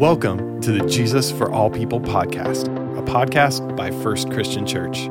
Welcome 0.00 0.62
to 0.62 0.72
the 0.72 0.86
Jesus 0.86 1.30
for 1.30 1.52
All 1.52 1.68
People 1.68 2.00
podcast, 2.00 2.68
a 2.96 3.02
podcast 3.02 3.76
by 3.76 3.90
First 3.90 4.30
Christian 4.30 4.66
Church. 4.66 5.08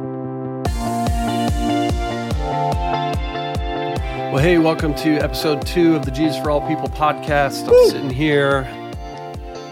Well, 4.34 4.40
hey, 4.40 4.58
welcome 4.58 4.96
to 4.96 5.18
episode 5.18 5.64
two 5.64 5.96
of 5.96 6.06
the 6.06 6.12
Jesus 6.12 6.42
for 6.42 6.50
All 6.50 6.68
People 6.68 6.88
podcast. 6.88 7.68
I'm 7.68 7.90
sitting 7.92 8.10
here 8.10 8.64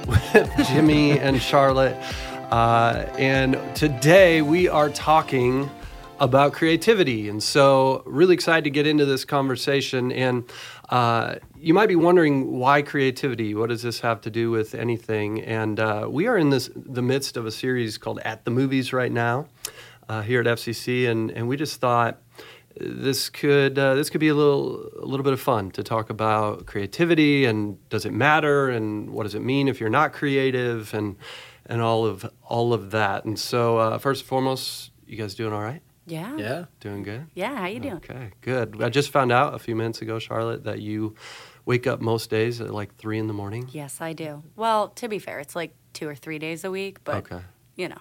with 0.05 0.51
Jimmy 0.67 1.17
and 1.17 1.41
Charlotte. 1.41 1.97
Uh, 2.51 3.07
and 3.17 3.59
today 3.75 4.43
we 4.43 4.67
are 4.67 4.91
talking 4.91 5.67
about 6.19 6.53
creativity. 6.53 7.29
And 7.29 7.41
so, 7.41 8.03
really 8.05 8.33
excited 8.35 8.63
to 8.65 8.69
get 8.69 8.85
into 8.85 9.05
this 9.05 9.25
conversation. 9.25 10.11
And 10.11 10.43
uh, 10.89 11.35
you 11.57 11.73
might 11.73 11.87
be 11.87 11.95
wondering 11.95 12.57
why 12.57 12.81
creativity? 12.81 13.53
What 13.53 13.69
does 13.69 13.81
this 13.81 13.99
have 13.99 14.21
to 14.21 14.29
do 14.29 14.51
with 14.51 14.73
anything? 14.73 15.41
And 15.41 15.79
uh, 15.79 16.07
we 16.09 16.27
are 16.27 16.37
in 16.37 16.49
this 16.49 16.69
the 16.75 17.01
midst 17.01 17.35
of 17.35 17.45
a 17.45 17.51
series 17.51 17.97
called 17.97 18.19
At 18.23 18.45
the 18.45 18.51
Movies 18.51 18.93
right 18.93 19.11
now 19.11 19.47
uh, 20.07 20.21
here 20.21 20.39
at 20.39 20.47
FCC. 20.47 21.09
And, 21.09 21.29
and 21.31 21.47
we 21.47 21.57
just 21.57 21.81
thought, 21.81 22.21
this 22.79 23.29
could 23.29 23.77
uh, 23.79 23.95
this 23.95 24.09
could 24.09 24.19
be 24.19 24.27
a 24.27 24.35
little 24.35 24.87
a 25.01 25.05
little 25.05 25.23
bit 25.23 25.33
of 25.33 25.41
fun 25.41 25.71
to 25.71 25.83
talk 25.83 26.09
about 26.09 26.67
creativity 26.67 27.45
and 27.45 27.77
does 27.89 28.05
it 28.05 28.13
matter 28.13 28.69
and 28.69 29.09
what 29.09 29.23
does 29.23 29.33
it 29.33 29.41
mean 29.41 29.67
if 29.67 29.79
you're 29.79 29.89
not 29.89 30.13
creative 30.13 30.93
and 30.93 31.15
and 31.65 31.81
all 31.81 32.05
of 32.05 32.29
all 32.43 32.73
of 32.73 32.91
that. 32.91 33.25
And 33.25 33.37
so 33.39 33.77
uh, 33.77 33.97
first 33.97 34.21
and 34.21 34.29
foremost, 34.29 34.91
you 35.07 35.17
guys 35.17 35.33
doing 35.33 35.53
all 35.53 35.61
right? 35.61 35.81
Yeah. 36.07 36.37
Yeah. 36.37 36.65
Doing 36.79 37.03
good. 37.03 37.27
Yeah. 37.35 37.55
How 37.55 37.67
you 37.67 37.79
doing? 37.79 37.95
Okay, 37.97 38.31
good. 38.41 38.81
I 38.81 38.89
just 38.89 39.11
found 39.11 39.31
out 39.31 39.53
a 39.53 39.59
few 39.59 39.75
minutes 39.75 40.01
ago, 40.01 40.17
Charlotte, 40.19 40.63
that 40.63 40.79
you 40.81 41.15
wake 41.65 41.85
up 41.85 41.99
most 42.01 42.29
days 42.29 42.61
at 42.61 42.73
like 42.73 42.95
three 42.95 43.19
in 43.19 43.27
the 43.27 43.33
morning. 43.33 43.67
Yes, 43.71 43.99
I 43.99 44.13
do. 44.13 44.41
Well, 44.55 44.87
to 44.89 45.09
be 45.09 45.19
fair, 45.19 45.39
it's 45.39 45.55
like 45.55 45.75
two 45.93 46.07
or 46.07 46.15
three 46.15 46.39
days 46.39 46.63
a 46.63 46.71
week, 46.71 47.03
but 47.03 47.17
Okay. 47.31 47.41
you 47.75 47.89
know, 47.89 47.97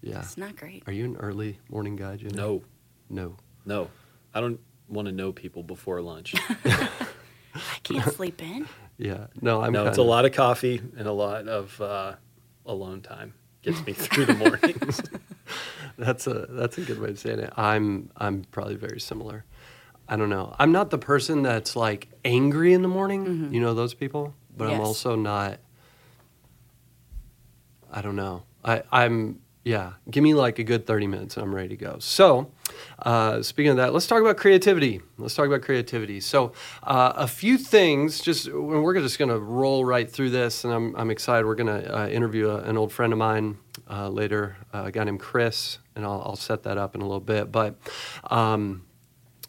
Yeah. 0.00 0.20
it's 0.20 0.38
not 0.38 0.56
great. 0.56 0.84
Are 0.86 0.92
you 0.92 1.04
an 1.04 1.16
early 1.16 1.58
morning 1.68 1.96
guy, 1.96 2.16
Jimmy? 2.16 2.32
No, 2.34 2.62
No. 3.10 3.36
no. 3.66 3.90
I 4.32 4.40
don't 4.40 4.58
want 4.88 5.06
to 5.06 5.12
know 5.12 5.30
people 5.32 5.62
before 5.62 6.00
lunch. 6.00 6.34
I 6.64 6.88
can't 7.82 8.12
sleep 8.14 8.42
in. 8.42 8.66
Yeah. 9.02 9.28
No, 9.40 9.62
I'm. 9.62 9.72
no, 9.72 9.86
it's 9.86 9.96
a 9.96 10.02
lot 10.02 10.26
of 10.26 10.32
coffee 10.32 10.78
and 10.98 11.08
a 11.08 11.12
lot 11.12 11.48
of 11.48 11.80
uh, 11.80 12.16
alone 12.66 13.00
time. 13.00 13.32
Gets 13.62 13.82
me 13.86 13.94
through 13.94 14.26
the 14.26 14.34
mornings. 14.34 15.00
That's 15.98 16.26
a 16.26 16.46
that's 16.48 16.78
a 16.78 16.80
good 16.80 16.98
way 16.98 17.10
of 17.10 17.18
saying 17.18 17.40
it. 17.40 17.52
I'm 17.56 18.10
I'm 18.16 18.44
probably 18.44 18.76
very 18.76 19.00
similar. 19.00 19.44
I 20.08 20.16
don't 20.16 20.30
know. 20.30 20.56
I'm 20.58 20.72
not 20.72 20.90
the 20.90 20.98
person 20.98 21.42
that's 21.42 21.76
like 21.76 22.08
angry 22.24 22.72
in 22.72 22.82
the 22.82 22.88
morning. 22.88 23.26
Mm-hmm. 23.26 23.54
You 23.54 23.60
know 23.60 23.74
those 23.74 23.92
people, 23.92 24.34
but 24.56 24.70
I'm 24.70 24.80
also 24.80 25.14
not. 25.14 25.60
I 27.92 28.00
don't 28.02 28.16
know. 28.16 28.44
I 28.64 28.82
I'm 28.90 29.40
yeah. 29.62 29.92
Give 30.10 30.22
me 30.22 30.32
like 30.32 30.58
a 30.58 30.64
good 30.64 30.86
30 30.86 31.06
minutes 31.06 31.36
and 31.36 31.44
I'm 31.44 31.54
ready 31.54 31.68
to 31.68 31.76
go. 31.76 31.98
So, 31.98 32.50
uh, 33.00 33.42
speaking 33.42 33.70
of 33.70 33.76
that, 33.76 33.92
let's 33.92 34.06
talk 34.06 34.20
about 34.20 34.38
creativity. 34.38 35.02
Let's 35.18 35.34
talk 35.34 35.46
about 35.46 35.60
creativity. 35.60 36.20
So, 36.20 36.52
uh, 36.82 37.12
a 37.16 37.26
few 37.26 37.58
things. 37.58 38.20
Just 38.20 38.50
we're 38.50 38.98
just 39.00 39.18
going 39.18 39.28
to 39.28 39.38
roll 39.38 39.84
right 39.84 40.10
through 40.10 40.30
this, 40.30 40.64
and 40.64 40.72
I'm 40.72 40.96
I'm 40.96 41.10
excited. 41.10 41.46
We're 41.46 41.56
going 41.56 41.82
to 41.82 41.94
uh, 41.94 42.08
interview 42.08 42.48
a, 42.48 42.58
an 42.62 42.78
old 42.78 42.90
friend 42.90 43.12
of 43.12 43.18
mine 43.18 43.58
uh, 43.88 44.08
later, 44.08 44.56
uh, 44.72 44.84
a 44.86 44.92
guy 44.92 45.04
named 45.04 45.20
Chris, 45.20 45.78
and 45.94 46.06
I'll, 46.06 46.22
I'll 46.24 46.36
set 46.36 46.62
that 46.62 46.78
up 46.78 46.94
in 46.94 47.02
a 47.02 47.04
little 47.04 47.20
bit. 47.20 47.52
But 47.52 47.76
um, 48.30 48.86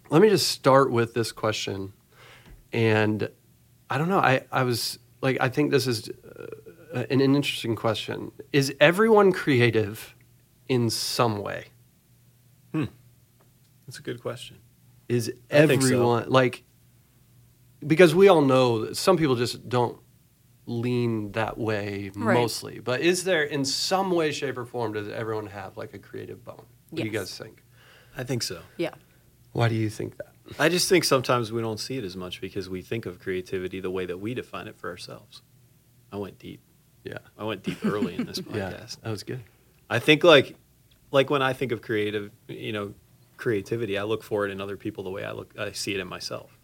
let 0.09 0.21
me 0.21 0.29
just 0.29 0.49
start 0.49 0.91
with 0.91 1.13
this 1.13 1.31
question, 1.31 1.93
and 2.73 3.29
I 3.89 3.97
don't 3.97 4.09
know. 4.09 4.19
I 4.19 4.43
I 4.51 4.63
was 4.63 4.99
like, 5.21 5.37
I 5.39 5.47
think 5.47 5.71
this 5.71 5.87
is 5.87 6.09
uh, 6.93 7.05
an, 7.09 7.21
an 7.21 7.35
interesting 7.35 7.75
question. 7.75 8.31
Is 8.51 8.73
everyone 8.79 9.31
creative 9.31 10.15
in 10.67 10.89
some 10.89 11.39
way? 11.39 11.67
Hmm. 12.73 12.85
That's 13.87 13.99
a 13.99 14.01
good 14.01 14.21
question. 14.21 14.57
Is 15.09 15.31
I 15.51 15.67
think 15.67 15.81
so. 15.81 15.87
everyone 15.87 16.29
like 16.29 16.63
because 17.85 18.13
we 18.15 18.27
all 18.27 18.41
know 18.41 18.85
that 18.85 18.95
some 18.97 19.17
people 19.17 19.35
just 19.35 19.67
don't 19.67 19.97
lean 20.67 21.31
that 21.33 21.57
way 21.57 22.11
Right. 22.15 22.35
mostly. 22.35 22.79
But 22.79 23.01
is 23.01 23.23
there 23.23 23.43
in 23.43 23.65
some 23.65 24.11
way, 24.11 24.31
shape, 24.31 24.57
or 24.57 24.65
form 24.65 24.93
does 24.93 25.09
everyone 25.09 25.47
have 25.47 25.75
like 25.77 25.93
a 25.93 25.99
creative 25.99 26.45
bone? 26.45 26.65
What 26.91 26.97
do 27.01 27.03
you 27.03 27.09
guys 27.09 27.35
think? 27.37 27.63
I 28.15 28.23
think 28.23 28.43
so. 28.43 28.61
Yeah. 28.77 28.93
Why 29.53 29.67
do 29.67 29.75
you 29.75 29.89
think 29.89 30.17
that? 30.17 30.27
I 30.59 30.69
just 30.69 30.87
think 30.89 31.03
sometimes 31.03 31.51
we 31.51 31.61
don't 31.61 31.79
see 31.79 31.97
it 31.97 32.03
as 32.03 32.15
much 32.15 32.39
because 32.41 32.69
we 32.69 32.81
think 32.81 33.05
of 33.05 33.19
creativity 33.19 33.79
the 33.79 33.91
way 33.91 34.05
that 34.05 34.17
we 34.19 34.33
define 34.33 34.67
it 34.67 34.77
for 34.77 34.89
ourselves. 34.89 35.41
I 36.11 36.17
went 36.17 36.37
deep. 36.39 36.61
Yeah. 37.03 37.17
I 37.37 37.43
went 37.43 37.63
deep 37.63 37.83
early 37.85 38.15
in 38.15 38.25
this 38.25 38.39
podcast. 38.39 38.55
Yeah. 38.55 38.69
podcast. 38.71 39.01
That 39.01 39.09
was 39.09 39.23
good. 39.23 39.43
I 39.89 39.99
think 39.99 40.23
like 40.23 40.55
like 41.11 41.29
when 41.29 41.41
I 41.41 41.53
think 41.53 41.71
of 41.71 41.81
creative, 41.81 42.31
you 42.47 42.71
know, 42.71 42.93
creativity, 43.37 43.97
I 43.97 44.03
look 44.03 44.23
for 44.23 44.45
it 44.45 44.51
in 44.51 44.61
other 44.61 44.77
people 44.77 45.03
the 45.03 45.09
way 45.09 45.23
I 45.23 45.31
look 45.31 45.53
I 45.57 45.71
see 45.71 45.93
it 45.93 45.99
in 45.99 46.07
myself. 46.07 46.57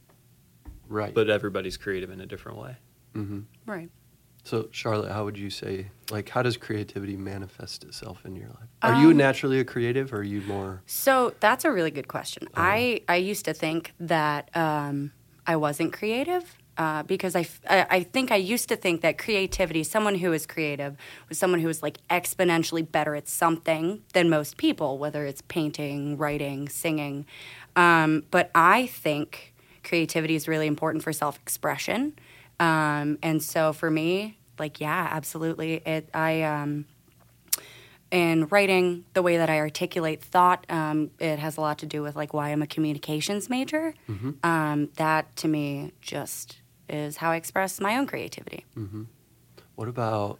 Right. 0.87 1.13
But 1.13 1.29
everybody's 1.29 1.75
creative 1.77 2.09
in 2.11 2.21
a 2.21 2.25
different 2.25 2.57
way. 2.59 2.77
hmm 3.13 3.41
Right. 3.65 3.89
So, 4.43 4.69
Charlotte, 4.71 5.11
how 5.11 5.25
would 5.25 5.37
you 5.37 5.49
say, 5.49 5.87
like, 6.09 6.29
how 6.29 6.41
does 6.41 6.55
creativity 6.55 7.17
manifest 7.17 7.83
itself 7.83 8.25
in 8.25 8.33
your 8.37 8.47
life? 8.47 8.69
Are 8.81 8.93
you 8.93 9.09
Um, 9.09 9.17
naturally 9.17 9.59
a 9.59 9.65
creative 9.65 10.13
or 10.13 10.19
are 10.19 10.23
you 10.23 10.39
more? 10.43 10.81
So 10.85 11.35
that's 11.41 11.65
a 11.65 11.71
really 11.71 11.91
good 11.91 12.07
question. 12.07 12.47
I 12.55 13.01
I 13.09 13.17
used 13.17 13.43
to 13.45 13.53
think 13.53 13.91
that 13.99 14.55
um, 14.55 15.11
I 15.45 15.57
wasn't 15.57 15.91
creative. 15.91 16.55
Uh, 16.77 17.01
because 17.03 17.35
I, 17.35 17.39
f- 17.39 17.61
I 17.67 18.03
think 18.03 18.31
I 18.31 18.35
used 18.35 18.69
to 18.69 18.75
think 18.75 19.01
that 19.01 19.17
creativity, 19.17 19.83
someone 19.83 20.15
who 20.15 20.31
is 20.31 20.45
creative, 20.45 20.95
was 21.27 21.39
someone 21.39 21.59
who 21.59 21.67
was 21.67 21.81
like 21.81 21.97
exponentially 22.07 22.89
better 22.89 23.15
at 23.15 23.27
something 23.27 24.03
than 24.13 24.29
most 24.29 24.57
people, 24.57 24.99
whether 24.99 25.25
it's 25.25 25.41
painting, 25.47 26.17
writing, 26.17 26.69
singing. 26.69 27.25
Um, 27.75 28.25
but 28.29 28.51
I 28.53 28.87
think 28.87 29.55
creativity 29.83 30.35
is 30.35 30.47
really 30.47 30.67
important 30.67 31.03
for 31.03 31.11
self 31.11 31.37
expression. 31.37 32.13
Um, 32.59 33.17
and 33.23 33.41
so 33.41 33.73
for 33.73 33.89
me, 33.89 34.37
like, 34.59 34.79
yeah, 34.79 35.07
absolutely. 35.11 35.75
It, 35.85 36.09
I, 36.13 36.43
um, 36.43 36.85
in 38.11 38.45
writing, 38.47 39.03
the 39.13 39.21
way 39.21 39.37
that 39.37 39.49
I 39.49 39.59
articulate 39.59 40.23
thought, 40.23 40.65
um, 40.69 41.11
it 41.19 41.39
has 41.39 41.57
a 41.57 41.61
lot 41.61 41.79
to 41.79 41.85
do 41.85 42.01
with 42.01 42.15
like 42.15 42.33
why 42.33 42.49
I'm 42.49 42.61
a 42.61 42.67
communications 42.67 43.49
major. 43.49 43.93
Um, 44.43 44.89
that 44.95 45.35
to 45.37 45.47
me 45.47 45.91
just 46.01 46.57
is 46.89 47.17
how 47.17 47.31
I 47.31 47.35
express 47.35 47.79
my 47.79 47.97
own 47.97 48.07
creativity. 48.07 48.65
What 49.75 49.87
about, 49.87 50.39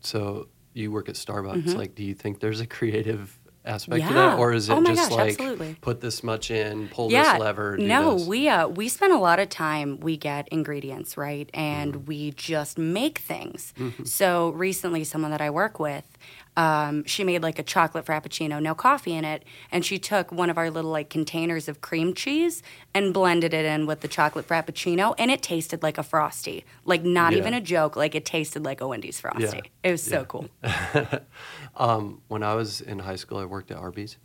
so 0.00 0.48
you 0.74 0.90
work 0.90 1.08
at 1.08 1.14
Starbucks. 1.14 1.74
Like, 1.76 1.94
do 1.94 2.02
you 2.04 2.14
think 2.14 2.40
there's 2.40 2.60
a 2.60 2.66
creative 2.66 3.38
aspect 3.64 4.06
to 4.08 4.14
that? 4.14 4.32
Mm-hmm. 4.32 4.40
Or 4.40 4.52
is 4.52 4.68
it 4.68 4.72
Oh 4.72 4.82
just 4.84 5.10
gosh, 5.10 5.18
like, 5.18 5.30
absolutely. 5.32 5.76
put 5.80 6.00
this 6.00 6.22
much 6.22 6.50
in, 6.50 6.88
pull 6.88 7.10
yeah, 7.12 7.34
this 7.34 7.40
lever? 7.40 7.76
do 7.76 7.86
no, 7.86 8.18
this? 8.18 8.26
we 8.26 8.48
uh, 8.48 8.68
we 8.68 8.88
spend 8.88 9.12
a 9.12 9.18
lot 9.18 9.38
of 9.38 9.48
time. 9.48 10.00
We 10.00 10.16
get 10.16 10.48
ingredients 10.48 11.16
right, 11.16 11.48
and 11.54 11.94
Mm-hmm. 11.94 12.04
we 12.06 12.30
just 12.32 12.78
make 12.78 13.18
things. 13.18 13.72
So 14.04 14.50
recently, 14.50 15.04
someone 15.04 15.30
that 15.30 15.40
I 15.40 15.50
work 15.50 15.78
with, 15.78 16.18
um, 16.56 17.04
she 17.04 17.24
made 17.24 17.42
like 17.42 17.58
a 17.58 17.62
chocolate 17.62 18.04
frappuccino, 18.04 18.60
no 18.60 18.74
coffee 18.74 19.14
in 19.14 19.24
it, 19.24 19.44
and 19.70 19.84
she 19.84 19.98
took 19.98 20.30
one 20.30 20.50
of 20.50 20.58
our 20.58 20.70
little 20.70 20.90
like 20.90 21.08
containers 21.08 21.68
of 21.68 21.80
cream 21.80 22.12
cheese 22.14 22.62
and 22.94 23.14
blended 23.14 23.54
it 23.54 23.64
in 23.64 23.86
with 23.86 24.00
the 24.00 24.08
chocolate 24.08 24.46
frappuccino, 24.46 25.14
and 25.18 25.30
it 25.30 25.42
tasted 25.42 25.82
like 25.82 25.96
a 25.98 26.02
frosty. 26.02 26.64
Like 26.84 27.02
not 27.04 27.32
Yeah. 27.32 27.38
even 27.38 27.54
a 27.54 27.60
joke. 27.60 27.96
Like 27.96 28.14
it 28.14 28.24
tasted 28.24 28.64
like 28.64 28.80
a 28.80 28.88
Wendy's 28.88 29.18
frosty. 29.20 29.42
Yeah. 29.44 29.60
It 29.82 29.90
was 29.92 30.02
so 30.02 30.18
Yeah. 30.20 30.24
cool. 30.24 30.48
Um, 31.76 32.20
when 32.28 32.42
I 32.42 32.54
was 32.54 32.80
in 32.82 32.98
high 32.98 33.16
school, 33.16 33.38
I 33.38 33.46
worked 33.46 33.70
at 33.70 33.78
Arby's. 33.78 34.18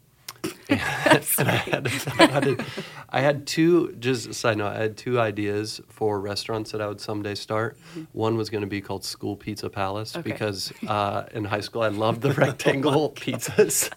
and 0.69 0.81
I 0.81 1.55
had, 1.55 1.87
I, 2.19 2.25
had, 2.25 2.65
I 3.09 3.21
had 3.21 3.47
two, 3.47 3.93
just 3.99 4.33
side 4.33 4.57
note, 4.57 4.67
I 4.67 4.77
had 4.81 4.97
two 4.97 5.17
ideas 5.19 5.79
for 5.87 6.19
restaurants 6.19 6.71
that 6.71 6.81
I 6.81 6.87
would 6.87 6.99
someday 6.99 7.35
start. 7.35 7.77
One 8.11 8.35
was 8.35 8.49
going 8.49 8.61
to 8.61 8.67
be 8.67 8.81
called 8.81 9.05
School 9.05 9.37
Pizza 9.37 9.69
Palace 9.69 10.15
Okay. 10.17 10.29
because 10.29 10.73
uh, 10.87 11.23
in 11.33 11.45
high 11.45 11.61
school 11.61 11.83
I 11.83 11.87
loved 12.05 12.21
the 12.21 12.33
rectangle 12.33 13.11
pizzas 13.15 13.89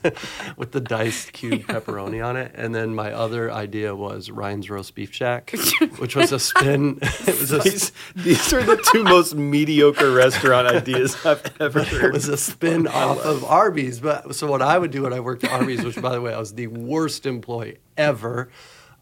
with 0.56 0.70
the 0.72 0.80
diced 0.80 1.32
cube 1.32 1.62
pepperoni 1.62 2.24
on 2.24 2.36
it. 2.36 2.52
And 2.54 2.72
then 2.74 2.94
my 2.94 3.12
other 3.12 3.50
idea 3.50 3.94
was 3.96 4.30
Ryan's 4.30 4.70
Roast 4.70 4.94
Beef 4.94 5.12
Shack, 5.12 5.52
which 5.98 6.14
was 6.14 6.30
a 6.30 6.38
spin. 6.38 6.98
it 7.02 7.40
was 7.40 7.50
a, 7.52 7.58
These, 7.58 7.92
these 8.14 8.52
are 8.52 8.62
the 8.62 8.80
two 8.92 9.02
most 9.02 9.34
mediocre 9.34 10.12
restaurant 10.12 10.68
ideas 10.68 11.16
I've 11.26 11.42
ever 11.60 11.82
heard. 11.82 12.04
it 12.04 12.12
was 12.12 12.28
a 12.28 12.36
spin 12.36 12.86
off 12.86 13.18
of 13.24 13.42
Arby's. 13.44 13.98
But 14.00 14.36
so 14.36 14.46
what 14.48 14.62
I 14.62 14.78
would 14.78 14.92
do 14.92 15.02
when 15.02 15.12
I 15.12 15.18
worked 15.20 15.42
at 15.44 15.50
Arby's, 15.50 15.82
which 15.84 16.00
by 16.00 16.12
the 16.12 16.20
way 16.20 16.32
I 16.32 16.38
was 16.40 16.54
the 16.54 16.66
worst 16.66 17.26
employee 17.26 17.78
ever. 17.96 18.50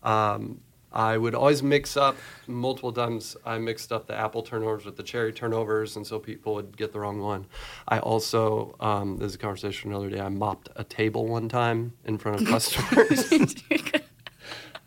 Um, 0.02 0.61
I 0.90 1.17
would 1.19 1.35
always 1.35 1.62
mix 1.62 1.96
up 1.96 2.17
multiple 2.46 2.93
times. 2.93 3.37
I 3.44 3.58
mixed 3.58 3.93
up 3.93 4.06
the 4.06 4.14
apple 4.14 4.43
turnovers 4.43 4.85
with 4.85 4.96
the 4.96 5.02
cherry 5.02 5.32
turnovers, 5.32 5.96
and 5.96 6.06
so 6.06 6.19
people 6.19 6.55
would 6.55 6.76
get 6.76 6.93
the 6.93 6.99
wrong 7.00 7.20
one. 7.20 7.46
I 7.87 7.99
also, 8.00 8.75
um, 8.81 9.19
there's 9.19 9.35
a 9.35 9.38
conversation 9.38 9.90
another 9.90 10.08
day. 10.11 10.20
I 10.20 10.31
mopped 10.31 10.70
a 10.76 10.85
table 10.85 11.26
one 11.26 11.49
time 11.49 11.93
in 12.05 12.17
front 12.19 12.40
of 12.40 12.49
customers. 12.49 13.31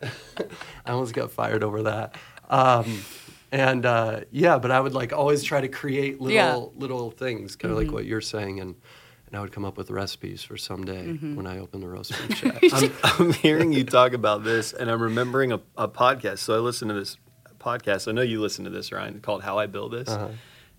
I 0.85 0.91
almost 0.91 1.13
got 1.13 1.31
fired 1.31 1.63
over 1.63 1.83
that. 1.83 2.15
Um, 2.49 3.03
and 3.51 3.85
uh, 3.85 4.21
yeah, 4.31 4.57
but 4.57 4.71
I 4.71 4.79
would 4.79 4.93
like 4.93 5.13
always 5.13 5.43
try 5.43 5.61
to 5.61 5.67
create 5.67 6.19
little 6.19 6.35
Yeah. 6.35 6.53
Mm-hmm. 6.55 6.79
little 6.79 7.11
things, 7.11 7.55
kind 7.55 7.71
of 7.71 7.77
like 7.77 7.91
what 7.91 8.05
you're 8.05 8.21
saying, 8.21 8.59
and 8.59 8.75
and 9.31 9.37
I 9.37 9.41
would 9.41 9.51
come 9.53 9.63
up 9.65 9.77
with 9.77 9.89
recipes 9.89 10.43
for 10.43 10.57
someday 10.57 11.07
Mm-hmm. 11.07 11.35
when 11.35 11.47
I 11.47 11.59
open 11.59 11.79
the 11.81 11.87
roast 11.87 12.11
beef 12.27 12.37
shack. 12.61 12.61
I'm, 12.73 12.91
I'm 13.27 13.33
hearing 13.33 13.71
you 13.71 13.83
talk 13.83 14.11
about 14.13 14.43
this, 14.43 14.73
and 14.73 14.91
I'm 14.91 15.01
remembering 15.01 15.51
a, 15.53 15.61
a 15.77 15.87
podcast. 15.87 16.39
So 16.39 16.53
I 16.55 16.59
listened 16.59 16.89
to 16.89 16.95
this 16.95 17.17
podcast. 17.59 18.07
I 18.07 18.11
know 18.11 18.21
you 18.21 18.41
listen 18.41 18.65
to 18.65 18.71
this, 18.71 18.91
Ryan, 18.91 19.19
called 19.21 19.43
"How 19.43 19.57
I 19.57 19.67
Build 19.67 19.93
This," 19.93 20.09
Uh-huh. 20.09 20.29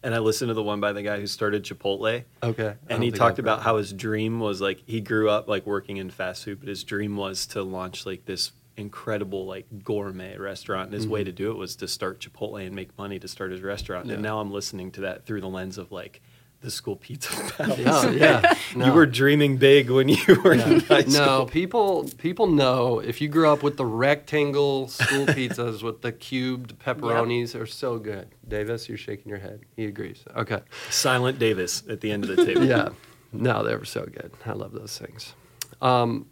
and 0.02 0.14
I 0.14 0.18
listened 0.18 0.48
to 0.50 0.54
the 0.54 0.62
one 0.62 0.80
by 0.80 0.92
the 0.92 1.02
guy 1.02 1.18
who 1.20 1.26
started 1.26 1.64
Chipotle. 1.64 2.24
okay, 2.42 2.74
And 2.88 3.02
he 3.02 3.10
talked 3.10 3.38
about 3.38 3.58
heard 3.60 3.64
how 3.64 3.76
his 3.78 3.92
dream 3.92 4.38
was 4.40 4.60
like 4.60 4.82
he 4.86 5.00
grew 5.00 5.30
up 5.30 5.48
like 5.48 5.64
working 5.66 5.96
in 5.96 6.10
fast 6.10 6.44
food, 6.44 6.60
but 6.60 6.68
his 6.68 6.84
dream 6.84 7.16
was 7.16 7.46
to 7.48 7.62
launch 7.62 8.04
like 8.04 8.26
this 8.26 8.52
incredible 8.76 9.46
like 9.46 9.66
gourmet 9.84 10.36
restaurant. 10.38 10.86
And 10.86 10.94
his 10.94 11.06
way 11.06 11.22
to 11.24 11.30
do 11.30 11.50
it 11.50 11.56
was 11.56 11.76
to 11.76 11.86
start 11.88 12.20
Chipotle 12.20 12.66
and 12.66 12.74
make 12.74 12.96
money 12.98 13.18
to 13.18 13.28
start 13.28 13.52
his 13.52 13.60
restaurant. 13.60 14.06
Yeah. 14.06 14.14
And 14.14 14.22
now 14.22 14.40
I'm 14.40 14.50
listening 14.50 14.90
to 14.92 15.02
that 15.02 15.24
through 15.26 15.40
the 15.42 15.48
lens 15.48 15.76
of 15.78 15.92
like 15.92 16.20
the 16.62 16.70
school 16.70 16.96
pizza 16.96 17.30
palace. 17.56 17.80
Oh 17.86 18.10
yeah, 18.10 18.54
no. 18.76 18.86
You 18.86 18.92
were 18.92 19.06
dreaming 19.06 19.56
big 19.58 19.90
when 19.90 20.08
you 20.08 20.40
were 20.42 20.54
in 20.54 20.80
high 20.80 21.02
school. 21.02 21.12
No, 21.12 21.46
people 21.46 22.08
people 22.18 22.46
know 22.46 23.00
if 23.00 23.20
you 23.20 23.28
grew 23.28 23.48
up 23.48 23.62
with 23.62 23.76
the 23.76 23.84
rectangle 23.84 24.88
school 24.88 25.26
pizzas 25.26 25.82
with 25.82 26.02
the 26.02 26.12
cubed 26.12 26.78
pepperonis, 26.84 27.52
they're 27.52 27.66
so 27.66 27.98
good. 27.98 28.28
Davis, 28.46 28.88
you're 28.88 28.98
shaking 28.98 29.28
your 29.28 29.38
head. 29.38 29.60
He 29.76 29.84
agrees. 29.84 30.24
Okay. 30.34 30.60
Silent 30.90 31.38
Davis 31.38 31.82
at 31.88 32.00
the 32.00 32.10
end 32.10 32.24
of 32.24 32.36
the 32.36 32.44
table. 32.44 32.64
Yeah. 32.64 32.90
No, 33.32 33.62
they 33.64 33.74
were 33.76 33.84
so 33.84 34.04
good. 34.04 34.32
I 34.46 34.52
love 34.52 34.72
those 34.72 34.98
things. 34.98 35.34
Um, 35.80 36.26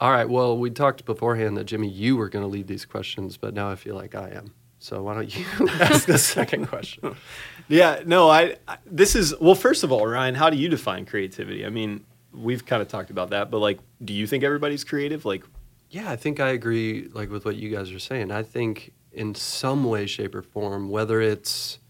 all 0.00 0.10
right. 0.10 0.28
Well, 0.28 0.58
we 0.58 0.70
talked 0.70 1.04
beforehand 1.04 1.56
that 1.56 1.64
Jimmy, 1.64 1.88
you 1.88 2.16
were 2.16 2.28
going 2.28 2.42
to 2.42 2.48
lead 2.48 2.66
these 2.66 2.84
questions, 2.84 3.36
but 3.36 3.54
now 3.54 3.70
I 3.70 3.76
feel 3.76 3.94
like 3.94 4.14
I 4.14 4.30
am. 4.30 4.52
So 4.86 5.02
why 5.02 5.14
don't 5.14 5.36
you 5.36 5.44
ask 5.80 6.06
the 6.06 6.16
second 6.16 6.68
question? 6.68 7.16
Yeah, 7.66 8.02
no, 8.06 8.30
I, 8.30 8.54
I 8.68 8.78
this 8.86 9.16
is 9.16 9.34
well, 9.40 9.56
first 9.56 9.82
of 9.82 9.90
all, 9.90 10.06
Ryan, 10.06 10.36
how 10.36 10.48
do 10.48 10.56
you 10.56 10.68
define 10.68 11.06
creativity? 11.06 11.66
I 11.66 11.70
mean, 11.70 12.04
we've 12.32 12.64
kind 12.64 12.80
of 12.80 12.86
talked 12.86 13.10
about 13.10 13.30
that, 13.30 13.50
but 13.50 13.58
like 13.58 13.80
do 14.04 14.14
you 14.14 14.28
think 14.28 14.44
everybody's 14.44 14.84
creative? 14.84 15.24
Like 15.24 15.42
Yeah, 15.90 16.08
I 16.08 16.14
think 16.14 16.38
I 16.38 16.50
agree 16.50 17.08
like 17.12 17.30
with 17.30 17.44
what 17.44 17.56
you 17.56 17.68
guys 17.68 17.90
are 17.90 17.98
saying. 17.98 18.30
I 18.30 18.44
think 18.44 18.92
in 19.10 19.34
some 19.34 19.82
way, 19.82 20.06
shape, 20.06 20.36
or 20.36 20.42
form, 20.42 20.88
whether 20.88 21.20
it's 21.20 21.80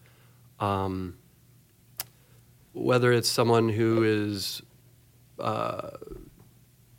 um, 0.59 1.19
whether 2.73 3.13
it's 3.13 3.29
someone 3.29 3.69
who 3.69 4.05
is 4.05 4.63
uh, 5.39 5.91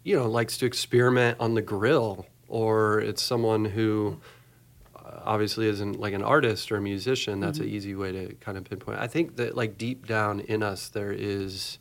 you 0.04 0.16
know 0.16 0.30
likes 0.30 0.60
to 0.60 0.68
experiment 0.68 1.40
on 1.40 1.56
the 1.56 1.64
grill, 1.64 2.28
or 2.48 3.00
it's 3.00 3.24
someone 3.24 3.66
who 3.66 4.20
uh, 4.20 4.37
obviously 5.28 5.68
isn't 5.68 6.00
like 6.00 6.14
an 6.14 6.24
artist 6.24 6.72
or 6.72 6.78
a 6.78 6.82
musician. 6.82 7.40
That's 7.40 7.60
an 7.60 7.68
easy 7.68 7.94
way 7.96 8.12
to 8.12 8.34
kind 8.36 8.58
of 8.58 8.64
pinpoint. 8.64 9.00
I 9.00 9.08
think 9.08 9.36
that 9.36 9.56
like 9.56 9.78
deep 9.78 10.08
down 10.08 10.40
in 10.40 10.64
us, 10.64 10.90
there 10.90 11.12
is 11.12 11.80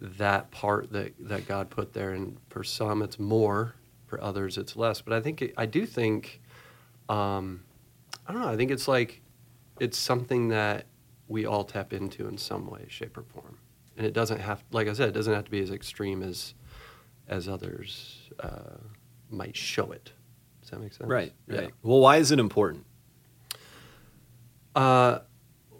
that 0.00 0.50
part 0.50 0.92
that, 0.92 1.14
that 1.20 1.46
God 1.46 1.70
put 1.70 1.92
there. 1.92 2.10
And 2.10 2.36
for 2.50 2.64
some, 2.64 3.02
it's 3.02 3.18
more. 3.18 3.76
For 4.06 4.22
others, 4.22 4.58
it's 4.58 4.76
less. 4.76 5.00
But 5.00 5.14
I 5.14 5.20
think 5.20 5.42
it, 5.42 5.54
I 5.56 5.66
do 5.66 5.86
think, 5.86 6.40
um, 7.08 7.64
I 8.26 8.32
don't 8.32 8.42
know. 8.42 8.48
I 8.48 8.56
think 8.56 8.70
it's 8.70 8.86
like 8.86 9.22
it's 9.80 9.98
something 9.98 10.48
that 10.48 10.86
we 11.26 11.46
all 11.46 11.64
tap 11.64 11.92
into 11.92 12.28
in 12.28 12.36
some 12.36 12.66
way, 12.66 12.84
shape, 12.88 13.16
or 13.16 13.22
form. 13.22 13.58
And 13.96 14.06
it 14.06 14.12
doesn't 14.12 14.40
have, 14.40 14.62
like 14.72 14.88
I 14.88 14.92
said, 14.92 15.08
it 15.08 15.12
doesn't 15.12 15.32
have 15.32 15.44
to 15.44 15.50
be 15.50 15.62
as 15.62 15.70
extreme 15.70 16.22
as 16.22 16.54
as 17.28 17.48
others 17.48 18.30
uh, 18.40 18.76
might 19.30 19.56
show 19.56 19.90
it. 19.90 20.12
Does 20.74 20.78
that 20.78 20.84
make 20.84 20.92
sense? 20.92 21.08
right, 21.10 21.32
Yeah. 21.48 21.60
right. 21.60 21.70
Well, 21.82 22.00
why 22.00 22.16
is 22.16 22.30
it 22.30 22.38
important? 22.38 22.84
Uh, 24.74 25.20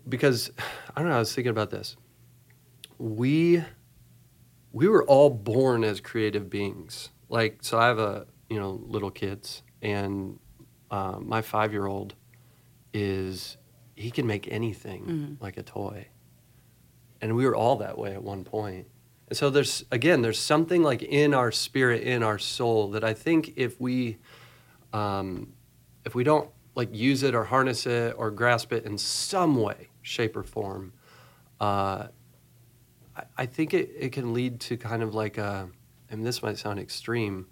because 0.08 0.50
I 0.96 1.00
don't 1.00 1.08
know. 1.08 1.16
I 1.16 1.18
was 1.18 1.34
thinking 1.34 1.50
about 1.50 1.70
this. 1.70 1.96
We 2.98 3.62
we 4.72 4.88
were 4.88 5.04
all 5.04 5.30
born 5.30 5.84
as 5.84 6.00
creative 6.00 6.48
beings. 6.50 7.10
Like, 7.28 7.58
so 7.62 7.78
I 7.78 7.86
have 7.86 7.98
a 7.98 8.26
you 8.48 8.58
know 8.58 8.80
little 8.86 9.10
kids, 9.10 9.62
and 9.82 10.38
uh, 10.90 11.18
my 11.20 11.42
five 11.42 11.72
year 11.72 11.86
old 11.86 12.14
is 12.92 13.56
he 13.96 14.10
can 14.10 14.26
make 14.26 14.46
anything 14.50 15.36
like 15.40 15.56
a 15.56 15.62
toy, 15.62 16.06
and 17.20 17.34
we 17.34 17.44
were 17.46 17.56
all 17.56 17.76
that 17.76 17.98
way 17.98 18.12
at 18.14 18.22
one 18.22 18.44
point. 18.44 18.86
And 19.28 19.36
so 19.36 19.50
there's 19.50 19.84
again, 19.90 20.22
there's 20.22 20.38
something 20.38 20.82
like 20.82 21.02
in 21.02 21.34
our 21.34 21.50
spirit, 21.50 22.02
in 22.02 22.22
our 22.22 22.38
soul, 22.38 22.90
that 22.90 23.02
I 23.02 23.14
think 23.14 23.54
if 23.56 23.80
we 23.80 24.18
um, 24.94 25.52
if 26.04 26.14
we 26.14 26.24
don't 26.24 26.48
like 26.74 26.88
use 26.94 27.22
it 27.22 27.34
or 27.34 27.44
harness 27.44 27.86
it 27.86 28.14
or 28.16 28.30
grasp 28.30 28.72
it 28.72 28.84
in 28.84 28.96
some 28.96 29.56
way, 29.56 29.88
shape, 30.02 30.36
or 30.36 30.42
form, 30.42 30.92
uh, 31.60 32.06
I, 33.16 33.22
I 33.36 33.46
think 33.46 33.74
it, 33.74 33.90
it 33.98 34.12
can 34.12 34.32
lead 34.32 34.60
to 34.60 34.76
kind 34.76 35.02
of 35.02 35.14
like 35.14 35.36
a, 35.36 35.68
and 36.08 36.24
this 36.24 36.42
might 36.42 36.58
sound 36.58 36.78
extreme, 36.78 37.46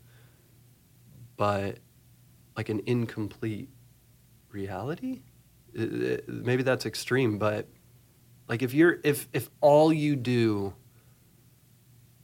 but 1.36 1.78
like 2.56 2.68
an 2.68 2.80
incomplete 2.86 3.68
reality. 4.50 5.22
Uh, 5.78 5.82
uh, 5.82 6.16
Maybe 6.28 6.62
that's 6.62 6.86
extreme, 6.86 7.38
but 7.38 7.66
like 8.48 8.62
if 8.62 8.72
you're 8.72 8.98
if 9.02 9.28
if 9.32 9.48
all 9.60 9.92
you 9.92 10.14
do 10.16 10.74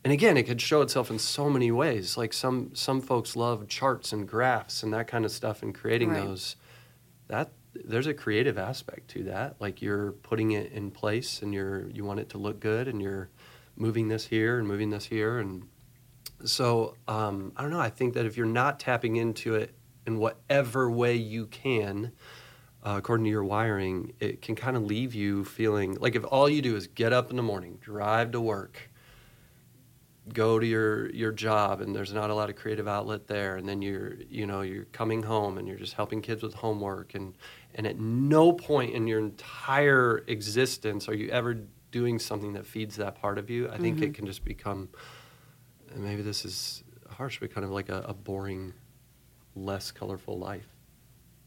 and 0.05 0.13
again 0.13 0.37
it 0.37 0.45
could 0.45 0.61
show 0.61 0.81
itself 0.83 1.11
in 1.11 1.19
so 1.19 1.49
many 1.51 1.71
ways. 1.71 2.17
Like 2.17 2.33
some 2.33 2.71
some 2.75 3.01
folks 3.01 3.37
love 3.37 3.69
charts 3.69 4.13
and 4.13 4.27
graphs 4.29 4.83
and 4.83 4.93
that 4.93 5.07
kind 5.09 5.25
of 5.25 5.31
stuff 5.31 5.63
and 5.63 5.75
creating 5.75 6.11
Right. 6.11 6.25
those. 6.25 6.57
That 7.29 7.51
there's 7.75 8.07
a 8.07 8.15
creative 8.15 8.59
aspect 8.59 9.09
to 9.11 9.25
that. 9.25 9.57
Like 9.61 9.83
you're 9.83 10.13
putting 10.13 10.53
it 10.53 10.73
in 10.73 10.91
place 10.91 11.43
and 11.43 11.53
you're 11.53 11.89
you 11.91 12.05
want 12.05 12.21
it 12.21 12.29
to 12.31 12.39
look 12.39 12.61
good 12.61 12.89
and 12.89 13.01
you're 13.03 13.29
moving 13.77 14.09
this 14.09 14.27
here 14.27 14.59
and 14.59 14.67
moving 14.67 14.91
this 14.91 15.05
here. 15.05 15.39
And 15.39 15.69
so 16.45 16.95
um, 17.09 17.53
i 17.57 17.63
don't 17.63 17.71
know. 17.71 17.81
I 17.81 17.91
think 17.91 18.15
that 18.15 18.25
if 18.27 18.37
you're 18.37 18.47
not 18.47 18.79
tapping 18.81 19.17
into 19.17 19.55
it 19.57 19.75
in 20.07 20.19
whatever 20.19 20.91
way 20.91 21.17
you 21.17 21.47
can 21.47 22.13
uh, 22.85 22.95
according 22.97 23.25
to 23.25 23.31
your 23.31 23.45
wiring 23.45 24.13
it 24.21 24.41
can 24.41 24.55
kind 24.55 24.77
of 24.77 24.85
leave 24.85 25.15
you 25.15 25.45
feeling 25.45 25.97
like 26.01 26.15
if 26.15 26.25
all 26.25 26.49
you 26.49 26.63
do 26.63 26.77
is 26.77 26.87
get 26.87 27.13
up 27.13 27.31
in 27.31 27.37
the 27.37 27.43
morning 27.43 27.77
drive 27.83 28.31
to 28.31 28.41
work 28.41 28.89
go 30.35 30.59
to 30.59 30.67
your 30.67 31.11
your 31.11 31.33
job 31.33 31.81
and 31.81 31.95
there's 31.95 32.13
not 32.13 32.31
a 32.31 32.35
lot 32.35 32.51
of 32.51 32.57
creative 32.57 32.89
outlet 32.89 33.27
there. 33.27 33.57
And 33.57 33.69
then 33.69 33.83
you're 33.83 34.15
you 34.29 34.47
know 34.47 34.63
you're 34.63 34.85
coming 34.87 35.23
home 35.23 35.59
and 35.59 35.67
you're 35.67 35.79
just 35.79 35.95
helping 35.95 36.23
kids 36.23 36.43
with 36.43 36.55
homework. 36.55 37.15
And 37.15 37.35
and 37.75 37.87
at 37.87 37.99
no 37.99 38.53
point 38.53 38.95
in 38.95 39.07
your 39.07 39.19
entire 39.19 40.25
existence 40.27 41.09
are 41.09 41.15
you 41.15 41.29
ever 41.31 41.55
doing 41.91 42.19
something 42.19 42.53
that 42.53 42.67
feeds 42.67 42.97
that 42.97 43.15
part 43.15 43.39
of 43.39 43.51
you. 43.51 43.69
I 43.69 43.79
think 43.79 43.99
it 43.99 44.05
mm-hmm. 44.05 44.13
can 44.13 44.27
just 44.27 44.45
become 44.45 44.89
and 45.93 46.05
maybe 46.05 46.23
this 46.23 46.45
is 46.45 46.85
harsh 47.09 47.41
but 47.41 47.53
kind 47.53 47.65
of 47.65 47.71
like 47.71 47.89
a, 47.89 48.05
a 48.09 48.15
boring 48.15 48.75
less 49.55 49.91
colorful 49.91 50.39
life. 50.39 50.69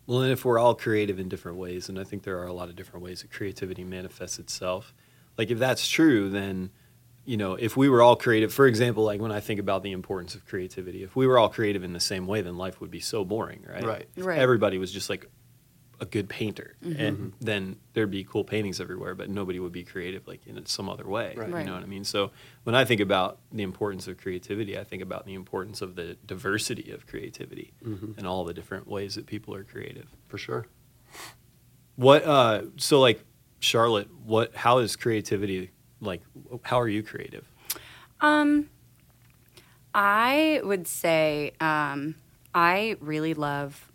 Well, 0.08 0.24
and 0.24 0.32
if 0.32 0.44
we're 0.44 0.60
all 0.60 0.76
creative 0.76 1.20
in 1.20 1.30
different 1.30 1.58
ways, 1.58 1.88
and 1.88 2.00
I 2.00 2.04
think 2.04 2.24
there 2.24 2.40
are 2.40 2.48
a 2.48 2.54
lot 2.54 2.70
of 2.70 2.76
different 2.76 3.04
ways 3.04 3.22
that 3.22 3.32
creativity 3.32 3.84
manifests 3.84 4.40
itself, 4.40 4.94
like 5.38 5.50
if 5.52 5.60
that's 5.60 5.88
true, 5.88 6.30
then, 6.30 6.72
you 7.26 7.38
know, 7.38 7.54
if 7.54 7.78
we 7.78 7.88
were 7.90 8.02
all 8.02 8.16
creative, 8.16 8.54
for 8.54 8.66
example, 8.68 9.04
like 9.04 9.22
when 9.22 9.32
I 9.32 9.40
think 9.40 9.60
about 9.60 9.84
the 9.84 9.92
importance 9.92 10.36
of 10.36 10.46
creativity, 10.46 11.04
if 11.04 11.16
we 11.16 11.28
were 11.28 11.38
all 11.38 11.50
creative 11.50 11.84
in 11.84 11.94
the 11.94 12.00
same 12.00 12.26
way, 12.26 12.42
then 12.42 12.58
life 12.58 12.82
would 12.82 12.92
be 12.92 13.00
so 13.00 13.24
boring, 13.24 13.64
right? 13.68 13.84
Right. 13.84 14.10
If 14.16 14.26
Right. 14.26 14.40
everybody 14.40 14.78
was 14.78 14.92
just 14.92 15.10
like 15.10 15.30
a 16.00 16.06
good 16.06 16.28
painter, 16.28 16.76
mm-hmm. 16.84 17.00
and 17.00 17.18
mm-hmm. 17.18 17.30
then 17.40 17.76
there'd 17.94 18.10
be 18.10 18.24
cool 18.24 18.44
paintings 18.44 18.82
everywhere, 18.82 19.14
but 19.14 19.30
nobody 19.30 19.60
would 19.60 19.72
be 19.72 19.84
creative 19.84 20.28
like 20.28 20.48
in 20.48 20.66
some 20.66 20.90
other 20.90 21.08
way. 21.08 21.36
Right. 21.38 21.48
You 21.48 21.66
know 21.66 21.76
what 21.76 21.84
I 21.84 21.86
mean? 21.86 22.04
So 22.06 22.32
when 22.64 22.74
I 22.74 22.86
think 22.86 23.02
about 23.02 23.38
the 23.52 23.62
importance 23.62 24.08
of 24.08 24.18
creativity, 24.18 24.80
I 24.80 24.84
think 24.84 25.04
about 25.04 25.28
the 25.28 25.36
importance 25.36 25.80
of 25.84 25.96
the 25.96 26.18
diversity 26.26 26.92
of 26.92 27.06
creativity 27.06 27.74
mm-hmm. 27.86 28.14
and 28.18 28.26
all 28.26 28.44
the 28.46 28.54
different 28.54 28.88
ways 28.88 29.14
that 29.14 29.28
people 29.28 29.54
are 29.54 29.64
creative. 29.64 30.08
for 30.28 30.40
sure 30.40 30.66
What 31.98 32.26
uh 32.26 32.64
so 32.78 33.00
like 33.00 33.24
Charlotte, 33.60 34.10
what 34.26 34.56
how 34.56 34.80
is 34.80 34.96
creativity 34.96 35.70
like 36.02 36.22
how 36.64 36.80
are 36.80 36.88
you 36.88 37.04
creative? 37.04 37.46
Um, 38.20 38.70
I 39.94 40.62
would 40.64 40.88
say 40.88 41.54
um, 41.60 42.16
I 42.54 42.98
really 43.00 43.34
love 43.34 43.92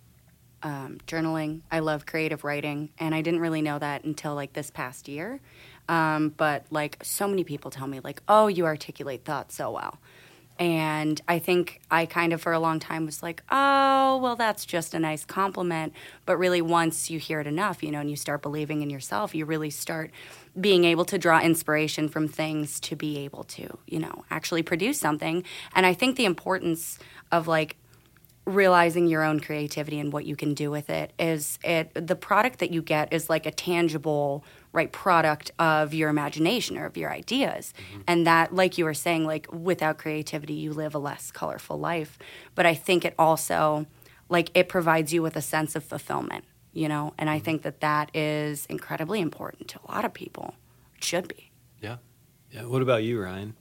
um, 0.63 0.99
journaling. 1.07 1.63
I 1.71 1.81
love 1.81 2.07
creative 2.07 2.45
writing, 2.45 2.91
and 2.99 3.15
I 3.15 3.23
didn't 3.23 3.41
really 3.41 3.63
know 3.63 3.79
that 3.79 4.05
until 4.05 4.35
like 4.35 4.53
this 4.53 4.71
past 4.71 5.09
year. 5.09 5.41
Um, 5.89 6.31
but 6.31 6.67
like 6.71 6.99
so 7.03 7.29
many 7.29 7.45
people 7.45 7.71
tell 7.71 7.87
me, 7.87 8.01
like, 8.01 8.23
"Oh, 8.29 8.49
you 8.49 8.67
articulate 8.67 9.25
thoughts 9.25 9.55
so 9.55 9.71
well." 9.71 9.99
And 10.59 11.21
I 11.29 11.39
think 11.39 11.83
I 11.91 12.07
kind 12.07 12.33
of 12.33 12.41
for 12.41 12.53
a 12.53 12.59
long 12.59 12.81
time 12.81 13.05
was 13.05 13.23
like, 13.23 13.43
oh, 13.51 14.19
well, 14.23 14.37
that's 14.37 14.65
just 14.65 14.95
a 14.95 14.99
nice 14.99 15.25
compliment. 15.25 15.93
But 16.25 16.39
really, 16.39 16.63
once 16.63 17.11
you 17.11 17.19
hear 17.19 17.41
it 17.41 17.47
enough, 17.47 17.83
you 17.83 17.91
know, 17.91 18.01
and 18.01 18.09
you 18.09 18.17
start 18.17 18.41
believing 18.41 18.81
in 18.81 18.89
yourself, 18.89 19.35
you 19.35 19.45
really 19.45 19.71
start 19.71 20.11
being 20.61 20.85
able 20.85 21.05
to 21.05 21.19
draw 21.19 21.41
inspiration 21.41 22.09
from 22.09 22.29
things 22.29 22.81
to 22.81 22.97
be 22.97 23.19
able 23.19 23.45
to, 23.45 23.79
you 23.87 23.99
know, 23.99 24.25
actually 24.31 24.63
produce 24.63 24.99
something. 24.99 25.45
And 25.75 25.85
I 25.85 25.93
think 25.95 26.17
the 26.17 26.25
importance 26.25 26.99
of 27.31 27.47
like 27.47 27.77
realizing 28.47 29.09
your 29.09 29.25
own 29.25 29.41
creativity 29.41 29.99
and 29.99 30.13
what 30.13 30.25
you 30.25 30.37
can 30.37 30.55
do 30.55 30.71
with 30.71 30.89
it 30.89 31.13
is 31.19 31.59
it 31.65 31.91
the 31.95 32.15
product 32.15 32.61
that 32.61 32.71
you 32.71 32.81
get 32.81 33.13
is 33.13 33.29
like 33.29 33.45
a 33.45 33.51
tangible 33.51 34.45
right 34.73 34.93
product 34.93 35.51
of 35.59 35.93
your 35.93 36.09
imagination 36.09 36.79
or 36.79 36.87
of 36.87 36.97
your 36.97 37.11
ideas 37.13 37.75
Mm-hmm. 37.91 38.03
and 38.07 38.27
that 38.27 38.55
like 38.55 38.79
you 38.79 38.85
were 38.85 38.95
saying 38.95 39.25
like 39.25 39.49
without 39.53 39.99
creativity 39.99 40.53
you 40.55 40.73
live 40.73 40.95
a 40.95 40.99
less 40.99 41.33
colorful 41.33 41.77
life 41.79 42.19
but 42.55 42.65
i 42.67 42.73
think 42.75 43.05
it 43.05 43.15
also 43.19 43.87
like 44.29 44.51
it 44.55 44.69
provides 44.69 45.13
you 45.13 45.23
with 45.23 45.35
a 45.35 45.43
sense 45.43 45.75
of 45.75 45.83
fulfillment 45.83 46.45
you 46.77 46.89
know 46.89 47.05
and 47.19 47.29
Mm-hmm. 47.29 47.37
i 47.37 47.39
think 47.47 47.63
that 47.63 47.81
that 47.81 48.07
is 48.15 48.67
incredibly 48.67 49.21
important 49.21 49.69
to 49.73 49.79
a 49.85 49.87
lot 49.93 50.05
of 50.05 50.13
people 50.13 50.55
it 50.97 51.05
should 51.05 51.27
be 51.29 51.51
Yeah. 51.81 51.97
Yeah. 52.55 52.65
What 52.73 52.83
about 52.83 53.03
you, 53.03 53.21
Ryan? 53.21 53.55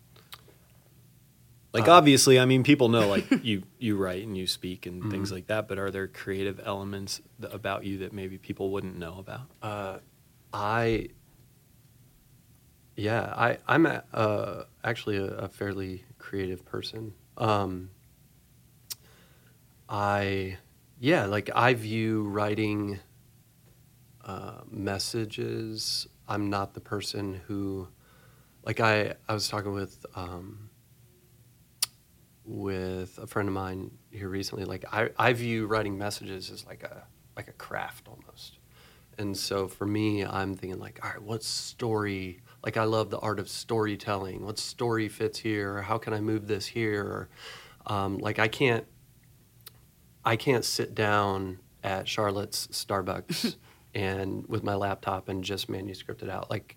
Like 1.74 1.88
Uh, 1.90 1.98
obviously, 2.00 2.40
I 2.40 2.46
mean, 2.46 2.64
people 2.64 2.88
know 2.88 3.08
like 3.16 3.26
you 3.44 3.64
you 3.80 3.98
write 3.98 4.24
and 4.28 4.38
you 4.38 4.48
speak 4.48 4.86
and 4.86 4.96
things 5.12 5.28
Mm-hmm. 5.30 5.36
like 5.38 5.48
that. 5.48 5.68
But 5.68 5.78
are 5.78 5.92
there 5.92 6.08
creative 6.08 6.58
elements 6.66 7.22
th- 7.42 7.54
about 7.54 7.84
you 7.84 7.98
that 8.00 8.14
maybe 8.14 8.38
people 8.38 8.70
wouldn't 8.74 8.98
know 8.98 9.16
about? 9.20 9.48
Uh, 9.62 9.98
I, 10.54 11.10
yeah, 12.96 13.24
I, 13.36 13.58
I'm 13.68 13.86
a, 13.86 14.04
uh, 14.14 14.64
actually 14.84 15.18
a, 15.18 15.26
a 15.26 15.50
fairly 15.50 16.04
creative 16.18 16.64
person. 16.66 17.14
Um, 17.38 17.90
I, 19.90 20.58
yeah, 21.06 21.28
like 21.28 21.52
I 21.54 21.76
view 21.76 22.24
writing 22.24 23.00
uh, 24.26 24.62
messages. 24.72 26.08
I'm 26.28 26.50
not 26.50 26.74
the 26.74 26.80
person 26.80 27.42
who, 27.46 27.88
like 28.64 28.80
I, 28.80 29.14
I 29.30 29.34
was 29.36 29.48
talking 29.48 29.72
with, 29.72 30.04
um, 30.16 30.72
with 32.44 33.20
a 33.20 33.28
friend 33.28 33.48
of 33.48 33.54
mine 33.54 33.92
here 34.10 34.30
recently. 34.30 34.66
Like 34.66 34.84
I, 34.92 35.12
I 35.16 35.34
view 35.34 35.68
writing 35.68 35.96
messages 35.96 36.50
as 36.50 36.66
like 36.66 36.82
a, 36.82 37.04
like 37.36 37.50
a 37.50 37.54
craft 37.54 38.08
almost. 38.08 38.58
And 39.20 39.38
so 39.38 39.68
for 39.68 39.86
me, 39.86 40.26
I'm 40.26 40.56
thinking 40.56 40.80
like, 40.80 41.00
all 41.04 41.12
right, 41.12 41.22
what 41.22 41.44
story? 41.44 42.42
Like 42.64 42.78
I 42.78 42.86
love 42.86 43.12
the 43.12 43.20
art 43.20 43.40
of 43.40 43.48
storytelling. 43.48 44.44
What 44.44 44.58
story 44.58 45.08
fits 45.08 45.38
here? 45.38 45.76
Or 45.76 45.82
how 45.84 46.00
can 46.00 46.16
I 46.16 46.20
move 46.20 46.48
this 46.48 46.66
here? 46.66 47.04
Or, 47.04 47.30
um, 47.86 48.18
like 48.18 48.40
I 48.40 48.48
can't, 48.48 48.88
I 50.26 50.36
can't 50.36 50.66
sit 50.66 50.96
down 50.96 51.60
at 51.84 52.08
Charlotte's 52.08 52.68
Starbucks 52.68 53.56
and 53.94 54.46
with 54.48 54.64
my 54.64 54.74
laptop 54.74 55.30
and 55.30 55.44
just 55.44 55.70
manuscript 55.70 56.24
it 56.24 56.30
out. 56.30 56.50
Like, 56.50 56.76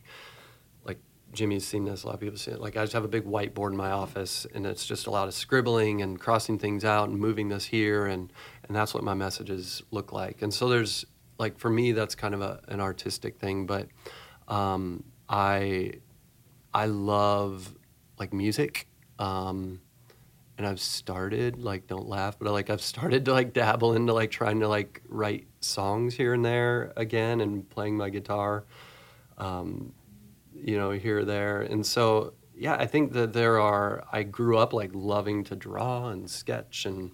like 0.85 0.99
Jimmy's 1.33 1.67
seen 1.67 1.85
this. 1.85 2.03
A 2.03 2.07
lot 2.07 2.15
of 2.15 2.21
people 2.21 2.37
see 2.37 2.51
it. 2.51 2.61
Like 2.61 2.77
I 2.77 2.83
just 2.83 2.93
have 2.93 3.05
a 3.05 3.09
big 3.09 3.25
whiteboard 3.25 3.71
in 3.71 3.77
my 3.77 3.91
office, 3.91 4.47
and 4.55 4.67
it's 4.67 4.87
just 4.87 5.07
a 5.07 5.11
lot 5.11 5.29
of 5.29 5.35
scribbling 5.35 6.03
and 6.03 6.21
crossing 6.21 6.59
things 6.59 6.85
out 6.85 7.09
and 7.09 7.19
moving 7.19 7.49
this 7.49 7.65
here, 7.65 8.07
and 8.07 8.33
and 8.67 8.77
that's 8.77 8.93
what 8.93 9.03
my 9.03 9.15
messages 9.15 9.83
look 9.91 10.13
like. 10.13 10.43
And 10.43 10.53
so 10.53 10.69
there's 10.69 11.07
like 11.39 11.59
for 11.59 11.71
me, 11.71 11.93
that's 11.93 12.15
kind 12.15 12.35
of 12.35 12.43
a, 12.43 12.61
an 12.69 12.81
artistic 12.81 13.39
thing, 13.39 13.67
but 13.67 13.89
um, 14.47 15.05
I 15.29 15.95
I 16.75 16.87
love 16.87 17.75
like 18.19 18.33
music. 18.33 18.89
Um, 19.19 19.81
and 20.59 20.67
I've 20.67 20.81
started 20.81 21.63
like 21.63 21.87
don't 21.87 22.09
laugh, 22.09 22.37
but 22.39 22.53
like 22.53 22.69
I've 22.69 22.83
started 22.83 23.25
to 23.27 23.33
like 23.33 23.53
dabble 23.53 23.95
into 23.95 24.13
like 24.13 24.33
trying 24.33 24.59
to 24.61 24.69
like 24.69 25.01
write 25.09 25.47
songs 25.61 26.15
here 26.15 26.35
and 26.35 26.45
there 26.45 26.93
again 26.97 27.41
and 27.41 27.69
playing 27.71 27.97
my 27.97 28.11
guitar, 28.11 28.65
um, 29.39 29.93
you 30.53 30.77
know, 30.77 30.91
here 30.91 31.21
or 31.21 31.25
there. 31.25 31.63
And 31.63 31.87
so 31.87 32.35
yeah, 32.57 32.75
I 32.75 32.87
think 32.87 33.13
that 33.13 33.33
there 33.33 33.61
are. 33.61 34.05
I 34.13 34.25
grew 34.25 34.59
up 34.59 34.73
like 34.73 34.91
loving 34.93 35.45
to 35.45 35.55
draw 35.55 36.09
and 36.09 36.29
sketch 36.29 36.87
and 36.87 37.13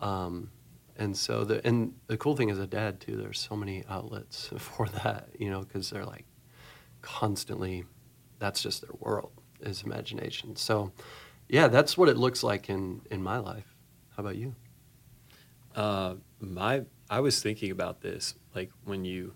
um, 0.00 0.50
and 0.96 1.16
so 1.16 1.42
the 1.44 1.66
and 1.66 1.92
the 2.06 2.16
cool 2.16 2.36
thing 2.36 2.52
as 2.52 2.60
a 2.60 2.68
dad 2.68 3.00
too, 3.00 3.16
there's 3.16 3.40
so 3.40 3.56
many 3.56 3.84
outlets 3.88 4.50
for 4.58 4.86
that, 4.88 5.30
you 5.36 5.50
know, 5.50 5.60
because 5.60 5.90
they're 5.90 6.06
like 6.06 6.24
constantly. 7.02 7.84
That's 8.38 8.62
just 8.62 8.82
their 8.82 8.94
world 9.00 9.32
is 9.60 9.82
imagination. 9.82 10.54
So 10.56 10.92
yeah, 11.48 11.68
that's 11.68 11.96
what 11.96 12.08
it 12.08 12.16
looks 12.16 12.42
like 12.42 12.68
in 12.68 13.02
in 13.10 13.22
my 13.22 13.38
life. 13.38 13.74
How 14.16 14.22
about 14.22 14.36
you? 14.36 14.54
Uh, 15.74 16.14
my 16.40 16.84
I 17.08 17.20
was 17.20 17.40
thinking 17.40 17.70
about 17.70 18.00
this 18.00 18.34
like 18.54 18.70
when 18.84 19.04
you 19.04 19.34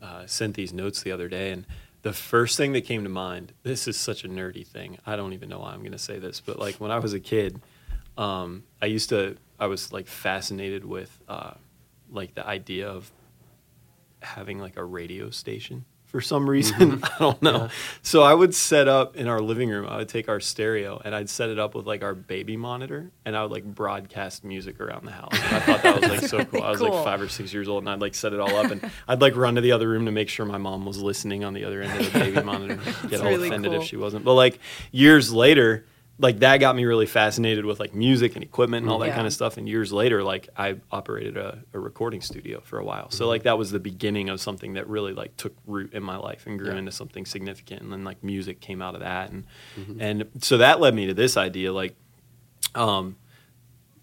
uh, 0.00 0.26
sent 0.26 0.54
these 0.54 0.72
notes 0.72 1.02
the 1.02 1.12
other 1.12 1.28
day, 1.28 1.52
and 1.52 1.66
the 2.02 2.12
first 2.12 2.56
thing 2.56 2.72
that 2.72 2.82
came 2.82 3.02
to 3.04 3.10
mind. 3.10 3.52
This 3.62 3.86
is 3.86 3.96
such 3.96 4.24
a 4.24 4.28
nerdy 4.28 4.66
thing. 4.66 4.98
I 5.04 5.16
don't 5.16 5.32
even 5.32 5.48
know 5.48 5.60
why 5.60 5.72
I'm 5.72 5.80
going 5.80 5.92
to 5.92 5.98
say 5.98 6.18
this, 6.18 6.40
but 6.40 6.58
like 6.58 6.76
when 6.76 6.90
I 6.90 6.98
was 6.98 7.12
a 7.12 7.20
kid, 7.20 7.60
um, 8.16 8.64
I 8.80 8.86
used 8.86 9.08
to. 9.10 9.36
I 9.58 9.66
was 9.66 9.92
like 9.92 10.06
fascinated 10.06 10.86
with 10.86 11.20
uh, 11.28 11.52
like 12.10 12.34
the 12.34 12.46
idea 12.46 12.88
of 12.88 13.12
having 14.22 14.58
like 14.58 14.78
a 14.78 14.84
radio 14.84 15.28
station 15.30 15.84
for 16.10 16.20
some 16.20 16.50
reason. 16.50 16.98
Mm-hmm. 16.98 17.04
I 17.14 17.18
don't 17.18 17.42
know. 17.42 17.68
So 18.02 18.22
I 18.22 18.34
would 18.34 18.54
set 18.54 18.88
up 18.88 19.16
in 19.16 19.28
our 19.28 19.40
living 19.40 19.70
room, 19.70 19.86
I 19.88 19.98
would 19.98 20.08
take 20.08 20.28
our 20.28 20.40
stereo 20.40 21.00
and 21.04 21.14
I'd 21.14 21.30
set 21.30 21.50
it 21.50 21.58
up 21.58 21.74
with 21.74 21.86
like 21.86 22.02
our 22.02 22.14
baby 22.14 22.56
monitor 22.56 23.10
and 23.24 23.36
I 23.36 23.42
would 23.42 23.52
like 23.52 23.64
broadcast 23.64 24.44
music 24.44 24.80
around 24.80 25.06
the 25.06 25.12
house. 25.12 25.32
And 25.32 25.56
I 25.56 25.60
thought 25.60 25.82
that 25.82 26.00
was 26.00 26.10
like 26.10 26.20
so 26.22 26.44
cool. 26.44 26.62
I 26.62 26.70
was 26.70 26.80
like 26.80 27.04
five 27.04 27.20
or 27.20 27.28
six 27.28 27.52
years 27.52 27.68
old 27.68 27.84
and 27.84 27.90
I'd 27.90 28.00
like 28.00 28.14
set 28.14 28.32
it 28.32 28.40
all 28.40 28.54
up 28.56 28.70
and 28.70 28.90
I'd 29.08 29.20
like 29.20 29.36
run 29.36 29.54
to 29.54 29.60
the 29.60 29.72
other 29.72 29.88
room 29.88 30.04
to 30.06 30.12
make 30.12 30.28
sure 30.28 30.44
my 30.44 30.58
mom 30.58 30.84
was 30.84 31.00
listening 31.00 31.44
on 31.44 31.54
the 31.54 31.64
other 31.64 31.80
end 31.82 32.00
of 32.00 32.12
the 32.12 32.18
baby 32.18 32.42
monitor. 32.42 32.78
Get 33.08 33.20
all 33.20 33.28
really 33.28 33.48
offended 33.48 33.72
cool. 33.72 33.80
if 33.80 33.86
she 33.86 33.96
wasn't. 33.96 34.24
But 34.24 34.34
like 34.34 34.58
years 34.90 35.32
later, 35.32 35.86
like 36.20 36.40
that 36.40 36.58
got 36.58 36.76
me 36.76 36.84
really 36.84 37.06
fascinated 37.06 37.64
with 37.64 37.80
like 37.80 37.94
music 37.94 38.34
and 38.34 38.44
equipment 38.44 38.84
and 38.84 38.92
all 38.92 38.98
that 38.98 39.08
Yeah. 39.08 39.14
kind 39.14 39.26
of 39.26 39.32
stuff. 39.32 39.56
And 39.56 39.68
years 39.68 39.92
later, 39.92 40.22
like 40.22 40.48
I 40.56 40.76
operated 40.92 41.36
a, 41.36 41.62
a 41.72 41.78
recording 41.78 42.20
studio 42.20 42.60
for 42.60 42.78
a 42.78 42.84
while. 42.84 43.10
So 43.10 43.26
like 43.26 43.44
that 43.44 43.56
was 43.58 43.70
the 43.70 43.80
beginning 43.80 44.28
of 44.28 44.40
something 44.40 44.74
that 44.74 44.86
really 44.88 45.14
like 45.14 45.36
took 45.36 45.54
root 45.66 45.94
in 45.94 46.02
my 46.02 46.16
life 46.16 46.46
and 46.46 46.58
grew 46.58 46.72
Yeah. 46.72 46.76
into 46.78 46.92
something 46.92 47.24
significant. 47.24 47.82
And 47.82 47.90
then 47.92 48.04
like 48.04 48.22
music 48.22 48.60
came 48.60 48.82
out 48.82 48.94
of 48.94 49.00
that. 49.00 49.30
And 49.30 49.44
and 49.98 50.28
so 50.40 50.58
that 50.58 50.78
led 50.80 50.94
me 50.94 51.06
to 51.06 51.14
this 51.14 51.36
idea, 51.36 51.72
like 51.72 51.96
um 52.74 53.16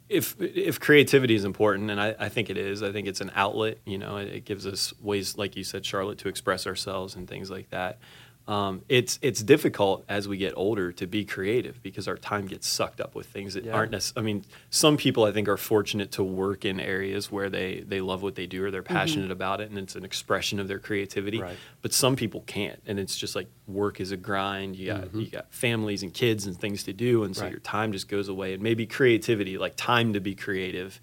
if 0.10 0.36
if 0.40 0.80
creativity 0.80 1.36
is 1.36 1.44
important, 1.44 1.92
and 1.92 2.00
I, 2.00 2.16
I 2.18 2.30
think 2.30 2.50
it 2.50 2.58
is, 2.58 2.82
I 2.82 2.94
think 2.94 3.08
it's 3.10 3.20
an 3.20 3.30
outlet. 3.36 3.80
You 3.86 3.98
know, 3.98 4.16
it, 4.18 4.30
it 4.30 4.46
gives 4.46 4.66
us 4.66 4.94
ways, 5.02 5.38
like 5.38 5.58
you 5.58 5.66
said, 5.66 5.86
Charlotte, 5.86 6.18
to 6.20 6.30
express 6.30 6.66
ourselves 6.66 7.16
and 7.16 7.28
things 7.28 7.52
like 7.52 7.70
that. 7.72 8.00
Um, 8.48 8.82
it's 8.88 9.20
it's 9.22 9.44
difficult 9.44 10.06
as 10.08 10.25
we 10.25 10.38
get 10.38 10.54
older 10.56 10.94
to 10.94 11.06
be 11.06 11.25
creative 11.25 11.84
because 11.84 12.08
our 12.08 12.16
time 12.16 12.48
gets 12.48 12.66
sucked 12.66 13.01
up 13.01 13.13
with 13.13 13.27
things 13.27 13.56
that 13.56 13.66
Yeah. 13.66 13.74
aren't. 13.74 13.92
Nec- 13.92 14.13
I 14.16 14.22
mean, 14.22 14.46
some 14.70 14.96
people 14.96 15.25
I 15.25 15.34
think 15.34 15.50
are 15.50 15.58
fortunate 15.58 16.12
to 16.13 16.24
work 16.24 16.63
in 16.63 16.80
areas 16.80 17.30
where 17.30 17.50
they 17.50 17.82
they 17.86 18.00
love 18.00 18.24
what 18.24 18.36
they 18.36 18.48
do 18.48 18.63
or 18.63 18.72
they're 18.72 18.84
mm-hmm. 18.84 18.94
passionate 18.94 19.32
about 19.32 19.60
it, 19.60 19.70
and 19.70 19.77
it's 19.77 19.98
an 19.98 20.06
expression 20.06 20.60
of 20.62 20.70
their 20.70 20.80
creativity. 20.80 21.42
Right. 21.42 21.58
But 21.82 21.92
some 21.92 22.16
people 22.16 22.42
can't, 22.48 22.82
and 22.88 23.00
it's 23.00 23.18
just 23.18 23.36
like 23.36 23.48
work 23.68 24.00
is 24.00 24.12
a 24.12 24.18
grind. 24.18 24.77
You 24.77 24.88
got 24.88 25.01
mm-hmm. 25.01 25.20
you 25.20 25.30
got 25.30 25.54
families 25.54 26.01
and 26.01 26.13
kids 26.13 26.48
and 26.48 26.58
things 26.58 26.84
to 26.84 26.94
do, 26.94 27.24
and 27.24 27.36
so 27.36 27.44
Right. 27.44 27.51
your 27.51 27.60
time 27.60 27.92
just 27.92 28.08
goes 28.08 28.30
away. 28.30 28.54
And 28.54 28.63
maybe 28.63 28.86
creativity, 28.86 29.58
like 29.58 29.75
time 29.75 30.13
to 30.13 30.22
be 30.22 30.36
creative, 30.36 31.01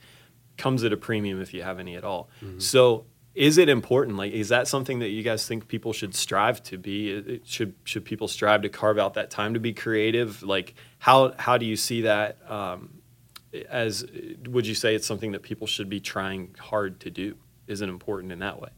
comes 0.56 0.82
at 0.82 0.92
a 0.92 0.96
premium 0.96 1.42
if 1.42 1.52
you 1.52 1.62
have 1.62 1.78
any 1.78 1.94
at 1.94 2.04
all. 2.04 2.30
Mm-hmm. 2.42 2.60
So 2.60 3.04
is 3.34 3.58
it 3.58 3.68
important? 3.68 4.16
Like, 4.16 4.32
is 4.32 4.48
that 4.50 4.68
something 4.68 5.00
that 5.00 5.08
you 5.08 5.22
guys 5.22 5.46
think 5.46 5.66
people 5.68 5.92
should 5.92 6.14
strive 6.14 6.62
to 6.64 6.78
be? 6.78 7.10
It- 7.10 7.46
Should 7.46 7.74
should 7.84 8.04
people 8.04 8.28
strive 8.28 8.62
to 8.62 8.68
carve 8.68 8.98
out 8.98 9.14
that 9.14 9.30
time 9.30 9.54
to 9.54 9.60
be 9.60 9.72
creative? 9.72 10.42
Like, 10.42 10.74
how 10.98 11.34
how 11.38 11.58
do 11.58 11.66
you 11.66 11.76
see 11.76 12.02
that? 12.02 12.38
Um, 12.50 13.00
as 13.68 14.04
would 14.48 14.66
you 14.66 14.74
say 14.74 14.94
it's 14.94 15.06
something 15.06 15.32
that 15.32 15.42
people 15.42 15.66
should 15.66 15.88
be 15.88 16.00
trying 16.00 16.54
hard 16.58 17.00
to 17.00 17.10
do? 17.10 17.36
Is 17.66 17.80
it 17.80 17.88
important 17.88 18.32
in 18.32 18.40
that 18.40 18.60
way? 18.60 18.70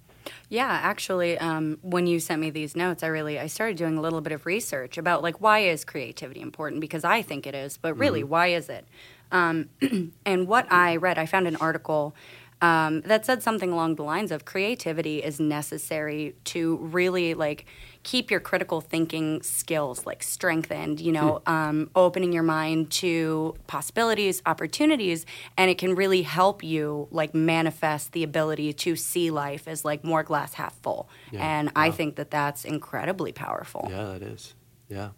Yeah, 0.49 0.67
actually, 0.67 1.39
um, 1.39 1.79
when 1.83 2.07
you 2.07 2.19
sent 2.19 2.41
me 2.41 2.51
these 2.51 2.75
notes, 2.77 3.03
I 3.03 3.07
really 3.09 3.39
I 3.39 3.47
started 3.47 3.77
doing 3.77 3.97
a 3.97 4.01
little 4.01 4.21
bit 4.21 4.33
of 4.33 4.45
research 4.47 4.99
about 4.99 5.23
like 5.23 5.41
why 5.41 5.61
is 5.61 5.85
creativity 5.85 6.41
important 6.41 6.81
because 6.81 7.05
I 7.05 7.23
think 7.23 7.47
it 7.47 7.55
is, 7.55 7.77
but 7.77 7.97
really, 7.97 8.25
why 8.25 8.49
is 8.49 8.69
it? 8.69 8.87
Um, 9.33 9.69
and 10.27 10.47
what 10.49 10.71
I 10.71 10.97
read, 10.97 11.19
I 11.19 11.27
found 11.27 11.47
an 11.47 11.57
article 11.57 12.15
um, 12.63 13.03
that 13.03 13.27
said 13.27 13.43
something 13.43 13.71
along 13.71 13.97
the 13.97 14.03
lines 14.03 14.31
of 14.33 14.45
creativity 14.47 15.23
is 15.23 15.39
necessary 15.39 16.35
to 16.45 16.77
really 16.79 17.35
like 17.35 17.67
keep 18.03 18.31
your 18.31 18.41
critical 18.41 18.81
thinking 18.81 19.43
skills 19.43 20.07
like 20.07 20.23
strengthened 20.23 21.01
you 21.01 21.13
know 21.13 21.43
um, 21.47 21.91
opening 21.95 22.33
your 22.33 22.43
mind 22.43 22.91
to 22.91 23.55
possibilities 23.67 24.41
opportunities 24.47 25.27
and 25.59 25.71
it 25.71 25.77
can 25.77 25.95
really 25.95 26.23
help 26.23 26.63
you 26.63 27.09
like 27.11 27.35
manifest 27.35 28.13
the 28.13 28.23
ability 28.23 28.73
to 28.73 28.97
see 28.97 29.31
life 29.31 29.69
as 29.69 29.85
like 29.85 30.03
more 30.05 30.23
glass 30.23 30.55
half 30.55 30.75
full 30.83 31.09
Yeah. 31.33 31.45
and 31.59 31.71
i 31.77 31.91
think 31.91 32.17
that 32.17 32.31
that's 32.31 32.65
incredibly 32.65 33.33
powerful 33.33 33.87
Yeah, 33.91 34.05
that 34.05 34.23
is. 34.23 34.55
Yeah. 34.89 35.11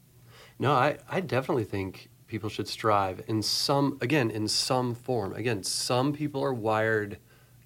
No, 0.58 0.72
I, 0.72 0.96
I 1.08 1.20
definitely 1.20 1.64
think 1.64 2.08
people 2.26 2.48
should 2.48 2.66
strive 2.66 3.22
in 3.28 3.42
some, 3.42 3.96
again, 4.00 4.28
in 4.30 4.48
some 4.48 4.94
form. 4.94 5.32
Again, 5.34 5.62
some 5.62 6.12
people 6.12 6.42
are 6.42 6.52
wired 6.52 7.18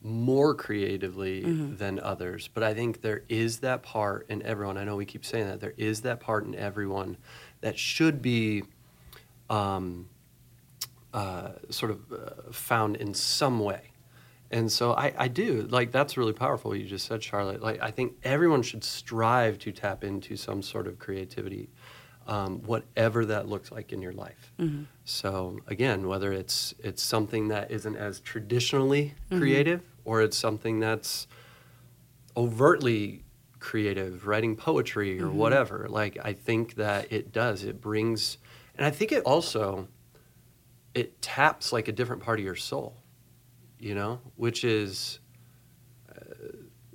more 0.03 0.55
creatively 0.55 1.43
than 1.43 2.01
others, 2.01 2.49
but 2.53 2.63
I 2.63 2.75
think 2.75 3.03
there 3.03 3.23
is 3.29 3.61
that 3.61 3.83
part 3.83 4.27
in 4.29 4.43
everyone. 4.43 4.77
I 4.77 4.85
know 4.85 4.97
we 4.97 5.05
keep 5.05 5.25
saying 5.25 5.47
that. 5.47 5.61
There 5.61 5.75
is 5.77 6.03
that 6.03 6.21
part 6.21 6.45
in 6.45 6.55
everyone 6.55 7.17
that 7.61 7.79
should 7.79 8.21
be 8.21 8.65
um, 9.49 10.09
uh, 11.15 11.51
sort 11.71 11.93
of 11.93 12.01
uh, 12.13 12.53
found 12.53 12.97
in 12.97 13.15
some 13.15 13.61
way. 13.61 13.91
And 14.51 14.71
so 14.71 14.93
I, 14.93 15.15
I 15.17 15.29
do 15.29 15.63
like 15.71 15.93
that's 15.93 16.17
really 16.17 16.33
powerful. 16.35 16.71
What 16.73 16.81
you 16.81 16.87
just 16.87 17.07
said, 17.07 17.23
Charlotte. 17.23 17.63
Like 17.63 17.81
I 17.83 17.91
think 17.91 18.15
everyone 18.23 18.63
should 18.63 18.85
strive 18.85 19.59
to 19.61 19.73
tap 19.73 20.05
into 20.05 20.37
some 20.37 20.61
sort 20.63 20.87
of 20.87 20.99
creativity, 20.99 21.71
um, 22.27 22.61
whatever 22.63 23.25
that 23.27 23.49
looks 23.49 23.73
like 23.73 23.93
in 23.93 24.03
your 24.03 24.13
life. 24.13 24.53
So 25.05 25.59
again, 25.69 26.07
whether 26.07 26.33
it's 26.33 26.75
it's 26.81 27.03
something 27.03 27.49
that 27.49 27.71
isn't 27.71 27.97
as 27.97 28.21
traditionally 28.21 29.15
creative, 29.31 29.81
or 30.05 30.23
it's 30.23 30.37
something 30.37 30.81
that's 30.81 31.27
overtly 32.37 33.25
creative, 33.59 34.27
writing 34.27 34.57
poetry 34.57 35.21
or 35.21 35.31
whatever. 35.31 35.87
Like 35.89 36.19
I 36.23 36.33
think 36.33 36.75
that 36.77 37.13
it 37.13 37.33
does. 37.33 37.65
It 37.65 37.81
brings, 37.81 38.39
and 38.77 38.85
I 38.87 38.91
think 38.91 39.13
it 39.13 39.23
also 39.25 39.89
it 40.95 41.23
taps 41.23 41.73
like 41.73 41.89
a 41.89 41.93
different 41.93 42.23
part 42.23 42.39
of 42.39 42.45
your 42.45 42.57
soul, 42.57 42.97
you 43.79 43.95
know, 43.95 44.21
which 44.37 44.65
is, 44.65 45.21
uh, 46.11 46.49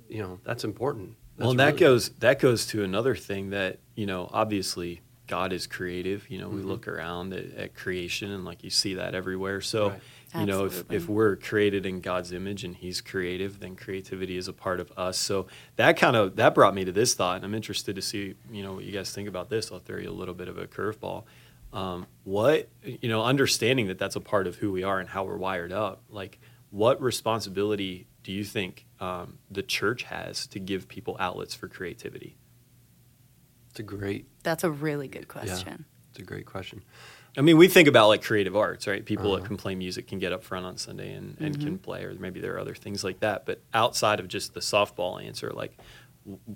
you 0.08 0.22
know, 0.22 0.38
that's 0.44 0.64
important. 0.64 1.16
well, 1.36 1.48
That's 1.48 1.50
and 1.50 1.60
that 1.60 1.76
goes 1.78 2.10
that 2.20 2.38
goes 2.38 2.66
to 2.66 2.84
another 2.84 3.16
thing 3.16 3.50
that 3.50 3.78
you 3.94 4.06
know. 4.06 4.28
Obviously, 4.32 5.00
God 5.26 5.52
is 5.52 5.66
creative. 5.66 6.28
You 6.30 6.38
know, 6.38 6.48
we 6.48 6.62
look 6.62 6.86
around 6.86 7.32
at, 7.32 7.54
at 7.56 7.74
creation, 7.74 8.30
and 8.30 8.44
like 8.44 8.62
you 8.62 8.70
see 8.70 8.94
that 8.94 9.14
everywhere. 9.14 9.60
So, 9.60 9.90
Right. 9.90 10.00
You 10.34 10.46
know, 10.46 10.66
if 10.66 10.90
if 10.90 11.08
we're 11.08 11.36
created 11.36 11.86
in 11.86 12.00
God's 12.00 12.32
image 12.32 12.64
and 12.64 12.74
He's 12.76 13.00
creative, 13.00 13.60
then 13.60 13.76
creativity 13.76 14.36
is 14.36 14.46
a 14.48 14.52
part 14.52 14.78
of 14.80 14.92
us. 14.96 15.18
So 15.18 15.46
that 15.76 15.96
kind 15.96 16.16
of 16.16 16.36
that 16.36 16.54
brought 16.54 16.74
me 16.74 16.84
to 16.84 16.92
this 16.92 17.14
thought, 17.14 17.36
and 17.36 17.44
I'm 17.44 17.54
interested 17.54 17.96
to 17.96 18.02
see 18.02 18.34
you 18.50 18.62
know 18.62 18.74
what 18.74 18.84
you 18.84 18.92
guys 18.92 19.10
think 19.10 19.28
about 19.28 19.48
this. 19.48 19.72
I'll 19.72 19.78
throw 19.78 19.98
you 19.98 20.10
a 20.10 20.12
little 20.12 20.34
bit 20.34 20.48
of 20.48 20.58
a 20.58 20.66
curveball. 20.66 21.24
Um, 21.72 22.06
what 22.24 22.68
you 22.82 23.08
know, 23.08 23.22
understanding 23.24 23.88
that 23.88 23.98
that's 23.98 24.16
a 24.16 24.20
part 24.20 24.46
of 24.46 24.56
who 24.56 24.72
we 24.72 24.82
are 24.82 24.98
and 25.00 25.08
how 25.08 25.24
we're 25.24 25.36
wired 25.36 25.72
up. 25.72 26.02
Like, 26.10 26.38
what 26.70 27.00
responsibility 27.00 28.06
do 28.22 28.32
you 28.32 28.44
think 28.44 28.86
um, 29.00 29.38
the 29.50 29.62
church 29.62 30.02
has 30.04 30.46
to 30.48 30.58
give 30.58 30.88
people 30.88 31.16
outlets 31.18 31.54
for 31.54 31.68
creativity? 31.68 32.36
It's 33.70 33.80
a 33.80 33.82
great, 33.82 34.26
That's 34.42 34.64
a 34.64 34.70
really 34.70 35.08
good 35.08 35.28
question. 35.28 35.84
it's 36.10 36.18
a 36.18 36.22
great 36.22 36.46
question. 36.46 36.82
I 37.36 37.40
mean, 37.40 37.56
we 37.56 37.68
think 37.68 37.86
about 37.88 38.08
like 38.08 38.22
creative 38.22 38.56
arts, 38.56 38.86
right? 38.86 39.04
People 39.04 39.32
Uh-huh. 39.32 39.40
that 39.42 39.46
can 39.46 39.56
play 39.56 39.74
music 39.74 40.08
can 40.08 40.18
get 40.18 40.32
up 40.32 40.42
front 40.42 40.66
on 40.66 40.76
Sunday 40.76 41.12
and, 41.14 41.36
and 41.40 41.54
Mm-hmm. 41.54 41.62
can 41.64 41.78
play, 41.78 42.02
or 42.04 42.14
maybe 42.14 42.40
there 42.40 42.54
are 42.54 42.58
other 42.58 42.74
things 42.74 43.04
like 43.04 43.20
that. 43.20 43.46
But 43.46 43.60
outside 43.74 44.18
of 44.18 44.26
just 44.28 44.54
the 44.54 44.60
softball 44.60 45.22
answer, 45.22 45.50
like, 45.50 45.76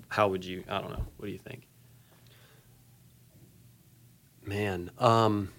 how 0.09 0.27
would 0.27 0.43
you? 0.43 0.63
I 0.67 0.81
don't 0.81 0.91
know. 0.91 1.05
What 1.17 1.25
do 1.27 1.31
you 1.31 1.37
think? 1.39 1.67
Man, 4.45 4.91
um, 4.99 5.53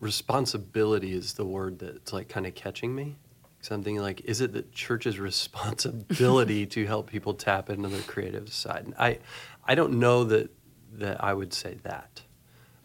responsibility 0.00 1.12
is 1.12 1.34
the 1.34 1.44
word 1.44 1.78
that's 1.80 2.12
like 2.12 2.28
kind 2.28 2.46
of 2.46 2.54
catching 2.54 2.94
me. 2.94 3.16
Something 3.60 3.96
like, 3.98 4.20
is 4.22 4.40
it 4.40 4.52
the 4.52 4.62
church's 4.62 5.18
responsibility 5.30 6.66
to 6.66 6.86
help 6.86 7.08
people 7.10 7.34
tap 7.34 7.68
into 7.70 7.88
their 7.88 8.02
creative 8.02 8.52
side? 8.52 8.84
And 8.84 8.94
I, 8.98 9.18
I 9.64 9.74
don't 9.74 9.94
know 9.98 10.24
that 10.24 10.50
that 10.94 11.22
I 11.24 11.32
would 11.34 11.52
say 11.54 11.78
that. 11.84 12.22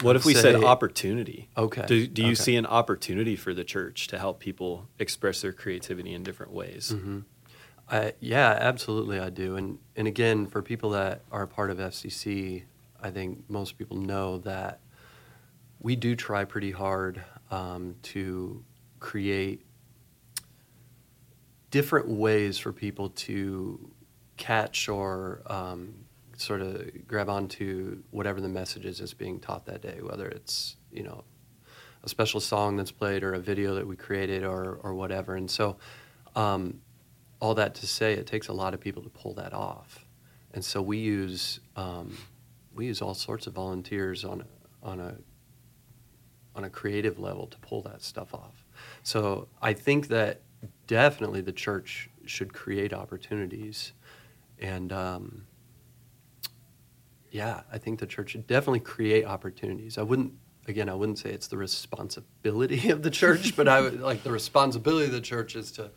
What 0.02 0.16
if 0.16 0.26
we 0.26 0.36
said 0.36 0.56
opportunity? 0.64 1.50
Okay, 1.58 1.84
Do, 1.88 2.06
do 2.06 2.22
you 2.22 2.30
okay. 2.30 2.36
see 2.36 2.56
an 2.56 2.66
opportunity 2.66 3.36
for 3.36 3.54
the 3.54 3.64
church 3.64 4.08
to 4.08 4.20
help 4.20 4.40
people 4.40 4.88
express 5.00 5.42
their 5.42 5.54
creativity 5.54 6.14
in 6.14 6.24
different 6.24 6.52
ways? 6.52 6.92
Mm-hmm. 6.96 7.20
I, 7.90 8.14
yeah, 8.20 8.58
absolutely, 8.60 9.20
I 9.20 9.30
do. 9.30 9.56
And 9.56 9.80
and 9.96 10.08
again, 10.08 10.46
for 10.46 10.62
people 10.62 10.92
that 10.92 11.22
are 11.32 11.48
part 11.48 11.72
of 11.72 11.78
FCC, 11.78 12.64
I 13.02 13.10
think 13.10 13.50
most 13.50 13.78
people 13.78 13.98
know 13.98 14.40
that 14.40 14.82
we 15.80 15.96
do 15.96 16.16
try 16.16 16.44
pretty 16.44 16.72
hard 16.72 17.24
um, 17.50 17.96
to 18.04 18.64
create 19.00 19.66
different 21.72 22.08
ways 22.08 22.58
for 22.58 22.74
people 22.74 23.10
to 23.10 23.92
catch 24.36 24.90
or 24.90 25.42
um, 25.48 25.94
sort 26.38 26.62
of 26.62 27.08
grab 27.08 27.30
onto 27.30 28.04
whatever 28.12 28.40
the 28.40 28.48
message 28.50 28.86
is 28.86 29.00
that's 29.00 29.14
being 29.14 29.40
taught 29.40 29.66
that 29.66 29.82
day, 29.82 30.00
whether 30.02 30.28
it's 30.28 30.78
you 30.92 31.04
know 31.04 31.24
a 32.04 32.10
special 32.10 32.40
song 32.40 32.78
that's 32.78 32.92
played 32.92 33.24
or 33.24 33.34
a 33.34 33.40
video 33.40 33.76
that 33.76 33.88
we 33.88 33.96
created 33.96 34.44
or 34.44 34.80
or 34.84 34.94
whatever. 34.94 35.36
And 35.36 35.50
so, 35.50 35.78
um, 36.36 36.82
all 37.40 37.56
that 37.56 37.76
to 37.76 37.88
say, 37.88 38.14
it 38.14 38.28
takes 38.28 38.48
a 38.48 38.54
lot 38.54 38.74
of 38.74 38.80
people 38.80 39.04
to 39.04 39.10
pull 39.10 39.34
that 39.34 39.54
off. 39.54 40.06
And 40.54 40.64
so 40.64 40.82
we 40.82 40.98
use 40.98 41.60
um, 41.76 42.16
we 42.76 42.86
use 42.86 43.02
all 43.02 43.14
sorts 43.14 43.48
of 43.48 43.54
volunteers 43.54 44.24
on 44.24 44.46
on 44.84 45.00
a 45.00 45.16
on 46.56 46.64
a 46.64 46.70
creative 46.70 47.20
level 47.20 47.48
to 47.48 47.58
pull 47.60 47.82
that 47.84 48.02
stuff 48.02 48.34
off. 48.34 48.66
So 49.04 49.48
I 49.62 49.74
think 49.74 50.08
that 50.08 50.42
definitely 50.88 51.42
the 51.42 51.52
church 51.52 52.10
should 52.26 52.54
create 52.54 52.94
opportunities, 52.94 53.94
and 54.60 54.92
um, 54.92 55.47
yeah, 57.32 57.62
I 57.72 57.78
think 57.78 58.00
the 58.00 58.08
church 58.08 58.32
should 58.32 58.48
definitely 58.48 58.80
create 58.80 59.26
opportunities. 59.26 59.98
I 59.98 60.04
wouldn't 60.04 60.34
again, 60.68 60.90
I 60.90 60.94
wouldn't 60.96 61.20
say 61.20 61.30
it's 61.30 61.48
the 61.48 61.58
responsibility 61.58 62.90
of 62.90 63.02
the 63.04 63.12
church, 63.12 63.56
but 63.56 63.68
I 63.68 63.82
would 63.82 64.02
like 64.12 64.24
the 64.24 64.32
responsibility 64.32 65.06
of 65.06 65.14
the 65.14 65.22
church 65.22 65.56
is 65.56 65.72
to 65.74 65.92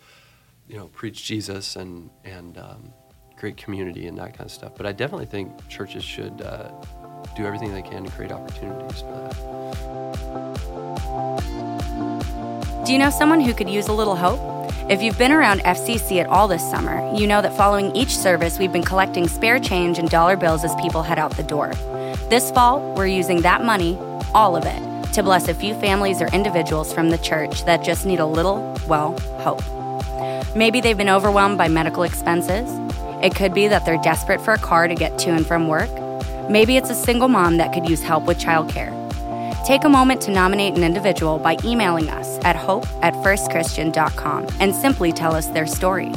you 0.68 0.76
know 0.76 0.88
preach 0.88 1.24
Jesus 1.24 1.76
and 1.76 2.10
and 2.24 2.58
um, 2.58 2.92
create 3.36 3.56
community 3.56 4.06
and 4.06 4.18
that 4.18 4.36
kind 4.36 4.46
of 4.46 4.52
stuff. 4.52 4.72
But 4.76 4.86
I 4.86 4.92
definitely 4.92 5.26
think 5.26 5.68
churches 5.68 6.04
should. 6.04 6.42
Uh, 6.42 6.70
do 7.36 7.44
everything 7.44 7.72
they 7.72 7.82
can 7.82 8.04
to 8.04 8.10
create 8.10 8.32
opportunities 8.32 9.00
for 9.00 9.12
that. 9.12 9.36
Do 12.84 12.92
you 12.92 12.98
know 12.98 13.10
someone 13.10 13.40
who 13.40 13.54
could 13.54 13.68
use 13.68 13.88
a 13.88 13.92
little 13.92 14.16
hope? 14.16 14.59
If 14.88 15.02
you've 15.02 15.18
been 15.18 15.32
around 15.32 15.60
FCC 15.60 16.20
at 16.20 16.26
all 16.26 16.48
this 16.48 16.68
summer, 16.68 17.14
you 17.14 17.26
know 17.26 17.40
that 17.42 17.56
following 17.56 17.94
each 17.94 18.16
service, 18.16 18.58
we've 18.58 18.72
been 18.72 18.82
collecting 18.82 19.28
spare 19.28 19.58
change 19.58 19.98
and 19.98 20.10
dollar 20.10 20.36
bills 20.36 20.64
as 20.64 20.74
people 20.76 21.02
head 21.02 21.18
out 21.18 21.36
the 21.36 21.42
door. 21.42 21.72
This 22.28 22.50
fall, 22.50 22.80
we're 22.94 23.06
using 23.06 23.42
that 23.42 23.64
money, 23.64 23.96
all 24.34 24.56
of 24.56 24.64
it, 24.66 25.12
to 25.12 25.22
bless 25.22 25.48
a 25.48 25.54
few 25.54 25.74
families 25.74 26.20
or 26.20 26.26
individuals 26.28 26.92
from 26.92 27.10
the 27.10 27.18
church 27.18 27.64
that 27.64 27.84
just 27.84 28.06
need 28.06 28.20
a 28.20 28.26
little, 28.26 28.76
well, 28.88 29.18
hope. 29.40 29.62
Maybe 30.56 30.80
they've 30.80 30.98
been 30.98 31.08
overwhelmed 31.08 31.58
by 31.58 31.68
medical 31.68 32.02
expenses. 32.02 32.68
It 33.22 33.34
could 33.34 33.54
be 33.54 33.68
that 33.68 33.84
they're 33.84 34.02
desperate 34.02 34.40
for 34.40 34.54
a 34.54 34.58
car 34.58 34.88
to 34.88 34.94
get 34.94 35.18
to 35.20 35.30
and 35.30 35.46
from 35.46 35.68
work. 35.68 35.90
Maybe 36.50 36.76
it's 36.76 36.90
a 36.90 36.94
single 36.94 37.28
mom 37.28 37.58
that 37.58 37.72
could 37.72 37.88
use 37.88 38.02
help 38.02 38.24
with 38.24 38.38
childcare. 38.38 38.99
Take 39.70 39.84
a 39.84 39.88
moment 39.88 40.20
to 40.22 40.32
nominate 40.32 40.74
an 40.74 40.82
individual 40.82 41.38
by 41.38 41.56
emailing 41.64 42.10
us 42.10 42.44
at 42.44 42.56
hope 42.56 42.88
at 43.04 43.14
firstchristian.com 43.14 44.48
and 44.58 44.74
simply 44.74 45.12
tell 45.12 45.32
us 45.32 45.46
their 45.46 45.68
story. 45.68 46.12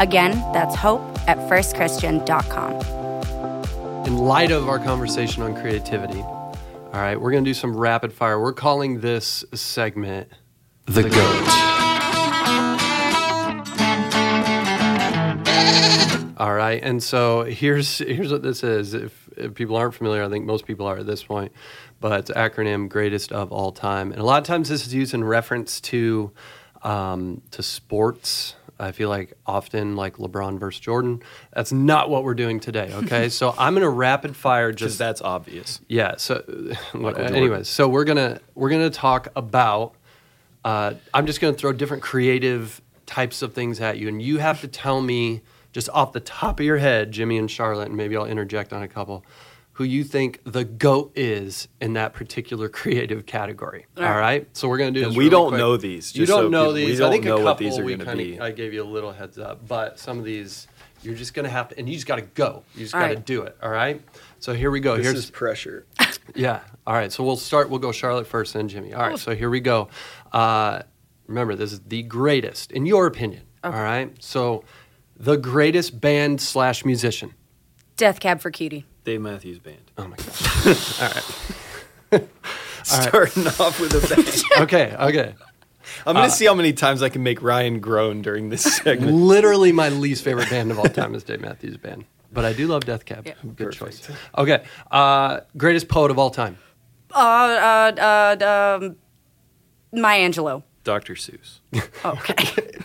Again, 0.00 0.32
that's 0.52 0.74
hope 0.74 1.02
at 1.28 1.38
firstchristian.com. 1.48 4.06
in 4.06 4.18
light 4.18 4.50
of 4.50 4.68
our 4.68 4.80
conversation 4.80 5.44
on 5.44 5.54
creativity, 5.54 6.20
all 6.20 6.58
right, 6.94 7.14
we're 7.14 7.30
going 7.30 7.44
to 7.44 7.48
do 7.48 7.54
some 7.54 7.76
rapid 7.76 8.12
fire. 8.12 8.40
We're 8.40 8.52
calling 8.52 8.98
this 8.98 9.44
segment 9.54 10.28
The, 10.86 11.04
Goat. 11.04 11.65
All 16.36 16.52
right, 16.52 16.82
and 16.82 17.02
so 17.02 17.44
here's 17.44 17.98
here's 17.98 18.30
what 18.30 18.42
this 18.42 18.62
is. 18.62 18.92
If, 18.92 19.28
if 19.36 19.54
people 19.54 19.76
aren't 19.76 19.94
familiar, 19.94 20.22
I 20.22 20.28
think 20.28 20.44
most 20.44 20.66
people 20.66 20.86
are 20.86 20.98
at 20.98 21.06
this 21.06 21.22
point, 21.24 21.52
but 21.98 22.20
it's 22.20 22.30
acronym 22.30 22.88
greatest 22.90 23.32
of 23.32 23.52
all 23.52 23.72
time. 23.72 24.12
And 24.12 24.20
a 24.20 24.24
lot 24.24 24.38
of 24.38 24.46
times 24.46 24.68
this 24.68 24.86
is 24.86 24.92
used 24.92 25.14
in 25.14 25.24
reference 25.24 25.80
to 25.82 26.30
um, 26.82 27.40
to 27.52 27.62
sports. 27.62 28.54
I 28.78 28.92
feel 28.92 29.08
like 29.08 29.32
often 29.46 29.96
like 29.96 30.18
LeBron 30.18 30.58
versus 30.58 30.80
Jordan. 30.80 31.22
That's 31.54 31.72
not 31.72 32.10
what 32.10 32.22
we're 32.24 32.34
doing 32.34 32.60
today. 32.60 32.90
Okay, 32.92 33.28
so 33.30 33.54
I'm 33.56 33.72
gonna 33.72 33.88
rapid 33.88 34.36
fire 34.36 34.72
just 34.72 34.80
Because 34.80 34.98
that's 34.98 35.22
obvious. 35.22 35.80
yeah. 35.88 36.16
So, 36.18 36.44
anyways, 36.94 37.68
so 37.68 37.88
we're 37.88 38.04
gonna 38.04 38.40
we're 38.54 38.70
gonna 38.70 38.90
talk 38.90 39.28
about. 39.34 39.94
Uh, 40.62 40.94
I'm 41.14 41.26
just 41.26 41.40
gonna 41.40 41.54
throw 41.54 41.72
different 41.72 42.02
creative 42.02 42.82
types 43.06 43.40
of 43.40 43.54
things 43.54 43.80
at 43.80 43.96
you, 43.96 44.08
and 44.08 44.20
you 44.20 44.36
have 44.36 44.60
to 44.60 44.68
tell 44.68 45.00
me 45.00 45.40
just 45.76 45.90
off 45.90 46.14
the 46.14 46.20
top 46.20 46.58
of 46.58 46.64
your 46.64 46.78
head, 46.78 47.12
Jimmy 47.12 47.36
and 47.36 47.50
Charlotte, 47.50 47.88
and 47.88 47.96
maybe 47.98 48.16
I'll 48.16 48.24
interject 48.24 48.72
on 48.72 48.82
a 48.82 48.88
couple, 48.88 49.26
who 49.72 49.84
you 49.84 50.04
think 50.04 50.40
the 50.44 50.64
goat 50.64 51.12
is 51.14 51.68
in 51.82 51.92
that 51.92 52.14
particular 52.14 52.66
creative 52.80 53.26
category. 53.26 53.84
All 53.98 54.04
All 54.04 54.08
right. 54.12 54.18
right. 54.20 54.48
So 54.56 54.68
we're 54.70 54.78
gonna 54.78 54.92
do. 54.92 55.02
And 55.02 55.10
this 55.10 55.16
we 55.18 55.24
really 55.24 55.30
don't 55.32 55.48
quick. 55.50 55.58
know 55.58 55.76
these, 55.76 56.16
You 56.16 56.24
don't 56.24 56.44
so 56.44 56.48
know 56.48 56.60
people- 56.60 56.72
we 56.72 56.86
these. 56.86 57.00
I 57.00 57.02
don't 57.02 57.12
think 57.12 57.24
a 57.26 57.28
couple 57.28 57.44
what 57.44 57.58
these 57.58 57.78
are 57.78 57.84
we 57.84 57.92
gonna 57.94 58.06
kinda- 58.06 58.24
be. 58.24 58.40
I 58.40 58.52
gave 58.52 58.72
you 58.72 58.82
a 58.82 58.88
little 58.88 59.12
heads 59.12 59.38
up, 59.38 59.68
but 59.68 59.98
some 59.98 60.18
of 60.18 60.24
these 60.24 60.66
you're 61.02 61.14
just 61.14 61.34
gonna 61.34 61.50
have 61.50 61.68
to, 61.68 61.78
and 61.78 61.86
you 61.86 61.94
just 61.94 62.06
got 62.06 62.16
to 62.16 62.22
go. 62.22 62.62
You 62.74 62.80
just 62.84 62.94
got 62.94 63.08
to 63.08 63.14
right. 63.16 63.26
do 63.26 63.42
it. 63.42 63.54
All 63.62 63.68
right. 63.70 64.00
So 64.40 64.54
here 64.54 64.70
we 64.70 64.80
go. 64.80 64.96
This 64.96 65.04
Here's 65.04 65.18
is 65.18 65.30
pressure. 65.30 65.84
yeah. 66.34 66.60
All 66.86 66.94
right. 66.94 67.12
So 67.12 67.22
we'll 67.22 67.36
start. 67.36 67.68
We'll 67.68 67.80
go 67.80 67.92
Charlotte 67.92 68.26
first, 68.26 68.54
then 68.54 68.66
Jimmy. 68.66 68.94
All 68.94 69.06
right. 69.06 69.18
So 69.18 69.34
here 69.34 69.50
we 69.50 69.60
go. 69.60 69.88
Uh, 70.32 70.80
remember, 71.26 71.54
this 71.54 71.70
is 71.72 71.80
the 71.86 72.02
greatest, 72.02 72.72
in 72.72 72.86
your 72.86 73.06
opinion. 73.06 73.42
All 73.62 73.72
right. 73.72 74.10
So 74.24 74.64
the 75.18 75.36
greatest 75.36 76.00
band 76.00 76.40
slash 76.40 76.84
musician. 76.84 77.34
Death 77.96 78.20
Cab 78.20 78.40
for 78.40 78.50
Cutie. 78.50 78.84
Dave 79.04 79.20
Matthews 79.20 79.58
Band. 79.58 79.90
Oh 79.96 80.08
my 80.08 80.16
god! 80.16 81.22
All 82.12 82.18
right. 82.18 82.28
Starting 82.82 83.46
off 83.46 83.80
with 83.80 83.94
a 83.94 84.14
bang. 84.14 84.24
Okay. 84.64 84.94
Okay. 84.98 85.34
I'm 86.06 86.14
gonna 86.14 86.30
see 86.30 86.44
how 86.46 86.54
many 86.54 86.72
times 86.72 87.02
I 87.02 87.08
can 87.08 87.22
make 87.22 87.42
Ryan 87.42 87.80
groan 87.80 88.22
during 88.22 88.48
this 88.48 88.62
segment. 88.62 89.12
Literally, 89.12 89.72
my 89.72 89.88
least 89.88 90.24
favorite 90.24 90.50
band 90.50 90.70
of 90.70 90.78
all 90.78 90.84
time 90.86 91.14
is 91.14 91.22
Dave 91.24 91.40
Matthews 91.40 91.76
Band, 91.76 92.04
but 92.32 92.44
I 92.44 92.52
do 92.52 92.66
love 92.66 92.84
Death 92.84 93.04
Cab. 93.04 93.26
Yeah. 93.26 93.34
Good 93.54 93.72
choice. 93.72 94.08
Okay, 94.36 94.64
uh, 94.90 95.40
greatest 95.56 95.88
poet 95.88 96.10
of 96.10 96.18
all 96.18 96.30
time. 96.30 96.58
Uh, 97.14 97.18
uh, 97.18 98.36
uh, 98.40 98.78
um, 98.82 98.96
Maya 99.92 100.28
Angelou. 100.28 100.62
Dr. 100.86 101.14
Seuss. 101.14 101.60
Okay. 102.04 102.62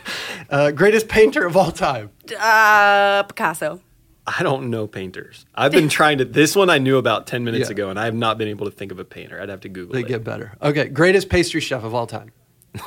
Uh, 0.50 0.70
greatest 0.72 1.08
painter 1.08 1.46
of 1.46 1.56
all 1.56 1.72
time. 1.72 2.10
uh, 2.38 3.24
Picasso. 3.24 3.80
I 4.28 4.44
don't 4.44 4.70
know 4.70 4.86
painters. 4.86 5.46
I've 5.56 5.72
been 5.72 5.88
trying 6.00 6.18
to. 6.18 6.26
This 6.26 6.58
one 6.58 6.70
I 6.70 6.78
knew 6.78 6.98
about 6.98 7.26
ten 7.26 7.46
minutes 7.46 7.70
Yeah. 7.70 7.74
ago, 7.74 7.90
and 7.90 7.98
I 7.98 8.04
have 8.04 8.14
not 8.16 8.38
been 8.38 8.50
able 8.50 8.66
to 8.66 8.72
think 8.72 8.92
of 8.92 9.00
a 9.00 9.06
painter. 9.06 9.40
I'd 9.42 9.48
have 9.48 9.62
to 9.62 9.70
Google 9.70 9.94
They 9.94 10.02
it. 10.02 10.08
get 10.08 10.24
better. 10.26 10.58
Okay, 10.62 10.90
greatest 10.90 11.30
pastry 11.30 11.62
chef 11.62 11.84
of 11.86 11.96
all 11.96 12.06
time. 12.06 12.32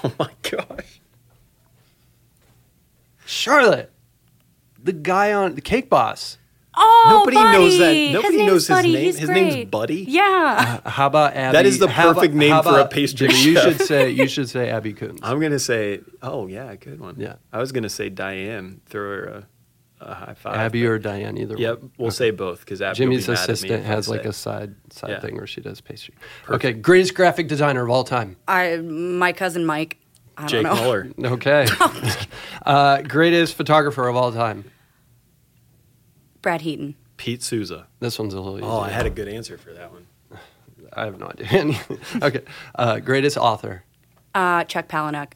oh 0.05 0.13
my 0.19 0.29
gosh. 0.43 1.01
Charlotte, 3.25 3.91
the 4.83 4.93
guy 4.93 5.33
on 5.33 5.55
the 5.55 5.61
Cake 5.63 5.89
Boss. 5.89 6.37
Oh, 6.77 7.07
Nobody 7.25 7.37
knows 7.37 7.79
that- 7.79 8.13
nobody 8.13 8.37
name's 8.39 8.47
knows 8.49 8.67
his 8.69 8.83
name. 8.83 8.97
He's 8.97 9.19
His 9.19 9.29
name's. 9.31 9.71
Buddy? 9.71 10.05
Yeah. 10.09 10.81
How 10.85 11.07
about 11.07 11.35
Abby? 11.35 11.53
That 11.57 11.67
is 11.67 11.79
the 11.79 11.89
how 11.89 12.13
perfect 12.13 12.33
about- 12.35 12.39
name 12.39 12.51
how 12.51 12.63
for 12.63 12.79
a 12.81 12.89
pastry 12.89 13.29
Jimmy, 13.29 13.41
You 13.43 13.61
should 13.61 13.81
say 13.81 14.11
you 14.11 14.27
should 14.35 14.49
say 14.49 14.71
Abby 14.71 14.93
Coons. 14.93 15.21
I'm 15.23 15.41
gonna 15.41 15.59
say. 15.59 16.01
Oh 16.23 16.47
yeah, 16.49 16.75
good 16.77 16.99
one. 17.01 17.15
Yeah. 17.19 17.35
I 17.53 17.59
was 17.59 17.71
gonna 17.73 17.89
say 17.89 18.09
Diane. 18.09 18.81
Throw 18.87 19.03
her 19.03 19.25
a, 19.25 19.47
a 20.11 20.15
high 20.15 20.35
five. 20.35 20.57
Abby 20.57 20.83
but- 20.83 20.89
or 20.89 20.99
Diane, 20.99 21.39
either 21.39 21.57
Yep, 21.57 21.81
one. 21.81 21.91
we'll 21.99 22.09
Okay. 22.09 22.15
say 22.17 22.31
both 22.33 22.61
because 22.61 22.83
Abby. 22.83 22.89
will 22.91 22.95
Jimmy's 23.13 23.27
be 23.27 23.33
mad 23.33 23.39
at 23.43 23.49
me 23.49 23.53
assistant 23.53 23.85
has 23.85 24.09
like 24.09 24.25
a 24.25 24.33
side 24.33 24.75
side 24.91 25.11
Yeah. 25.11 25.21
thing 25.21 25.37
where 25.37 25.47
she 25.47 25.61
does 25.61 25.81
pastry. 25.81 26.15
Okay, 26.49 26.73
greatest 26.73 27.15
graphic 27.15 27.47
designer 27.47 27.85
of 27.85 27.91
all 27.91 28.05
time. 28.05 28.37
I, 28.49 28.79
my 28.79 29.33
cousin 29.33 29.65
Mike. 29.65 29.99
I 30.37 30.47
Jake 30.47 30.65
don't 30.65 30.75
know. 30.77 30.83
Muller. 30.83 31.09
Okay. 31.35 31.67
uh, 32.67 33.03
greatest 33.03 33.55
photographer 33.55 34.09
of 34.09 34.17
all 34.17 34.33
time. 34.33 34.65
Brad 36.45 36.61
Heaton. 36.61 36.95
Pete 37.17 37.43
Souza. 37.43 37.89
This 38.01 38.19
one's 38.19 38.35
a 38.35 38.41
little 38.41 38.59
easier. 38.59 38.71
Oh, 38.71 38.79
I 38.79 38.91
had 38.91 39.07
a 39.07 39.11
good 39.11 39.29
answer 39.29 39.57
for 39.57 39.73
that 39.73 39.91
one. 39.91 40.07
I 40.93 41.07
have 41.07 41.19
no 41.19 41.27
idea. 41.27 41.75
okay. 42.23 42.43
Uh, 42.75 42.99
greatest 43.01 43.39
author. 43.39 43.83
Uh, 44.35 44.63
Chuck 44.65 44.87
Palahniuk. 44.87 45.33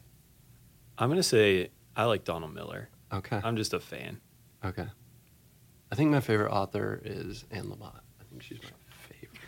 I'm 0.99 1.09
gonna 1.09 1.23
say 1.23 1.71
I 1.95 2.05
like 2.05 2.25
Donald 2.25 2.53
Miller. 2.53 2.89
Okay. 3.11 3.41
I'm 3.43 3.57
just 3.57 3.73
a 3.73 3.79
fan. 3.79 4.21
Okay. 4.63 4.85
I 5.91 5.95
think 5.95 6.11
my 6.11 6.19
favorite 6.19 6.51
author 6.51 7.01
is 7.03 7.43
Anne 7.49 7.65
Lamott. 7.65 8.01
I 8.21 8.23
think 8.29 8.43
she's 8.43 8.59
my 8.61 8.69
favorite. 9.09 9.41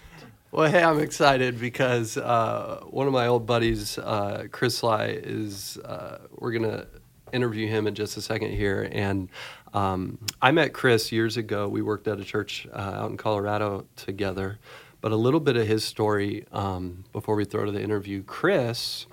Well, 0.52 0.72
hey, 0.72 0.84
I'm 0.84 1.00
excited 1.00 1.60
because 1.60 2.18
uh, 2.18 2.80
one 2.90 3.06
of 3.06 3.14
my 3.14 3.28
old 3.28 3.46
buddies, 3.46 4.00
uh, 4.00 4.48
Chris 4.52 4.80
Sligh, 4.80 5.20
is. 5.24 5.78
Uh, 5.78 6.22
we're 6.32 6.54
gonna 6.54 6.88
interview 7.34 7.68
him 7.68 7.88
in 7.88 7.96
just 7.96 8.18
a 8.18 8.22
second 8.22 8.52
here, 8.52 8.90
and 8.92 9.30
um, 9.74 10.20
I 10.42 10.52
met 10.52 10.74
Chris 10.74 11.12
years 11.12 11.38
ago. 11.38 11.68
We 11.68 11.82
worked 11.82 12.08
at 12.08 12.20
a 12.20 12.24
church 12.24 12.68
uh, 12.74 12.78
out 12.78 13.12
in 13.12 13.18
Colorado 13.18 13.86
together. 13.96 14.60
But 15.02 15.12
a 15.12 15.16
little 15.16 15.40
bit 15.40 15.56
of 15.56 15.66
his 15.68 15.84
story 15.84 16.46
um, 16.52 17.06
before 17.12 17.36
we 17.36 17.46
throw 17.46 17.66
to 17.66 17.72
the 17.72 17.82
interview. 17.82 18.24
Chris. 18.24 19.08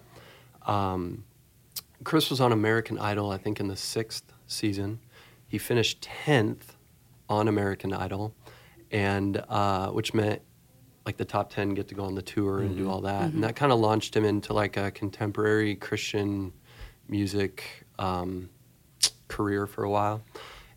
Um, 0.67 1.25
Chris 2.05 2.31
was 2.31 2.41
on 2.41 2.53
American 2.53 2.99
Idol, 2.99 3.31
I 3.31 3.39
think, 3.39 3.59
in 3.59 3.69
the 3.69 3.77
sixth 3.77 4.33
season. 4.47 5.01
He 5.47 5.59
finished 5.59 6.03
tenth 6.03 6.77
on 7.29 7.49
American 7.49 7.93
Idol, 7.93 8.35
and 8.91 9.43
uh, 9.49 9.89
which 9.91 10.15
meant 10.15 10.43
like 11.07 11.17
the 11.17 11.25
top 11.25 11.51
ten 11.51 11.71
get 11.71 11.89
to 11.89 11.95
go 11.95 12.05
on 12.05 12.15
the 12.15 12.23
tour 12.23 12.61
and 12.61 12.77
do 12.77 12.89
all 12.89 13.01
that, 13.01 13.33
and 13.33 13.43
that 13.43 13.57
kind 13.57 13.73
of 13.73 13.81
launched 13.81 14.15
him 14.15 14.25
into 14.25 14.53
like 14.53 14.77
a 14.77 14.91
contemporary 14.91 15.75
Christian 15.75 16.53
music 17.09 17.65
um, 17.99 18.51
career 19.29 19.67
for 19.67 19.85
a 19.85 19.91
while. 19.91 20.23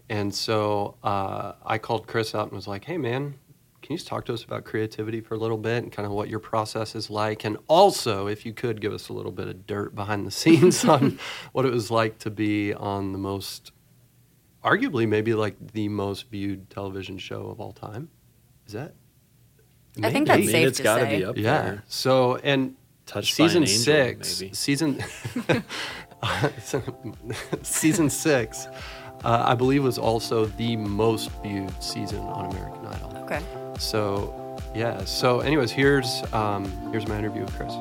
And 0.10 0.34
so 0.34 0.96
uh, 1.04 1.54
I 1.66 1.78
called 1.78 2.08
Chris 2.08 2.36
out 2.36 2.44
and 2.48 2.54
was 2.54 2.68
like, 2.68 2.86
"Hey, 2.86 2.98
man." 2.98 3.36
Can 3.82 3.94
you 3.94 3.98
just 3.98 4.08
talk 4.08 4.26
to 4.26 4.34
us 4.36 4.44
about 4.44 4.64
creativity 4.64 5.22
for 5.22 5.34
a 5.34 5.38
little 5.40 5.58
bit 5.58 5.82
and 5.82 5.92
kind 5.92 6.06
of 6.06 6.12
what 6.12 6.30
your 6.30 6.38
process 6.38 6.94
is 6.94 7.10
like? 7.10 7.46
And 7.46 7.58
also, 7.68 8.28
if 8.28 8.46
you 8.46 8.54
could 8.54 8.80
give 8.80 8.94
us 8.94 9.10
a 9.10 9.14
little 9.14 9.32
bit 9.32 9.48
of 9.48 9.66
dirt 9.66 9.96
behind 9.96 10.28
the 10.28 10.30
scenes 10.42 10.86
on 10.86 11.18
what 11.52 11.66
it 11.66 11.72
was 11.72 11.90
like 11.90 12.20
to 12.20 12.30
be 12.30 12.76
on 12.76 13.12
the 13.12 13.18
most, 13.18 13.72
arguably, 14.64 15.08
maybe 15.10 15.34
like 15.34 15.56
the 15.74 15.90
most 15.90 16.30
viewed 16.30 16.70
television 16.70 17.18
show 17.18 17.48
of 17.48 17.60
all 17.60 17.72
time. 17.72 18.10
Is 18.68 18.74
that? 18.74 18.94
I 20.04 20.12
think 20.12 20.30
I 20.30 20.36
that's 20.36 20.46
mean, 20.46 20.52
safe 20.52 20.68
it's 20.68 20.78
to 20.78 20.84
gotta 20.84 21.06
say. 21.06 21.18
be 21.18 21.26
up 21.26 21.36
Yeah. 21.36 21.62
there. 21.64 21.84
So, 21.88 22.36
and 22.36 22.76
Touched 23.08 23.36
by 23.36 23.46
an 23.46 23.50
season 23.50 23.64
angel, 23.64 23.78
six, 23.84 24.42
maybe. 24.42 24.54
season, 24.54 25.04
season 27.64 28.10
six, 28.10 28.68
uh, 29.24 29.44
I 29.48 29.56
believe 29.56 29.84
was 29.84 29.98
also 29.98 30.46
the 30.46 30.76
most 30.76 31.32
viewed 31.44 31.72
season 31.82 32.20
on 32.20 32.52
American 32.52 32.86
Idol. 32.86 33.18
Okay. 33.24 33.42
So, 33.78 34.58
yeah. 34.76 35.04
So, 35.06 35.40
anyways, 35.40 35.72
here's 35.72 36.24
um, 36.34 36.66
here's 36.92 37.08
my 37.08 37.18
interview 37.18 37.44
with 37.44 37.56
Chris. 37.56 37.74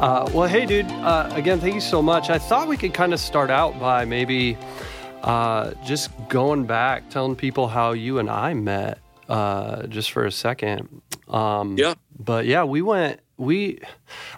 Uh, 0.00 0.26
well, 0.32 0.48
hey, 0.48 0.64
dude. 0.64 0.86
Uh, 0.86 1.28
again, 1.34 1.60
thank 1.60 1.74
you 1.74 1.80
so 1.80 2.00
much. 2.00 2.30
I 2.30 2.38
thought 2.38 2.68
we 2.68 2.78
could 2.78 2.94
kind 2.94 3.12
of 3.12 3.20
start 3.20 3.50
out 3.50 3.78
by 3.78 4.06
maybe 4.06 4.56
uh, 5.22 5.72
just 5.84 6.10
going 6.28 6.64
back, 6.64 7.10
telling 7.10 7.36
people 7.36 7.68
how 7.68 7.92
you 7.92 8.18
and 8.18 8.30
I 8.30 8.54
met, 8.54 8.98
uh, 9.28 9.86
just 9.86 10.12
for 10.12 10.24
a 10.24 10.32
second. 10.32 11.02
Um, 11.28 11.76
Yeah. 11.78 11.94
But 12.18 12.46
yeah, 12.46 12.64
we 12.64 12.82
went. 12.82 13.20
We. 13.36 13.80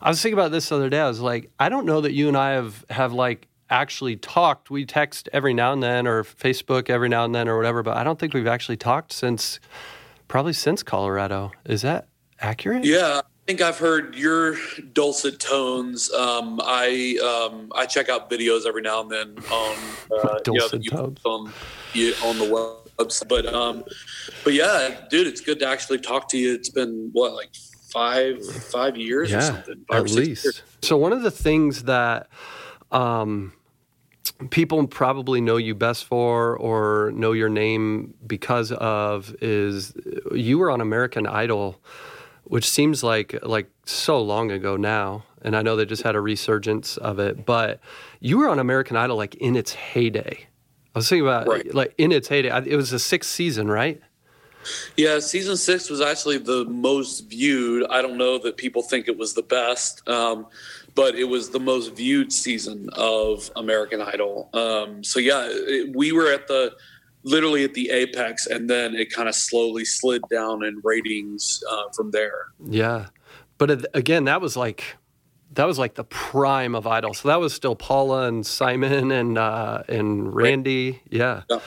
I 0.00 0.08
was 0.08 0.22
thinking 0.22 0.38
about 0.38 0.52
this 0.52 0.68
the 0.68 0.76
other 0.76 0.88
day. 0.90 1.00
I 1.00 1.08
was 1.08 1.20
like, 1.20 1.50
I 1.58 1.68
don't 1.68 1.86
know 1.86 2.00
that 2.00 2.12
you 2.12 2.28
and 2.28 2.36
I 2.36 2.50
have 2.50 2.84
have 2.90 3.12
like 3.12 3.48
actually 3.70 4.16
talked. 4.16 4.70
We 4.70 4.84
text 4.84 5.28
every 5.32 5.54
now 5.54 5.72
and 5.72 5.82
then, 5.82 6.06
or 6.06 6.22
Facebook 6.22 6.88
every 6.90 7.08
now 7.08 7.24
and 7.24 7.34
then, 7.34 7.48
or 7.48 7.56
whatever. 7.56 7.82
But 7.82 7.96
I 7.96 8.04
don't 8.04 8.18
think 8.18 8.34
we've 8.34 8.46
actually 8.46 8.76
talked 8.76 9.12
since 9.12 9.58
probably 10.28 10.52
since 10.52 10.82
Colorado. 10.82 11.52
Is 11.64 11.82
that 11.82 12.06
accurate? 12.40 12.84
Yeah, 12.84 13.22
think 13.52 13.60
I've 13.60 13.78
heard 13.78 14.14
your 14.14 14.56
dulcet 14.94 15.38
tones. 15.38 16.10
Um, 16.10 16.58
I 16.64 17.18
um, 17.22 17.70
I 17.74 17.84
check 17.84 18.08
out 18.08 18.30
videos 18.30 18.66
every 18.66 18.80
now 18.80 19.02
and 19.02 19.10
then 19.10 19.36
on 19.50 19.76
uh, 20.10 20.38
you 20.46 20.54
know, 20.54 20.58
Dulcet 20.58 20.84
you 20.84 20.90
tones. 20.90 21.20
on 21.24 21.52
you, 21.92 22.14
on 22.24 22.38
the 22.38 22.46
website. 22.98 23.28
But 23.28 23.52
um, 23.52 23.84
but 24.42 24.54
yeah, 24.54 25.02
dude, 25.10 25.26
it's 25.26 25.42
good 25.42 25.58
to 25.58 25.66
actually 25.66 25.98
talk 25.98 26.28
to 26.30 26.38
you. 26.38 26.54
It's 26.54 26.70
been 26.70 27.10
what 27.12 27.34
like 27.34 27.50
five 27.90 28.42
five 28.46 28.96
years 28.96 29.30
or 29.34 29.42
something. 29.42 29.84
Five 29.90 30.04
or 30.04 30.06
at 30.06 30.10
least. 30.12 30.44
years. 30.44 30.62
So 30.80 30.96
one 30.96 31.12
of 31.12 31.20
the 31.20 31.30
things 31.30 31.82
that 31.82 32.28
um, 32.90 33.52
people 34.48 34.86
probably 34.86 35.42
know 35.42 35.58
you 35.58 35.74
best 35.74 36.06
for, 36.06 36.56
or 36.56 37.12
know 37.14 37.32
your 37.32 37.50
name 37.50 38.14
because 38.26 38.72
of, 38.72 39.34
is 39.42 39.92
you 40.32 40.56
were 40.58 40.70
on 40.70 40.80
American 40.80 41.26
Idol, 41.26 41.82
which 42.44 42.68
seems 42.68 43.02
like 43.02 43.38
like 43.42 43.68
so 43.84 44.20
long 44.20 44.50
ago 44.50 44.76
now. 44.76 45.24
And 45.44 45.56
I 45.56 45.62
know 45.62 45.74
they 45.74 45.84
just 45.86 46.02
had 46.02 46.14
a 46.14 46.20
resurgence 46.20 46.96
of 46.98 47.18
it, 47.18 47.44
but 47.44 47.80
you 48.20 48.38
were 48.38 48.48
on 48.48 48.58
American 48.58 48.96
Idol 48.96 49.16
like 49.16 49.34
in 49.36 49.56
its 49.56 49.72
heyday. 49.72 50.46
I 50.94 50.98
was 50.98 51.08
thinking 51.08 51.26
about 51.26 51.48
Right. 51.48 51.74
like 51.74 51.94
in 51.98 52.12
its 52.12 52.28
heyday. 52.28 52.50
It 52.66 52.76
was 52.76 52.90
the 52.90 52.98
sixth 52.98 53.30
season, 53.30 53.68
right? 53.68 54.00
Yeah, 54.96 55.18
season 55.18 55.56
six 55.56 55.90
was 55.90 56.00
actually 56.00 56.38
the 56.38 56.64
most 56.66 57.28
viewed. 57.28 57.84
I 57.90 58.00
don't 58.00 58.16
know 58.16 58.38
that 58.38 58.56
people 58.56 58.82
think 58.82 59.08
it 59.08 59.16
was 59.18 59.34
the 59.34 59.42
best, 59.42 60.08
um, 60.08 60.46
but 60.94 61.16
it 61.16 61.24
was 61.24 61.50
the 61.50 61.58
most 61.58 61.96
viewed 61.96 62.32
season 62.32 62.88
of 62.92 63.50
American 63.56 64.00
Idol. 64.00 64.50
Um, 64.54 65.02
so 65.02 65.18
yeah, 65.18 65.46
it, 65.48 65.96
we 65.96 66.12
were 66.12 66.30
at 66.30 66.46
the 66.46 66.76
literally 67.24 67.64
at 67.64 67.74
the 67.74 67.90
apex, 67.90 68.46
and 68.46 68.68
then 68.68 68.94
it 68.94 69.12
kind 69.12 69.28
of 69.28 69.34
slowly 69.34 69.84
slid 69.84 70.22
down 70.30 70.64
in 70.64 70.80
ratings 70.84 71.62
uh, 71.70 71.84
from 71.94 72.10
there. 72.10 72.46
Yeah, 72.64 73.06
but 73.58 73.84
again, 73.94 74.24
that 74.24 74.40
was 74.40 74.56
like 74.56 74.96
that 75.52 75.64
was 75.66 75.78
like 75.78 75.94
the 75.94 76.04
prime 76.04 76.74
of 76.74 76.86
Idol. 76.86 77.14
So 77.14 77.28
that 77.28 77.38
was 77.40 77.52
still 77.52 77.76
Paula 77.76 78.26
and 78.26 78.44
Simon 78.46 79.10
and 79.10 79.36
uh, 79.38 79.82
and 79.88 80.34
Randy. 80.34 81.02
Yeah, 81.10 81.42
Yeah. 81.50 81.60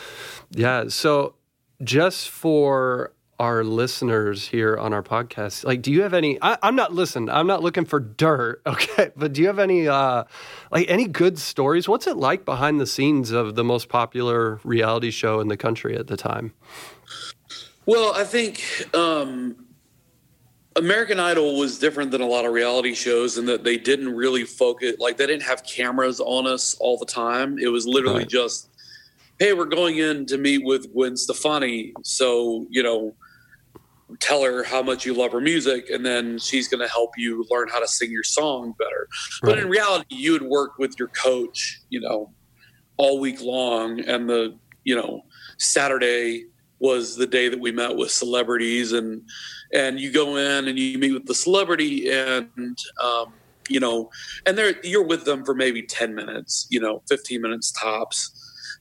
yeah. 0.51 0.83
So 0.89 1.35
just 1.83 2.29
for 2.29 3.13
our 3.39 3.63
listeners 3.63 4.47
here 4.47 4.77
on 4.77 4.93
our 4.93 5.03
podcast, 5.03 5.65
like, 5.65 5.81
do 5.81 5.91
you 5.91 6.01
have 6.03 6.13
any? 6.13 6.37
I, 6.41 6.57
I'm 6.63 6.75
not 6.75 6.93
listen. 6.93 7.29
I'm 7.29 7.47
not 7.47 7.61
looking 7.61 7.85
for 7.85 7.99
dirt. 7.99 8.61
Okay, 8.67 9.11
but 9.15 9.33
do 9.33 9.41
you 9.41 9.47
have 9.47 9.59
any 9.59 9.87
uh, 9.87 10.23
like 10.71 10.89
any 10.89 11.05
good 11.07 11.37
stories? 11.39 11.87
What's 11.87 12.07
it 12.07 12.17
like 12.17 12.45
behind 12.45 12.79
the 12.79 12.85
scenes 12.87 13.31
of 13.31 13.55
the 13.55 13.63
most 13.63 13.89
popular 13.89 14.59
reality 14.63 15.11
show 15.11 15.39
in 15.39 15.47
the 15.47 15.57
country 15.57 15.95
at 15.97 16.07
the 16.07 16.17
time? 16.17 16.53
Well, 17.85 18.13
I 18.15 18.23
think 18.23 18.63
um, 18.95 19.55
American 20.75 21.19
Idol 21.19 21.57
was 21.59 21.77
different 21.79 22.11
than 22.11 22.21
a 22.21 22.25
lot 22.27 22.45
of 22.45 22.51
reality 22.53 22.93
shows 22.93 23.37
in 23.37 23.45
that 23.45 23.63
they 23.63 23.77
didn't 23.77 24.13
really 24.15 24.43
focus, 24.43 24.95
like, 24.99 25.17
they 25.17 25.25
didn't 25.27 25.43
have 25.43 25.63
cameras 25.63 26.19
on 26.19 26.47
us 26.47 26.75
all 26.79 26.97
the 26.97 27.05
time. 27.05 27.57
It 27.59 27.67
was 27.67 27.85
literally 27.85 28.19
Right. 28.19 28.27
just 28.27 28.69
hey, 29.39 29.53
we're 29.53 29.65
going 29.65 29.97
in 29.97 30.25
to 30.27 30.37
meet 30.37 30.63
with 30.63 30.91
Gwen 30.93 31.17
Stefani, 31.17 31.93
so 32.03 32.65
you 32.69 32.83
know, 32.83 33.15
tell 34.19 34.43
her 34.43 34.63
how 34.63 34.81
much 34.81 35.05
you 35.05 35.13
love 35.13 35.31
her 35.31 35.41
music, 35.41 35.89
and 35.89 36.05
then 36.05 36.39
she's 36.39 36.67
going 36.67 36.81
to 36.81 36.91
help 36.91 37.11
you 37.17 37.45
learn 37.49 37.67
how 37.69 37.79
to 37.79 37.87
sing 37.87 38.11
your 38.11 38.23
song 38.23 38.73
better. 38.77 39.07
But 39.41 39.59
in 39.59 39.69
reality, 39.69 40.15
you 40.15 40.33
would 40.33 40.43
work 40.43 40.77
with 40.77 40.97
your 40.97 41.09
coach, 41.09 41.81
you 41.89 41.99
know, 41.99 42.31
all 42.97 43.19
week 43.19 43.41
long, 43.41 43.99
and 44.01 44.29
the 44.29 44.57
you 44.83 44.95
know 44.95 45.23
Saturday 45.57 46.45
was 46.79 47.15
the 47.15 47.27
day 47.27 47.49
that 47.49 47.59
we 47.59 47.71
met 47.71 47.95
with 47.95 48.11
celebrities 48.11 48.91
and 48.91 49.21
and 49.73 49.99
you 49.99 50.11
go 50.11 50.35
in 50.35 50.67
and 50.67 50.77
you 50.77 50.97
meet 50.97 51.13
with 51.13 51.25
the 51.25 51.33
celebrity 51.33 52.11
and 52.11 52.77
um, 53.01 53.33
you 53.69 53.79
know 53.79 54.09
and 54.45 54.57
they're 54.57 54.75
you're 54.83 55.05
with 55.05 55.25
them 55.25 55.43
for 55.45 55.55
maybe 55.55 55.81
10 55.81 56.13
minutes 56.13 56.67
you 56.69 56.79
know 56.79 57.01
15 57.07 57.41
minutes 57.41 57.71
tops 57.71 58.34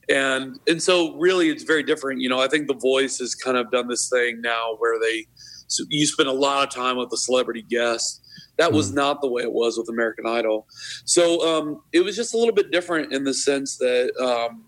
and 0.09 0.59
and 0.67 0.81
so 0.81 1.15
really 1.15 1.49
it's 1.49 1.63
very 1.63 1.83
different 1.83 2.19
you 2.21 2.29
know 2.29 2.39
i 2.39 2.47
think 2.47 2.67
the 2.67 2.73
voice 2.75 3.17
has 3.19 3.33
kind 3.35 3.57
of 3.57 3.71
done 3.71 3.87
this 3.87 4.09
thing 4.09 4.39
now 4.41 4.75
where 4.77 4.99
they 4.99 5.25
so 5.67 5.83
you 5.89 6.05
spend 6.05 6.29
a 6.29 6.33
lot 6.33 6.67
of 6.67 6.73
time 6.73 6.95
with 6.97 7.09
the 7.09 7.17
celebrity 7.17 7.63
guest 7.63 8.21
that 8.57 8.71
was 8.71 8.91
Mm. 8.91 8.95
not 8.95 9.21
the 9.21 9.27
way 9.27 9.41
it 9.43 9.51
was 9.51 9.77
with 9.77 9.89
american 9.89 10.25
idol. 10.27 10.65
So 11.05 11.45
um, 11.45 11.81
it 11.91 12.01
was 12.05 12.15
just 12.15 12.33
a 12.33 12.37
little 12.37 12.53
bit 12.53 12.71
different 12.71 13.11
in 13.11 13.23
the 13.25 13.33
sense 13.33 13.77
that 13.77 14.13
um, 14.19 14.63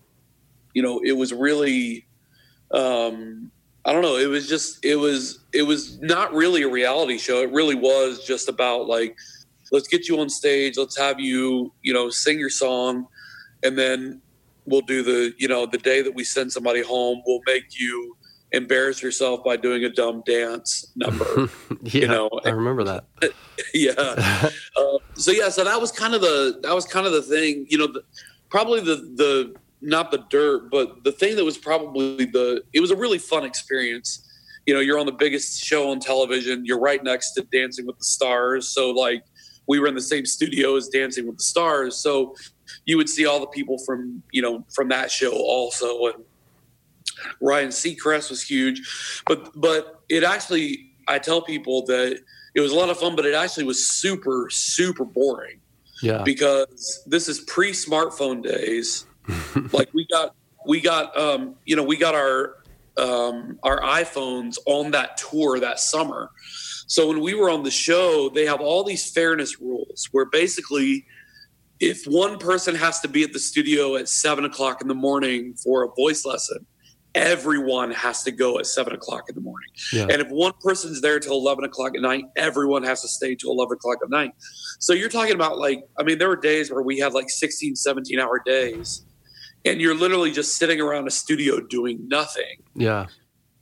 you 0.74 0.82
know 0.84 1.00
it 1.06 1.14
was 1.14 1.34
really 1.34 2.06
um, 2.72 3.52
i 3.86 3.94
don't 3.94 4.02
know 4.02 4.18
it 4.18 4.28
was 4.28 4.48
just 4.50 4.84
it 4.84 4.96
was 4.98 5.40
it 5.54 5.64
was 5.64 6.00
not 6.02 6.34
really 6.34 6.64
a 6.64 6.68
reality 6.70 7.18
show. 7.18 7.42
It 7.42 7.52
really 7.52 7.76
was 7.76 8.26
just 8.26 8.50
about 8.50 8.88
like 8.88 9.16
let's 9.72 9.88
get 9.88 10.08
you 10.08 10.20
on 10.20 10.30
stage 10.30 10.78
let's 10.78 10.98
have 10.98 11.20
you 11.20 11.72
you 11.82 11.94
know 11.94 12.10
sing 12.10 12.40
your 12.40 12.50
song 12.50 13.08
and 13.64 13.78
then 13.78 14.22
we'll 14.68 14.82
do 14.82 15.02
the 15.02 15.34
you 15.38 15.48
know 15.48 15.66
the 15.66 15.78
day 15.80 16.02
that 16.02 16.14
we 16.14 16.24
send 16.24 16.52
somebody 16.52 16.84
home 16.84 17.22
we'll 17.26 17.42
make 17.48 17.80
you 17.80 18.16
embarrass 18.52 19.02
yourself 19.02 19.44
by 19.44 19.58
doing 19.58 19.84
a 19.84 19.90
dumb 19.90 20.24
dance 20.26 20.92
number 20.96 21.50
yeah, 21.84 22.08
know, 22.08 22.30
I 22.46 22.50
remember 22.50 22.84
that. 22.84 23.06
yeah. 23.74 24.50
Uh, 24.78 25.00
so 25.16 25.32
yeah 25.32 25.50
so 25.50 25.64
that 25.64 25.82
was 25.82 25.92
kind 25.92 26.14
of 26.14 26.22
the 26.22 26.60
that 26.62 26.74
was 26.74 26.86
kind 26.86 27.08
of 27.08 27.12
the 27.12 27.22
thing 27.22 27.66
you 27.68 27.78
know 27.80 27.88
the, 27.88 28.04
probably 28.50 28.80
the 28.80 28.96
the 29.16 29.56
not 29.82 30.12
the 30.12 30.20
dirt 30.30 30.70
but 30.70 31.04
the 31.04 31.12
thing 31.12 31.36
that 31.36 31.44
was 31.44 31.58
probably 31.58 32.26
the 32.26 32.62
it 32.74 32.80
was 32.80 32.92
a 32.92 32.96
really 32.96 33.18
fun 33.18 33.44
experience. 33.44 34.24
You 34.68 34.76
know 34.76 34.82
you're 34.82 35.00
on 35.00 35.08
the 35.08 35.14
biggest 35.14 35.64
show 35.64 35.90
on 35.90 36.00
television 36.00 36.64
you're 36.64 36.80
right 36.80 37.04
next 37.04 37.32
to 37.34 37.42
dancing 37.52 37.88
with 37.88 37.98
the 37.98 38.04
stars 38.04 38.68
so 38.68 38.92
like 38.92 39.24
we 39.68 39.80
were 39.80 39.88
in 39.88 39.96
the 39.96 40.02
same 40.02 40.26
studio 40.26 40.76
as 40.76 40.90
dancing 40.90 41.26
with 41.26 41.38
the 41.38 41.44
stars 41.44 41.98
so 41.98 42.36
you 42.86 42.98
would 42.98 43.10
see 43.10 43.26
all 43.26 43.40
the 43.40 43.48
people 43.48 43.78
from 43.86 44.22
you 44.32 44.42
know 44.42 44.64
from 44.74 44.88
that 44.90 45.10
show 45.12 45.32
also 45.32 46.06
and 46.08 46.24
ryan 47.42 47.70
seacrest 47.70 48.30
was 48.30 48.42
huge 48.44 49.22
but 49.26 49.50
but 49.60 50.02
it 50.10 50.24
actually 50.24 50.92
i 51.08 51.18
tell 51.18 51.42
people 51.42 51.86
that 51.86 52.20
it 52.56 52.62
was 52.62 52.72
a 52.72 52.76
lot 52.76 52.90
of 52.90 52.98
fun 52.98 53.16
but 53.16 53.26
it 53.26 53.34
actually 53.34 53.64
was 53.64 53.88
super 53.88 54.50
super 54.50 55.06
boring 55.06 55.60
Yeah. 56.02 56.24
because 56.24 57.04
this 57.08 57.28
is 57.28 57.40
pre-smartphone 57.42 58.44
days. 58.44 59.06
like 59.74 59.90
we 59.94 60.06
got 60.06 60.36
we 60.66 60.80
got 60.80 61.18
um, 61.18 61.56
you 61.66 61.76
know 61.76 61.84
we 61.84 61.98
got 61.98 62.16
our 62.16 62.56
um, 62.98 63.60
our 63.64 63.82
iPhones 63.82 64.58
on 64.66 64.92
that 64.92 65.18
tour 65.18 65.60
that 65.60 65.80
summer. 65.80 66.30
So 66.88 67.08
when 67.10 67.20
we 67.20 67.34
were 67.34 67.50
on 67.50 67.64
the 67.64 67.72
show, 67.72 68.30
they 68.30 68.46
have 68.46 68.62
all 68.62 68.84
these 68.84 69.12
fairness 69.12 69.60
rules 69.60 70.08
where 70.14 70.26
basically 70.26 71.06
if 71.80 72.06
one 72.06 72.40
person 72.40 72.76
has 72.76 73.00
to 73.02 73.08
be 73.08 73.24
at 73.24 73.34
the 73.34 73.40
studio 73.40 73.96
at 73.96 74.08
seven 74.10 74.46
o'clock 74.46 74.82
in 74.82 74.88
the 74.88 74.96
morning 74.96 75.54
for 75.56 75.84
a 75.84 75.90
voice 75.96 76.26
lesson, 76.26 76.66
everyone 77.16 77.92
has 77.92 78.24
to 78.24 78.32
go 78.32 78.60
at 78.60 78.66
seven 78.66 78.94
o'clock 78.94 79.30
in 79.30 79.36
the 79.36 79.42
morning. 79.42 79.70
Yeah. 79.92 80.04
And 80.04 80.22
if 80.22 80.30
one 80.30 80.54
person's 80.62 81.02
there 81.02 81.20
till 81.20 81.34
11 81.34 81.64
o'clock 81.64 81.96
at 81.96 82.02
night, 82.02 82.26
everyone 82.36 82.84
has 82.84 83.02
to 83.02 83.08
stay 83.08 83.36
till 83.36 83.52
11 83.52 83.74
o'clock 83.74 83.98
at 84.04 84.10
night. 84.10 84.32
So 84.80 84.94
you're 84.94 85.10
talking 85.10 85.34
about 85.34 85.58
like, 85.58 85.84
I 85.98 86.04
mean, 86.04 86.20
there 86.20 86.30
were 86.30 86.36
days 86.36 86.72
where 86.72 86.84
we 86.84 87.00
had 87.00 87.14
like 87.14 87.30
16, 87.30 87.76
17 87.76 88.20
hour 88.20 88.42
days, 88.46 89.06
and 89.66 89.82
you're 89.82 89.96
literally 89.96 90.32
just 90.32 90.56
sitting 90.58 90.80
around 90.80 91.08
a 91.08 91.12
studio 91.12 91.60
doing 91.60 92.08
nothing. 92.08 92.64
Yeah. 92.76 93.08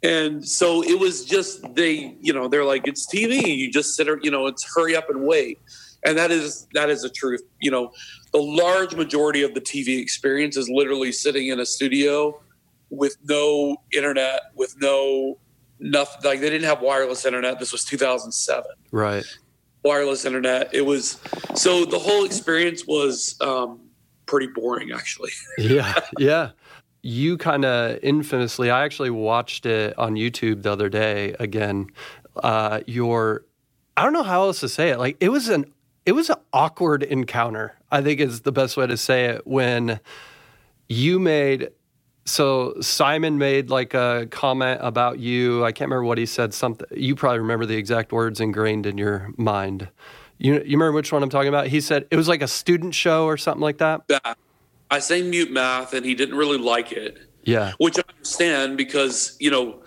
And 0.03 0.47
so 0.47 0.83
it 0.83 0.99
was 0.99 1.25
just, 1.25 1.73
they, 1.73 2.15
you 2.21 2.31
know, 2.31 2.47
they're 2.47 2.65
like, 2.65 2.87
it's 2.87 3.07
TV. 3.07 3.57
You 3.57 3.71
just 3.71 3.95
sit, 3.95 4.07
you 4.21 4.29
know, 4.29 4.45
it's 4.45 4.63
hurry 4.75 4.95
up 4.95 5.09
and 5.09 5.25
wait. 5.25 5.59
And 6.05 6.17
that 6.17 6.31
is, 6.31 6.67
that 6.73 6.89
is 6.89 7.01
the 7.01 7.09
truth. 7.09 7.41
You 7.59 7.71
know, 7.71 7.91
the 8.31 8.41
large 8.41 8.95
majority 8.95 9.41
of 9.43 9.53
the 9.53 9.61
TV 9.61 9.99
experience 10.01 10.55
is 10.57 10.69
literally 10.69 11.11
sitting 11.11 11.47
in 11.47 11.59
a 11.59 11.65
studio 11.65 12.39
with 12.89 13.17
no 13.27 13.77
internet, 13.91 14.41
with 14.55 14.75
no 14.79 15.37
nothing. 15.79 16.21
Like 16.23 16.39
they 16.39 16.49
didn't 16.49 16.67
have 16.67 16.81
wireless 16.81 17.25
internet. 17.25 17.59
This 17.59 17.71
was 17.71 17.83
2007 17.83 18.63
Right. 18.91 19.25
wireless 19.83 20.25
internet. 20.25 20.73
It 20.73 20.85
was 20.85 21.19
so 21.55 21.85
the 21.85 21.99
whole 21.99 22.23
experience 22.25 22.85
was 22.87 23.35
um, 23.41 23.81
pretty 24.25 24.47
boring, 24.47 24.91
actually. 24.91 25.31
yeah, 25.57 25.99
yeah. 26.19 26.51
You 27.01 27.37
kind 27.37 27.65
of 27.65 27.99
infamously, 28.03 28.69
I 28.71 28.83
actually 28.83 29.11
watched 29.11 29.65
it 29.65 29.97
on 29.97 30.15
YouTube 30.15 30.63
the 30.63 30.71
other 30.71 30.89
day 30.89 31.35
again. 31.39 31.87
Uh, 32.35 32.81
your, 32.87 33.45
I 33.95 34.03
don't 34.03 34.13
know 34.13 34.23
how 34.23 34.43
else 34.43 34.59
to 34.61 34.69
say 34.69 34.89
it. 34.89 34.97
Like 34.97 35.17
it 35.19 35.29
was 35.29 35.47
an, 35.49 35.71
it 36.05 36.11
was 36.13 36.29
an 36.29 36.37
awkward 36.53 37.03
encounter. 37.03 37.75
I 37.91 38.01
think 38.01 38.19
is 38.19 38.41
the 38.41 38.51
best 38.51 38.77
way 38.77 38.87
to 38.87 38.97
say 38.97 39.25
it. 39.25 39.45
When 39.47 39.99
you 40.87 41.19
made, 41.19 41.69
so 42.25 42.75
Simon 42.81 43.37
made 43.37 43.69
like 43.69 43.93
a 43.93 44.27
comment 44.31 44.79
about 44.83 45.19
you. 45.19 45.63
I 45.63 45.71
can't 45.71 45.89
remember 45.89 46.03
what 46.05 46.17
he 46.17 46.25
said. 46.25 46.53
Something 46.53 46.87
you 46.91 47.15
probably 47.15 47.39
remember 47.39 47.65
the 47.65 47.77
exact 47.77 48.11
words 48.11 48.39
ingrained 48.39 48.85
in 48.85 48.97
your 48.97 49.29
mind. 49.37 49.87
You, 50.37 50.55
you 50.55 50.77
remember 50.77 50.91
which 50.91 51.11
one 51.11 51.23
I'm 51.23 51.29
talking 51.29 51.47
about? 51.49 51.67
He 51.67 51.79
said 51.79 52.07
it 52.11 52.17
was 52.17 52.27
like 52.27 52.41
a 52.41 52.47
student 52.47 52.93
show 52.93 53.25
or 53.25 53.37
something 53.37 53.61
like 53.61 53.77
that. 53.77 54.01
Yeah. 54.09 54.33
I 54.91 54.99
sang 54.99 55.31
Mutemath, 55.31 55.93
and 55.93 56.05
he 56.05 56.13
didn't 56.13 56.35
really 56.35 56.59
like 56.59 56.91
it, 56.91 57.17
Yeah. 57.43 57.71
which 57.79 57.97
I 57.97 58.03
understand 58.09 58.77
because 58.77 59.35
you 59.39 59.49
know 59.49 59.81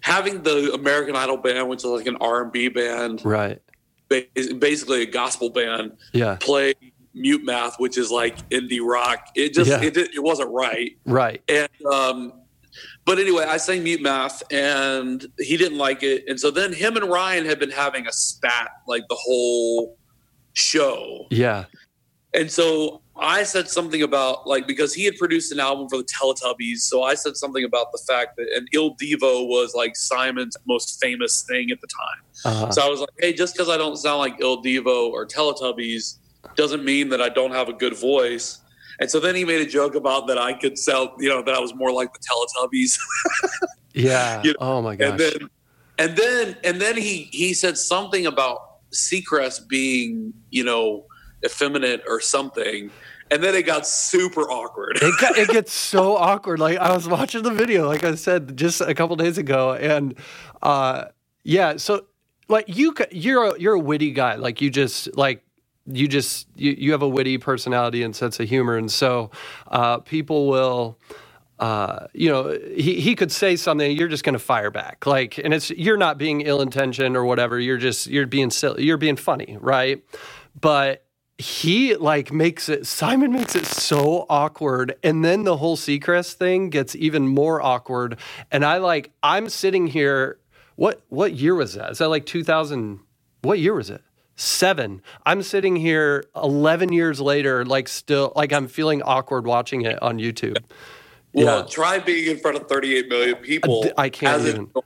having 0.00 0.42
the 0.42 0.72
American 0.74 1.16
Idol 1.16 1.38
band, 1.38 1.68
which 1.68 1.78
is 1.80 1.86
like 1.86 2.06
an 2.06 2.16
R 2.20 2.42
and 2.42 2.52
B 2.52 2.68
band, 2.68 3.24
Right. 3.24 3.60
Basically 4.08 5.02
a 5.02 5.06
gospel 5.06 5.50
band, 5.50 5.92
Yeah. 6.12 6.36
play 6.40 6.74
Mutemath, 7.16 7.78
which 7.78 7.96
is 7.96 8.10
like 8.10 8.48
indie 8.50 8.80
rock. 8.84 9.28
It 9.34 9.54
just 9.54 9.70
Yeah. 9.70 9.82
it, 9.82 9.96
it 9.96 10.22
wasn't 10.22 10.50
right. 10.50 10.96
Right. 11.04 11.42
And 11.48 11.68
um, 11.92 12.32
but 13.04 13.18
anyway, 13.18 13.44
I 13.44 13.56
sang 13.56 13.84
Mutemath, 13.84 14.42
and 14.52 15.24
he 15.38 15.56
didn't 15.56 15.78
like 15.78 16.02
it. 16.02 16.24
And 16.28 16.38
so 16.40 16.50
then 16.50 16.72
him 16.72 16.96
and 16.96 17.08
Ryan 17.08 17.44
had 17.46 17.58
been 17.60 17.70
having 17.70 18.06
a 18.06 18.12
spat 18.12 18.70
like 18.88 19.04
the 19.08 19.14
whole 19.14 19.96
show. 20.54 21.26
Yeah. 21.30 21.64
And 22.32 22.50
so 22.50 23.00
I 23.16 23.44
said 23.44 23.68
something 23.68 24.02
about 24.02 24.46
like 24.46 24.66
because 24.66 24.92
he 24.92 25.04
had 25.04 25.16
produced 25.16 25.52
an 25.52 25.60
album 25.60 25.88
for 25.88 25.98
the 25.98 26.04
Teletubbies, 26.04 26.78
so 26.78 27.04
I 27.04 27.14
said 27.14 27.36
something 27.36 27.64
about 27.64 27.92
the 27.92 28.02
fact 28.08 28.36
that 28.36 28.48
and 28.56 28.68
Il 28.72 28.96
Divo 28.96 29.46
was 29.46 29.74
like 29.74 29.94
Simon's 29.94 30.56
most 30.66 31.00
famous 31.00 31.42
thing 31.42 31.70
at 31.70 31.80
the 31.80 31.86
time. 31.86 32.64
Uh, 32.66 32.70
So 32.72 32.82
I 32.84 32.88
was 32.88 33.00
like, 33.00 33.10
hey, 33.18 33.32
just 33.32 33.54
because 33.54 33.68
I 33.68 33.76
don't 33.76 33.96
sound 33.96 34.18
like 34.18 34.40
Il 34.40 34.62
Divo 34.62 35.10
or 35.10 35.26
Teletubbies 35.26 36.18
doesn't 36.56 36.84
mean 36.84 37.08
that 37.10 37.22
I 37.22 37.28
don't 37.28 37.52
have 37.52 37.68
a 37.68 37.72
good 37.72 37.96
voice. 37.96 38.60
And 39.00 39.10
so 39.10 39.18
then 39.20 39.34
he 39.34 39.44
made 39.44 39.60
a 39.60 39.66
joke 39.66 39.94
about 39.94 40.26
that 40.28 40.38
I 40.38 40.52
could 40.52 40.78
sound, 40.78 41.10
you 41.18 41.28
know, 41.28 41.42
that 41.42 41.54
I 41.54 41.58
was 41.60 41.74
more 41.74 41.92
like 41.92 42.12
the 42.12 42.20
Teletubbies. 42.20 42.98
yeah. 43.94 44.42
You 44.42 44.50
know, 44.52 44.56
oh 44.60 44.82
my 44.82 44.96
gosh. 44.96 45.10
and 45.10 45.20
then, 45.20 45.50
and 45.98 46.16
then, 46.16 46.56
and 46.64 46.80
then 46.80 46.96
he 46.96 47.28
he 47.32 47.54
said 47.54 47.78
something 47.78 48.26
about 48.26 48.90
Seacrest 48.92 49.68
being, 49.68 50.32
you 50.50 50.64
know, 50.64 51.06
effeminate 51.44 52.02
or 52.08 52.20
something. 52.20 52.90
And 53.30 53.42
then 53.42 53.54
it 53.54 53.64
got 53.64 53.86
super 53.86 54.42
awkward. 54.42 54.98
it, 55.00 55.20
got, 55.20 55.36
it 55.38 55.48
gets 55.48 55.72
so 55.92 56.16
awkward. 56.16 56.60
Like 56.60 56.78
I 56.78 56.94
was 56.94 57.08
watching 57.08 57.42
the 57.42 57.50
video, 57.50 57.86
like 57.86 58.04
I 58.04 58.14
said 58.14 58.56
just 58.56 58.80
a 58.80 58.94
couple 58.94 59.16
days 59.16 59.38
ago, 59.38 59.74
and 59.74 60.14
uh, 60.62 61.06
yeah. 61.42 61.76
So 61.76 62.06
like 62.48 62.66
you, 62.68 62.94
you're 63.10 63.44
a, 63.44 63.58
you're 63.58 63.74
a 63.74 63.80
witty 63.80 64.12
guy. 64.12 64.34
Like 64.36 64.60
you 64.60 64.70
just 64.70 65.16
like 65.16 65.42
you 65.86 66.08
just 66.08 66.48
you, 66.54 66.72
you 66.72 66.92
have 66.92 67.02
a 67.02 67.08
witty 67.08 67.38
personality 67.38 68.02
and 68.02 68.14
sense 68.14 68.40
of 68.40 68.48
humor, 68.48 68.76
and 68.76 68.90
so 68.90 69.30
uh, 69.68 69.98
people 69.98 70.48
will. 70.48 70.98
Uh, 71.56 72.08
you 72.12 72.28
know, 72.28 72.58
he, 72.74 73.00
he 73.00 73.14
could 73.14 73.30
say 73.30 73.54
something, 73.54 73.96
you're 73.96 74.08
just 74.08 74.24
going 74.24 74.32
to 74.32 74.40
fire 74.40 74.72
back. 74.72 75.06
Like, 75.06 75.38
and 75.38 75.54
it's, 75.54 75.70
you're 75.70 75.96
not 75.96 76.18
being 76.18 76.40
ill 76.40 76.60
intentioned 76.60 77.16
or 77.16 77.24
whatever. 77.24 77.60
You're 77.60 77.78
just, 77.78 78.08
you're 78.08 78.26
being 78.26 78.50
silly, 78.50 78.82
you're 78.82 78.98
being 78.98 79.14
funny. 79.14 79.56
Right. 79.60 80.04
But 80.60 81.03
he 81.38 81.96
like 81.96 82.32
makes 82.32 82.68
it, 82.68 82.86
Simon 82.86 83.32
makes 83.32 83.56
it 83.56 83.66
so 83.66 84.26
awkward. 84.28 84.94
And 85.02 85.24
then 85.24 85.42
the 85.44 85.56
whole 85.56 85.76
Seacrest 85.76 86.34
thing 86.34 86.70
gets 86.70 86.94
even 86.94 87.26
more 87.26 87.60
awkward. 87.60 88.18
And 88.52 88.64
I 88.64 88.78
like, 88.78 89.10
I'm 89.22 89.48
sitting 89.48 89.86
here, 89.88 90.38
what, 90.76 91.02
what 91.08 91.32
year 91.34 91.54
was 91.54 91.74
that? 91.74 91.90
Is 91.92 91.98
that 91.98 92.08
like 92.08 92.26
2000? 92.26 93.00
What 93.42 93.58
year 93.58 93.74
was 93.74 93.90
it? 93.90 94.02
Seven. 94.36 95.02
I'm 95.26 95.42
sitting 95.42 95.76
here 95.76 96.24
11 96.36 96.92
years 96.92 97.20
later, 97.20 97.64
like 97.64 97.88
still, 97.88 98.32
like 98.34 98.52
I'm 98.52 98.66
feeling 98.68 99.02
awkward 99.02 99.46
watching 99.46 99.82
it 99.82 100.00
on 100.02 100.18
YouTube. 100.18 100.58
Well, 101.32 101.60
Yeah. 101.60 101.66
try 101.68 101.98
being 101.98 102.30
in 102.30 102.38
front 102.38 102.56
of 102.56 102.68
38 102.68 103.08
million 103.08 103.36
people. 103.36 103.86
I 103.98 104.08
can't 104.08 104.40
as 104.42 104.46
even. 104.48 104.70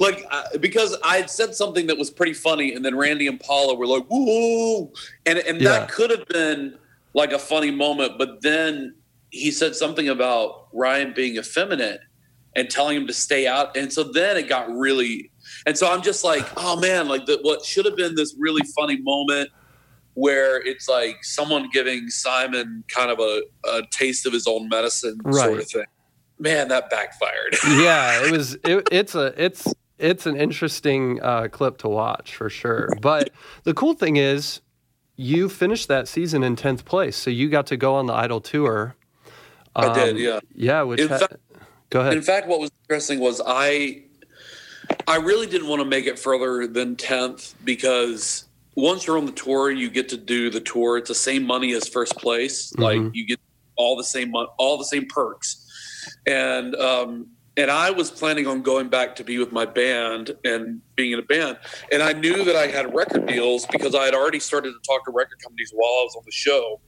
like 0.00 0.26
uh, 0.30 0.58
because 0.58 0.96
I 1.04 1.16
had 1.16 1.30
said 1.30 1.54
something 1.54 1.86
that 1.86 1.96
was 1.98 2.10
pretty 2.10 2.34
funny, 2.34 2.74
and 2.74 2.84
then 2.84 2.96
Randy 2.96 3.26
and 3.26 3.38
Paula 3.40 3.74
were 3.74 3.86
like, 3.86 4.04
"Woo!" 4.10 4.92
and 5.26 5.38
and 5.38 5.60
Yeah. 5.60 5.70
that 5.70 5.88
could 5.90 6.10
have 6.10 6.26
been 6.28 6.78
like 7.14 7.32
a 7.32 7.38
funny 7.38 7.70
moment, 7.70 8.18
but 8.18 8.42
then 8.42 8.94
he 9.30 9.50
said 9.50 9.74
something 9.74 10.08
about 10.08 10.68
Ryan 10.72 11.12
being 11.14 11.36
effeminate 11.36 12.00
and 12.56 12.70
telling 12.70 12.96
him 12.96 13.06
to 13.06 13.12
stay 13.12 13.46
out, 13.46 13.76
and 13.76 13.92
so 13.92 14.04
then 14.04 14.36
it 14.36 14.48
got 14.48 14.70
really, 14.70 15.30
and 15.66 15.76
so 15.76 15.90
I'm 15.90 16.02
just 16.02 16.24
like, 16.24 16.46
oh 16.56 16.78
man, 16.80 17.08
like 17.08 17.26
the, 17.26 17.38
what 17.42 17.64
should 17.64 17.84
have 17.84 17.96
been 17.96 18.14
this 18.14 18.34
really 18.38 18.62
funny 18.76 18.98
moment. 19.02 19.50
Where 20.14 20.60
it's 20.66 20.88
like 20.88 21.22
someone 21.22 21.68
giving 21.72 22.08
Simon 22.08 22.82
kind 22.88 23.08
of 23.12 23.20
a, 23.20 23.42
a 23.72 23.82
taste 23.92 24.26
of 24.26 24.32
his 24.32 24.48
own 24.48 24.68
medicine 24.68 25.16
sort 25.32 25.60
of 25.60 25.70
thing. 25.70 25.84
Man, 26.38 26.68
that 26.68 26.88
backfired. 26.90 27.56
yeah, 27.68 28.24
it 28.24 28.32
was. 28.32 28.54
It, 28.64 28.88
it's 28.92 29.14
a. 29.14 29.34
It's 29.42 29.72
it's 29.98 30.26
an 30.26 30.36
interesting 30.36 31.20
uh, 31.22 31.48
clip 31.50 31.78
to 31.78 31.88
watch 31.88 32.36
for 32.36 32.48
sure. 32.48 32.88
But 33.00 33.30
the 33.64 33.74
cool 33.74 33.94
thing 33.94 34.16
is, 34.16 34.60
you 35.16 35.48
finished 35.48 35.88
that 35.88 36.06
season 36.06 36.44
in 36.44 36.54
tenth 36.54 36.84
place, 36.84 37.16
so 37.16 37.30
you 37.30 37.48
got 37.48 37.66
to 37.66 37.76
go 37.76 37.94
on 37.96 38.06
the 38.06 38.12
Idol 38.14 38.40
tour. 38.40 38.94
I 39.74 39.92
did, 39.92 40.10
Um, 40.14 40.16
yeah. 40.16 40.40
Yeah, 40.54 40.82
which 40.82 41.00
ha- 41.00 41.18
fact- 41.18 41.36
go 41.90 42.00
ahead. 42.00 42.14
In 42.14 42.22
fact, 42.22 42.46
what 42.46 42.60
was 42.60 42.70
interesting 42.88 43.18
was 43.18 43.40
I 43.44 44.04
I 45.06 45.16
really 45.16 45.46
didn't 45.46 45.68
want 45.68 45.80
to 45.80 45.84
make 45.84 46.06
it 46.06 46.18
further 46.18 46.66
than 46.66 46.96
10th 46.96 47.54
because 47.64 48.44
once 48.76 49.06
you're 49.06 49.18
on 49.18 49.26
the 49.26 49.32
tour, 49.32 49.70
you 49.70 49.90
get 49.90 50.08
to 50.10 50.16
do 50.16 50.50
the 50.50 50.60
tour. 50.60 50.98
It's 50.98 51.08
the 51.08 51.14
same 51.14 51.44
money 51.44 51.72
as 51.72 51.88
first 51.88 52.16
place. 52.16 52.72
Like 52.78 53.00
you 53.12 53.26
get 53.26 53.40
all 53.76 53.96
the 53.96 54.04
same 54.04 54.32
all 54.34 54.78
the 54.78 54.84
same 54.84 55.06
perks. 55.06 55.64
And 56.26 56.74
um 56.76 57.26
and 57.56 57.72
I 57.72 57.90
was 57.90 58.08
planning 58.10 58.46
on 58.46 58.62
going 58.62 58.88
back 58.88 59.16
to 59.16 59.24
be 59.24 59.36
with 59.38 59.50
my 59.50 59.66
band 59.66 60.30
and 60.44 60.80
being 60.94 61.12
in 61.12 61.18
a 61.18 61.22
band. 61.22 61.58
And 61.90 62.04
I 62.04 62.12
knew 62.12 62.44
that 62.44 62.54
I 62.54 62.68
had 62.68 62.94
record 62.94 63.26
deals 63.26 63.66
because 63.66 63.96
I 63.96 64.04
had 64.04 64.14
already 64.14 64.38
started 64.38 64.70
to 64.70 64.78
talk 64.86 65.04
to 65.06 65.10
record 65.10 65.42
companies 65.42 65.72
while 65.74 65.90
I 65.90 66.04
was 66.04 66.14
on 66.16 66.22
the 66.24 66.30
show. 66.30 66.80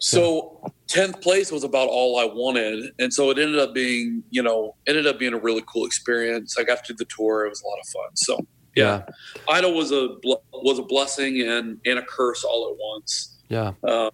So 0.00 0.60
10th 0.88 1.20
place 1.22 1.50
was 1.50 1.64
about 1.64 1.88
all 1.88 2.20
I 2.20 2.24
wanted. 2.24 2.92
And 3.00 3.12
so 3.12 3.30
it 3.30 3.38
ended 3.38 3.58
up 3.58 3.74
being, 3.74 4.22
you 4.30 4.42
know, 4.42 4.76
ended 4.86 5.08
up 5.08 5.18
being 5.18 5.34
a 5.34 5.38
really 5.38 5.64
cool 5.66 5.86
experience. 5.86 6.56
I 6.56 6.62
got 6.62 6.84
to 6.84 6.92
do 6.92 6.96
the 6.96 7.06
tour. 7.06 7.46
It 7.46 7.48
was 7.48 7.62
a 7.62 7.66
lot 7.66 7.78
of 7.80 7.88
fun. 7.88 8.16
So 8.16 8.46
yeah, 8.76 9.02
Idol 9.48 9.74
was 9.74 9.90
a, 9.92 10.16
was 10.52 10.78
a 10.78 10.82
blessing 10.82 11.42
and, 11.42 11.80
and 11.84 11.98
a 11.98 12.02
curse 12.02 12.44
all 12.44 12.70
at 12.70 12.76
once. 12.78 13.38
yeah, 13.48 13.72
Uh, 13.82 14.10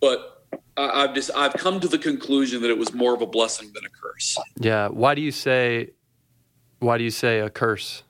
but 0.00 0.37
I've 0.76 1.14
just, 1.14 1.30
I've 1.34 1.54
come 1.54 1.80
to 1.80 1.88
the 1.88 1.98
conclusion 1.98 2.62
that 2.62 2.70
it 2.70 2.78
was 2.78 2.94
more 2.94 3.14
of 3.14 3.20
a 3.20 3.26
blessing 3.26 3.70
than 3.74 3.84
a 3.84 3.88
curse. 3.88 4.36
yeah. 4.56 4.88
Why 4.88 5.14
do 5.14 5.20
you 5.20 5.32
say? 5.32 5.90
Why 6.78 6.98
do 6.98 7.04
you 7.04 7.10
say 7.10 7.40
a 7.40 7.50
curse? 7.50 8.04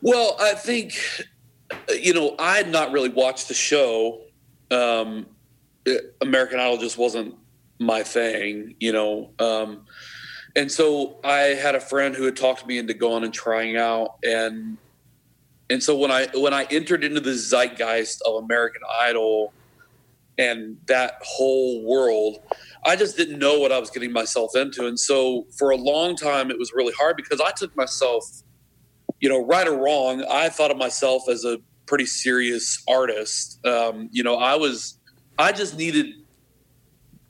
Well, 0.00 0.36
I 0.38 0.52
think, 0.52 0.94
you 2.00 2.14
know, 2.14 2.36
I 2.38 2.58
had 2.58 2.70
not 2.70 2.92
really 2.92 3.08
watched 3.08 3.48
the 3.48 3.54
show. 3.54 4.20
Um, 4.70 5.26
American 6.20 6.60
Idol 6.60 6.76
just 6.78 6.96
wasn't 6.98 7.34
my 7.78 8.02
thing, 8.02 8.74
you 8.78 8.92
know. 8.92 9.30
Um, 9.38 9.86
and 10.54 10.70
so 10.70 11.18
I 11.24 11.38
had 11.38 11.74
a 11.74 11.80
friend 11.80 12.14
who 12.14 12.24
had 12.24 12.36
talked 12.36 12.66
me 12.66 12.78
into 12.78 12.94
going 12.94 13.24
and 13.24 13.32
trying 13.32 13.76
out, 13.76 14.16
and 14.22 14.78
and 15.68 15.82
so 15.82 15.96
when 15.96 16.10
I 16.10 16.28
when 16.34 16.54
I 16.54 16.64
entered 16.70 17.04
into 17.04 17.20
the 17.20 17.34
zeitgeist 17.34 18.22
of 18.26 18.42
American 18.44 18.82
Idol 19.00 19.52
and 20.38 20.76
that 20.86 21.14
whole 21.22 21.84
world, 21.84 22.38
I 22.84 22.96
just 22.96 23.16
didn't 23.16 23.38
know 23.38 23.58
what 23.58 23.72
I 23.72 23.78
was 23.78 23.90
getting 23.90 24.12
myself 24.12 24.56
into, 24.56 24.86
and 24.86 24.98
so 24.98 25.46
for 25.58 25.70
a 25.70 25.76
long 25.76 26.16
time 26.16 26.50
it 26.50 26.58
was 26.58 26.72
really 26.74 26.92
hard 26.98 27.16
because 27.16 27.40
I 27.40 27.50
took 27.52 27.76
myself 27.76 28.24
you 29.20 29.28
know, 29.28 29.44
right 29.44 29.66
or 29.66 29.76
wrong, 29.76 30.24
I 30.30 30.48
thought 30.48 30.70
of 30.70 30.76
myself 30.76 31.28
as 31.28 31.44
a 31.44 31.58
pretty 31.86 32.06
serious 32.06 32.82
artist. 32.88 33.64
Um, 33.66 34.08
you 34.12 34.22
know, 34.22 34.36
I 34.36 34.56
was, 34.56 34.98
I 35.38 35.52
just 35.52 35.76
needed 35.76 36.06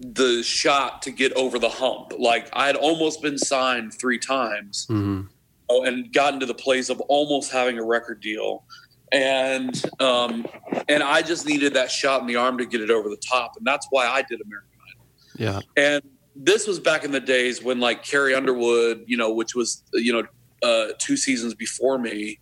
the 0.01 0.43
shot 0.43 1.03
to 1.03 1.11
get 1.11 1.33
over 1.35 1.59
the 1.59 1.69
hump. 1.69 2.13
Like 2.19 2.49
I 2.53 2.67
had 2.67 2.77
almost 2.77 3.23
been 3.23 3.39
signed 3.39 3.95
three 3.95 4.19
times 4.19 4.87
hmm 4.89 5.23
oh, 5.69 5.83
and 5.83 6.13
gotten 6.13 6.39
to 6.39 6.47
the 6.47 6.55
place 6.55 6.89
of 6.91 7.01
almost 7.03 7.51
having 7.51 7.79
a 7.79 7.85
record 7.85 8.21
deal. 8.21 8.65
And 9.13 9.81
um, 10.01 10.47
and 10.89 11.03
I 11.03 11.23
just 11.23 11.47
needed 11.47 11.75
that 11.75 11.91
shot 11.91 12.21
in 12.21 12.27
the 12.27 12.37
arm 12.37 12.59
to 12.59 12.67
get 12.67 12.81
it 12.81 12.91
over 12.91 13.09
the 13.09 13.17
top, 13.17 13.57
and 13.57 13.67
that's 13.67 13.87
why 13.91 14.07
I 14.07 14.23
did 14.23 14.41
American 14.41 14.71
Idol. 14.91 15.07
Yeah, 15.39 15.61
and 15.77 16.03
this 16.35 16.67
was 16.67 16.79
back 16.79 17.05
in 17.05 17.13
the 17.13 17.21
days 17.21 17.63
when 17.63 17.81
like 17.81 18.03
Carrie 18.03 18.35
Underwood, 18.35 19.05
you 19.07 19.17
know, 19.17 19.33
which 19.33 19.55
was 19.55 19.83
you 19.93 20.13
know 20.13 20.25
uh, 20.63 20.93
two 20.99 21.17
seasons 21.17 21.55
before 21.55 21.99
me, 21.99 22.41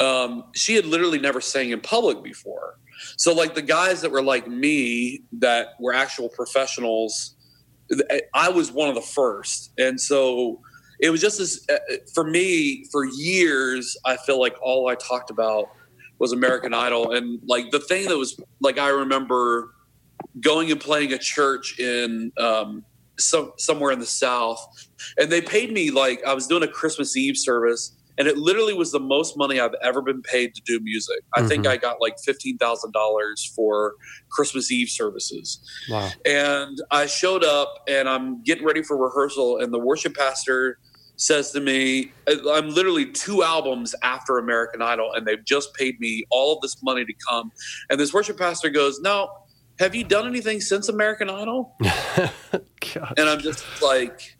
um, 0.00 0.44
she 0.54 0.74
had 0.74 0.86
literally 0.86 1.18
never 1.18 1.40
sang 1.40 1.70
in 1.70 1.80
public 1.80 2.22
before. 2.22 2.78
So 3.16 3.32
like 3.32 3.54
the 3.54 3.62
guys 3.62 4.02
that 4.02 4.10
were 4.10 4.22
like 4.22 4.48
me 4.48 5.22
that 5.32 5.68
were 5.78 5.94
actual 5.94 6.28
professionals, 6.28 7.36
I 8.34 8.48
was 8.50 8.72
one 8.72 8.88
of 8.88 8.94
the 8.94 9.00
first, 9.00 9.72
and 9.78 10.00
so 10.00 10.60
it 11.00 11.10
was 11.10 11.20
just 11.20 11.38
this 11.38 11.66
uh, 11.68 11.78
for 12.14 12.24
me 12.24 12.84
for 12.90 13.04
years. 13.04 13.96
I 14.04 14.16
feel 14.16 14.40
like 14.40 14.54
all 14.62 14.88
I 14.88 14.94
talked 14.96 15.30
about 15.30 15.70
was 16.20 16.32
American 16.32 16.72
Idol, 16.74 17.12
and 17.12 17.40
like 17.48 17.70
the 17.72 17.80
thing 17.80 18.06
that 18.08 18.16
was 18.18 18.38
like 18.60 18.78
I 18.78 18.88
remember 18.90 19.74
going 20.40 20.70
and 20.70 20.78
playing 20.80 21.12
a 21.12 21.18
church 21.18 21.78
in 21.80 22.30
um, 22.38 22.84
some 23.18 23.52
somewhere 23.58 23.90
in 23.90 23.98
the 23.98 24.06
south, 24.06 24.60
and 25.18 25.32
they 25.32 25.40
paid 25.40 25.72
me 25.72 25.90
like 25.90 26.22
I 26.24 26.34
was 26.34 26.46
doing 26.46 26.62
a 26.62 26.68
Christmas 26.68 27.16
Eve 27.16 27.36
service, 27.38 27.96
and 28.18 28.28
it 28.28 28.36
literally 28.36 28.74
was 28.74 28.92
the 28.92 29.00
most 29.00 29.36
money 29.38 29.58
I've 29.58 29.74
ever 29.82 30.02
been 30.02 30.20
paid 30.22 30.54
to 30.54 30.62
do 30.66 30.78
music. 30.80 31.20
I 31.34 31.42
think 31.46 31.64
Mhm. 31.64 31.70
I 31.70 31.76
got 31.78 32.00
like 32.02 32.16
fifteen 32.22 32.58
thousand 32.58 32.92
dollars 32.92 33.50
for 33.56 33.94
Christmas 34.30 34.70
Eve 34.70 34.90
services, 34.90 35.58
wow. 35.88 36.10
and 36.26 36.78
I 36.90 37.06
showed 37.06 37.44
up 37.44 37.72
and 37.88 38.08
I'm 38.08 38.42
getting 38.44 38.64
ready 38.64 38.82
for 38.82 38.96
rehearsal, 38.96 39.56
and 39.58 39.72
the 39.72 39.78
worship 39.78 40.14
pastor 40.14 40.78
says 41.20 41.50
to 41.52 41.60
me, 41.60 42.12
I'm 42.26 42.70
literally 42.70 43.04
two 43.04 43.42
albums 43.42 43.94
after 44.02 44.38
American 44.38 44.80
Idol, 44.80 45.12
and 45.12 45.26
they've 45.26 45.44
just 45.44 45.74
paid 45.74 46.00
me 46.00 46.24
all 46.30 46.54
of 46.54 46.62
this 46.62 46.82
money 46.82 47.04
to 47.04 47.12
come. 47.28 47.52
And 47.90 48.00
this 48.00 48.14
worship 48.14 48.38
pastor 48.38 48.70
goes, 48.70 49.00
No, 49.00 49.28
have 49.78 49.94
you 49.94 50.02
done 50.02 50.26
anything 50.26 50.60
since 50.60 50.88
American 50.88 51.28
Idol? 51.30 51.76
And 53.16 53.28
I'm 53.28 53.38
just 53.38 53.64
like, 53.82 54.36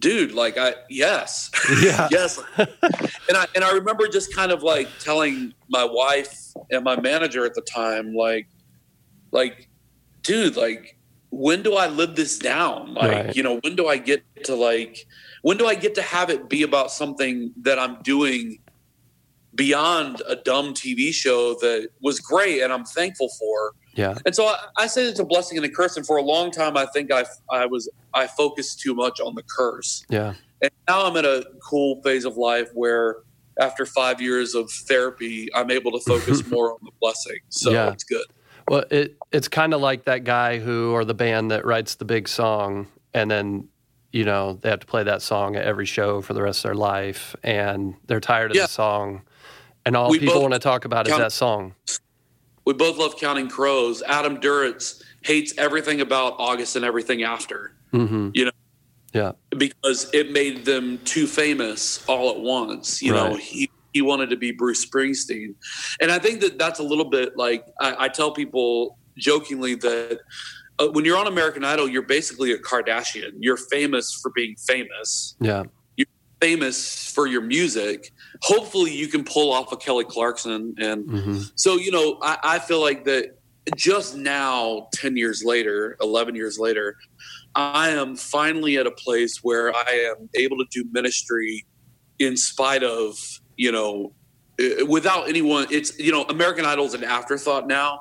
dude, 0.00 0.32
like 0.32 0.58
I 0.58 0.74
yes. 0.90 1.50
Yeah. 1.82 2.08
yes. 2.12 2.38
And 2.58 3.36
I 3.36 3.46
and 3.54 3.64
I 3.64 3.72
remember 3.72 4.06
just 4.08 4.34
kind 4.34 4.52
of 4.52 4.62
like 4.62 4.88
telling 5.00 5.54
my 5.70 5.84
wife 5.84 6.52
and 6.70 6.84
my 6.84 7.00
manager 7.00 7.44
at 7.46 7.54
the 7.54 7.62
time, 7.62 8.14
like, 8.14 8.46
like, 9.32 9.68
dude, 10.22 10.56
like, 10.56 10.98
when 11.30 11.62
do 11.62 11.76
I 11.76 11.86
live 11.88 12.14
this 12.16 12.38
down? 12.38 12.92
Like, 12.94 13.10
Right. 13.10 13.36
you 13.36 13.42
know, 13.42 13.58
when 13.62 13.74
do 13.76 13.86
I 13.88 13.96
get 13.96 14.22
to 14.44 14.54
like 14.54 15.06
when 15.48 15.56
do 15.56 15.66
I 15.66 15.74
get 15.74 15.94
to 15.94 16.02
have 16.02 16.28
it 16.28 16.50
be 16.50 16.62
about 16.62 16.90
something 16.92 17.54
that 17.62 17.78
I'm 17.78 18.02
doing 18.02 18.58
beyond 19.54 20.20
a 20.28 20.36
dumb 20.36 20.74
TV 20.74 21.10
show 21.10 21.54
that 21.54 21.88
was 22.02 22.20
great 22.20 22.60
and 22.60 22.70
I'm 22.70 22.84
thankful 22.84 23.30
for? 23.30 23.72
Yeah. 23.94 24.18
And 24.26 24.34
so 24.34 24.44
I, 24.44 24.58
I 24.76 24.86
say 24.86 25.04
it's 25.04 25.20
a 25.20 25.24
blessing 25.24 25.56
and 25.56 25.64
a 25.64 25.70
curse. 25.70 25.96
And 25.96 26.06
for 26.06 26.18
a 26.18 26.22
long 26.22 26.50
time, 26.50 26.76
I 26.76 26.84
think 26.84 27.10
I, 27.10 27.24
I 27.50 27.64
was 27.64 27.88
I 28.12 28.26
focused 28.26 28.80
too 28.80 28.94
much 28.94 29.20
on 29.20 29.36
the 29.36 29.42
curse. 29.42 30.04
Yeah. 30.10 30.34
And 30.60 30.70
now 30.86 31.06
I'm 31.06 31.16
in 31.16 31.24
a 31.24 31.44
cool 31.66 32.02
phase 32.02 32.26
of 32.26 32.36
life 32.36 32.68
where 32.74 33.22
after 33.58 33.86
five 33.86 34.20
years 34.20 34.54
of 34.54 34.70
therapy, 34.70 35.48
I'm 35.54 35.70
able 35.70 35.92
to 35.92 36.00
focus 36.00 36.46
more 36.50 36.72
on 36.72 36.78
the 36.82 36.92
blessing. 37.00 37.38
So 37.48 37.70
Yeah. 37.70 37.90
it's 37.90 38.04
good. 38.04 38.26
Well, 38.68 38.84
it 38.90 39.16
it's 39.32 39.48
kind 39.48 39.72
of 39.72 39.80
like 39.80 40.04
that 40.04 40.24
guy 40.24 40.58
who 40.58 40.92
or 40.92 41.06
the 41.06 41.14
band 41.14 41.52
that 41.52 41.64
writes 41.64 41.94
the 41.94 42.04
big 42.04 42.28
song 42.28 42.86
and 43.14 43.30
then 43.30 43.68
you 44.12 44.24
know 44.24 44.54
they 44.54 44.70
have 44.70 44.80
to 44.80 44.86
play 44.86 45.02
that 45.04 45.22
song 45.22 45.56
at 45.56 45.64
every 45.64 45.86
show 45.86 46.20
for 46.20 46.34
the 46.34 46.42
rest 46.42 46.60
of 46.60 46.62
their 46.70 46.74
life 46.74 47.36
and 47.42 47.94
they're 48.06 48.20
tired 48.20 48.50
of 48.50 48.56
Yeah. 48.56 48.62
the 48.62 48.68
song 48.68 49.22
and 49.84 49.96
all 49.96 50.10
We 50.10 50.18
people 50.18 50.40
want 50.40 50.54
to 50.54 50.58
talk 50.60 50.84
about 50.84 51.08
is 51.08 51.16
that 51.16 51.32
song. 51.32 51.74
We 52.64 52.74
both 52.74 52.98
love 52.98 53.16
Counting 53.16 53.48
Crows. 53.48 54.02
Adam 54.06 54.38
Duritz 54.38 55.02
hates 55.22 55.56
everything 55.56 56.00
about 56.02 56.34
August 56.38 56.76
and 56.76 56.84
everything 56.84 57.22
after 57.22 57.72
hmm 57.92 58.30
You 58.34 58.46
know. 58.46 58.50
Yeah. 59.14 59.32
because 59.56 60.10
it 60.12 60.32
made 60.32 60.66
them 60.66 60.98
too 61.04 61.26
famous 61.26 62.04
all 62.06 62.30
at 62.30 62.40
once. 62.40 63.00
You 63.02 63.12
know, 63.12 63.34
he 63.36 63.70
he 63.94 64.02
wanted 64.02 64.28
to 64.30 64.36
be 64.36 64.52
Bruce 64.52 64.84
Springsteen, 64.84 65.54
and 66.00 66.10
I 66.12 66.18
think 66.18 66.40
that 66.40 66.58
that's 66.58 66.78
a 66.78 66.82
little 66.82 67.06
bit 67.08 67.34
like 67.38 67.64
I, 67.80 68.04
I 68.04 68.08
tell 68.08 68.30
people 68.32 68.98
jokingly 69.16 69.74
that 69.76 70.20
uh, 70.78 70.88
when 70.88 71.04
you're 71.04 71.18
on 71.18 71.26
American 71.26 71.64
Idol, 71.64 71.88
you're 71.88 72.02
basically 72.02 72.52
a 72.52 72.58
Kardashian. 72.58 73.32
You're 73.38 73.56
famous 73.56 74.12
for 74.12 74.30
being 74.34 74.54
famous, 74.56 75.36
Yeah. 75.40 75.64
You're 75.96 76.06
famous 76.40 77.10
for 77.10 77.26
your 77.26 77.42
music. 77.42 78.12
Hopefully, 78.42 78.94
you 78.94 79.08
can 79.08 79.24
pull 79.24 79.52
off 79.52 79.72
a 79.72 79.76
Kelly 79.76 80.04
Clarkson, 80.04 80.74
and 80.78 81.08
hmm 81.08 81.38
so 81.54 81.76
you 81.76 81.90
know, 81.90 82.18
I, 82.22 82.38
I 82.42 82.58
feel 82.58 82.80
like 82.80 83.04
that 83.04 83.38
just 83.76 84.16
now, 84.16 84.88
10 84.94 85.16
years 85.16 85.42
later, 85.44 85.96
11 86.00 86.34
years 86.34 86.58
later, 86.58 86.96
I 87.54 87.90
am 87.90 88.16
finally 88.16 88.76
at 88.76 88.86
a 88.86 88.90
place 88.90 89.40
where 89.42 89.74
I 89.74 90.12
am 90.16 90.28
able 90.34 90.58
to 90.58 90.66
do 90.70 90.84
ministry 90.92 91.66
in 92.18 92.36
spite 92.36 92.82
of, 92.82 93.18
you 93.56 93.72
know, 93.72 94.12
without 94.86 95.28
anyone. 95.28 95.66
It's, 95.70 95.98
you 95.98 96.12
know, 96.12 96.22
American 96.24 96.64
Idol 96.64 96.86
is 96.86 96.94
an 96.94 97.04
afterthought 97.04 97.66
now. 97.66 98.00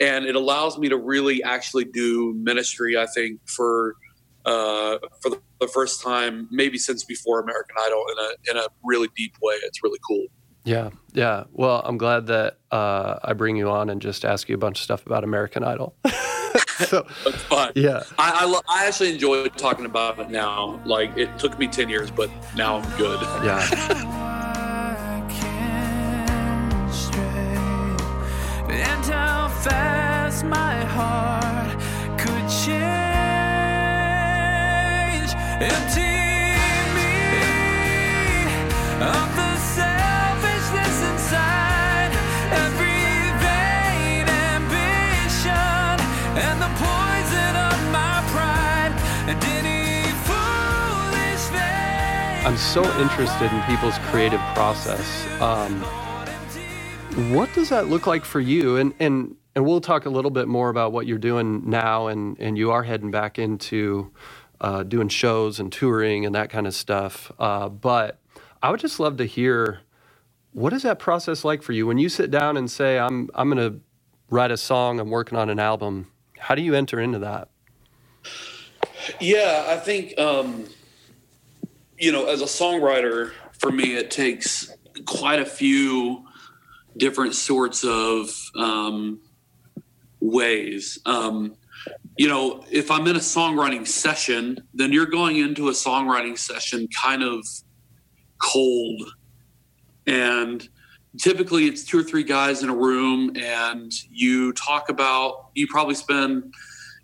And 0.00 0.26
it 0.26 0.36
allows 0.36 0.78
me 0.78 0.88
to 0.88 0.96
really 0.96 1.42
actually 1.42 1.84
do 1.84 2.34
ministry, 2.34 2.96
I 2.96 3.06
think, 3.06 3.40
for 3.48 3.96
uh, 4.44 4.98
for 5.20 5.30
the 5.60 5.68
first 5.68 6.02
time, 6.02 6.48
maybe 6.50 6.78
since 6.78 7.04
before 7.04 7.40
American 7.40 7.76
Idol, 7.78 8.04
in 8.12 8.18
a 8.18 8.50
in 8.50 8.64
a 8.64 8.68
really 8.84 9.08
deep 9.16 9.34
way. 9.42 9.54
It's 9.64 9.82
really 9.82 9.98
cool. 10.06 10.26
Yeah, 10.64 10.90
yeah. 11.12 11.44
Well, 11.52 11.82
I'm 11.84 11.98
glad 11.98 12.26
that 12.26 12.58
uh, 12.70 13.18
I 13.22 13.32
bring 13.32 13.56
you 13.56 13.70
on 13.70 13.90
and 13.90 14.00
just 14.02 14.24
ask 14.24 14.48
you 14.48 14.54
a 14.54 14.58
bunch 14.58 14.78
of 14.78 14.84
stuff 14.84 15.06
about 15.06 15.24
American 15.24 15.64
Idol. 15.64 15.96
so, 16.86 17.06
That's 17.24 17.42
fine. 17.44 17.72
Yeah, 17.74 18.02
I, 18.18 18.44
I, 18.44 18.60
I 18.68 18.86
actually 18.86 19.12
enjoy 19.12 19.48
talking 19.48 19.86
about 19.86 20.18
it 20.18 20.30
now. 20.30 20.80
Like 20.84 21.16
it 21.16 21.38
took 21.38 21.58
me 21.58 21.68
ten 21.68 21.88
years, 21.88 22.10
but 22.10 22.30
now 22.54 22.76
I'm 22.76 22.98
good. 22.98 23.20
Yeah. 23.44 24.34
fast 29.68 30.44
my 30.44 30.76
heart 30.96 31.72
could 32.18 32.46
change. 32.64 32.88
Empty 35.60 36.16
me 36.96 37.12
of 39.12 39.28
the 39.36 39.48
I'm 52.48 52.56
so 52.56 52.82
interested 52.98 53.52
in 53.52 53.62
people's 53.64 53.98
creative 54.10 54.40
process. 54.54 55.26
Um, 55.38 55.82
what 57.30 57.52
does 57.52 57.68
that 57.68 57.88
look 57.88 58.06
like 58.06 58.24
for 58.24 58.40
you? 58.40 58.78
And 58.78 58.94
and 58.98 59.36
and 59.54 59.64
we'll 59.66 59.80
talk 59.80 60.06
a 60.06 60.10
little 60.10 60.30
bit 60.30 60.48
more 60.48 60.68
about 60.70 60.92
what 60.92 61.06
you're 61.06 61.18
doing 61.18 61.68
now, 61.68 62.08
and 62.08 62.38
and 62.38 62.58
you 62.58 62.70
are 62.70 62.82
heading 62.82 63.10
back 63.10 63.38
into 63.38 64.10
uh, 64.60 64.82
doing 64.82 65.08
shows 65.08 65.60
and 65.60 65.72
touring 65.72 66.26
and 66.26 66.34
that 66.34 66.50
kind 66.50 66.66
of 66.66 66.74
stuff. 66.74 67.32
Uh, 67.38 67.68
but 67.68 68.18
I 68.62 68.70
would 68.70 68.80
just 68.80 69.00
love 69.00 69.16
to 69.18 69.24
hear 69.24 69.80
what 70.52 70.72
is 70.72 70.82
that 70.82 70.98
process 70.98 71.44
like 71.44 71.62
for 71.62 71.72
you 71.72 71.86
when 71.86 71.98
you 71.98 72.08
sit 72.08 72.30
down 72.30 72.56
and 72.56 72.70
say, 72.70 72.98
"I'm 72.98 73.30
I'm 73.34 73.50
going 73.50 73.72
to 73.72 73.80
write 74.30 74.50
a 74.50 74.56
song. 74.56 75.00
I'm 75.00 75.10
working 75.10 75.38
on 75.38 75.50
an 75.50 75.58
album." 75.58 76.10
How 76.38 76.54
do 76.54 76.62
you 76.62 76.74
enter 76.74 77.00
into 77.00 77.18
that? 77.20 77.48
Yeah, 79.20 79.66
I 79.68 79.76
think. 79.76 80.18
Um 80.18 80.66
you 81.98 82.12
know, 82.12 82.26
as 82.26 82.40
a 82.40 82.44
songwriter, 82.46 83.32
for 83.58 83.70
me, 83.70 83.94
it 83.96 84.10
takes 84.10 84.72
quite 85.06 85.40
a 85.40 85.44
few 85.44 86.24
different 86.96 87.34
sorts 87.34 87.84
of 87.84 88.30
um, 88.56 89.20
ways. 90.20 90.98
Um, 91.06 91.54
you 92.16 92.28
know, 92.28 92.64
if 92.70 92.90
I'm 92.90 93.06
in 93.06 93.16
a 93.16 93.20
songwriting 93.20 93.86
session, 93.86 94.58
then 94.74 94.92
you're 94.92 95.06
going 95.06 95.36
into 95.36 95.68
a 95.68 95.72
songwriting 95.72 96.36
session 96.36 96.88
kind 97.02 97.22
of 97.22 97.46
cold. 98.38 99.02
And 100.06 100.68
typically 101.18 101.66
it's 101.66 101.84
two 101.84 102.00
or 102.00 102.02
three 102.02 102.24
guys 102.24 102.62
in 102.62 102.70
a 102.70 102.74
room, 102.74 103.32
and 103.36 103.92
you 104.10 104.52
talk 104.54 104.88
about, 104.88 105.50
you 105.54 105.66
probably 105.68 105.94
spend 105.94 106.52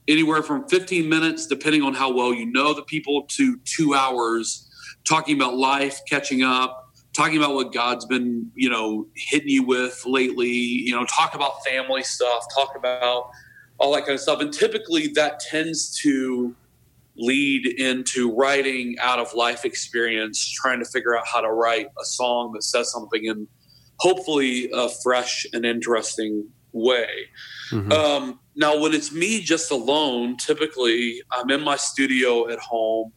anywhere 0.09 0.43
from 0.43 0.69
15 0.69 1.09
minutes, 1.09 1.47
depending 1.47 1.83
on 1.83 1.95
how 1.95 2.13
well 2.13 2.35
you 2.35 2.47
know 2.47 2.75
the 2.75 2.83
people, 2.83 3.23
to 3.23 3.59
two 3.65 3.95
hours 3.95 4.69
talking 5.05 5.37
about 5.37 5.57
life, 5.57 6.01
catching 6.09 6.43
up, 6.43 6.84
talking 7.15 7.37
about 7.37 7.55
what 7.55 7.73
God's 7.73 8.05
been, 8.05 8.51
you 8.55 8.69
know, 8.69 9.07
hitting 9.15 9.49
you 9.49 9.63
with 9.63 10.03
lately, 10.05 10.49
you 10.49 10.95
know, 10.95 11.05
talk 11.07 11.35
about 11.35 11.65
family 11.65 12.03
stuff, 12.03 12.45
talk 12.55 12.75
about 12.77 13.31
all 13.79 13.95
that 13.95 14.03
kind 14.03 14.15
of 14.15 14.21
stuff. 14.21 14.41
And 14.41 14.53
typically 14.53 15.09
that 15.09 15.41
tends 15.41 15.97
to 16.01 16.55
lead 17.17 17.67
into 17.67 18.35
writing 18.35 18.97
out 19.01 19.21
of 19.21 19.33
life 19.35 19.65
experience, 19.65 20.51
trying 20.51 20.81
to 20.81 20.85
figure 20.85 21.17
out 21.17 21.25
how 21.27 21.41
to 21.41 21.51
write 21.51 21.87
a 22.01 22.05
song 22.05 22.53
that 22.53 22.63
says 22.63 22.91
something 22.91 23.25
in 23.25 23.47
hopefully 23.99 24.69
a 24.73 24.89
fresh 24.89 25.47
and 25.53 25.65
interesting 25.65 26.49
way. 26.73 27.09
Mm-hmm. 27.71 27.93
Um, 27.93 28.41
now, 28.57 28.79
when 28.79 28.93
it's 28.93 29.13
me 29.13 29.41
just 29.41 29.71
alone, 29.71 30.37
typically 30.37 31.23
I'm 31.31 31.51
in 31.51 31.63
my 31.63 31.77
studio 31.77 32.49
at 32.49 32.59
home 32.59 33.13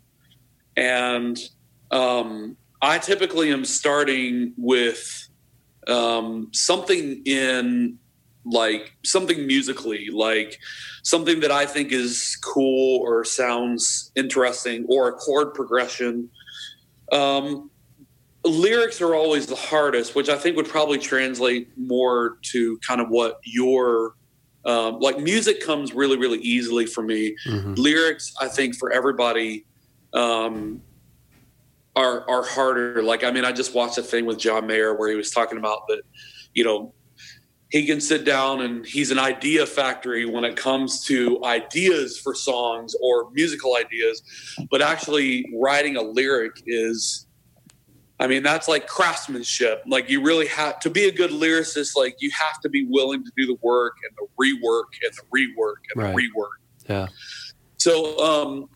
and 0.75 1.37
um, 1.91 2.57
I 2.82 2.99
typically 2.99 3.51
am 3.51 3.65
starting 3.65 4.53
with 4.57 5.28
um, 5.88 6.49
something 6.53 7.21
in 7.25 7.97
like 8.45 8.93
something 9.03 9.45
musically, 9.45 10.09
like 10.11 10.59
something 11.03 11.41
that 11.41 11.51
I 11.51 11.65
think 11.65 11.91
is 11.91 12.38
cool 12.43 13.01
or 13.01 13.25
sounds 13.25 14.11
interesting, 14.15 14.86
or 14.88 15.09
a 15.09 15.13
chord 15.13 15.53
progression. 15.53 16.30
Um, 17.11 17.69
lyrics 18.43 19.01
are 19.01 19.15
always 19.15 19.47
the 19.47 19.55
hardest, 19.55 20.15
which 20.15 20.30
I 20.30 20.38
think 20.38 20.55
would 20.55 20.69
probably 20.69 20.97
translate 20.97 21.69
more 21.78 22.38
to 22.53 22.78
kind 22.88 23.01
of 23.01 23.09
what 23.09 23.39
your 23.43 24.15
um, 24.65 24.99
like 24.99 25.19
music 25.19 25.61
comes 25.61 25.93
really, 25.93 26.17
really 26.17 26.39
easily 26.39 26.86
for 26.86 27.01
me. 27.01 27.36
Mm-hmm. 27.47 27.73
Lyrics, 27.75 28.34
I 28.39 28.47
think, 28.47 28.75
for 28.75 28.91
everybody 28.91 29.65
um, 30.13 30.82
are 31.97 32.29
are 32.29 32.45
harder. 32.45 33.01
Like 33.01 33.23
I 33.23 33.31
mean, 33.31 33.43
I 33.43 33.51
just 33.51 33.73
watched 33.73 33.97
a 33.97 34.03
thing 34.03 34.25
with 34.25 34.37
John 34.37 34.67
Mayer 34.67 34.93
where 34.93 35.09
he 35.09 35.15
was 35.15 35.31
talking 35.31 35.57
about 35.57 35.87
that, 35.87 36.03
you 36.53 36.63
know, 36.63 36.93
he 37.69 37.85
can 37.85 37.99
sit 37.99 38.23
down 38.23 38.61
and 38.61 38.85
he's 38.85 39.11
an 39.11 39.19
idea 39.19 39.65
factory 39.65 40.25
when 40.25 40.43
it 40.43 40.55
comes 40.55 41.03
to 41.05 41.43
ideas 41.43 42.17
for 42.17 42.33
songs 42.33 42.95
or 43.01 43.29
musical 43.31 43.75
ideas, 43.75 44.21
but 44.69 44.81
actually 44.81 45.45
writing 45.59 45.97
a 45.97 46.01
lyric 46.01 46.61
is 46.67 47.25
I 48.19 48.25
mean, 48.25 48.41
that's 48.41 48.67
like 48.67 48.87
craftsmanship. 48.87 49.83
Like 49.85 50.09
you 50.09 50.23
really 50.23 50.47
have 50.47 50.79
to 50.79 50.89
be 50.89 51.05
a 51.05 51.11
good 51.11 51.29
lyricist, 51.31 51.95
like 51.95 52.15
you 52.19 52.31
have 52.31 52.59
to 52.61 52.69
be 52.69 52.85
willing 52.85 53.23
to 53.23 53.31
do 53.37 53.45
the 53.45 53.57
work 53.61 53.95
and 54.07 54.17
the 54.17 54.43
rework 54.43 54.85
and 55.03 55.13
the 55.13 55.37
rework 55.37 55.75
and 55.93 56.03
right. 56.03 56.15
the 56.15 56.21
rework. 56.21 56.89
Yeah. 56.89 57.07
So 57.77 58.17
um 58.19 58.69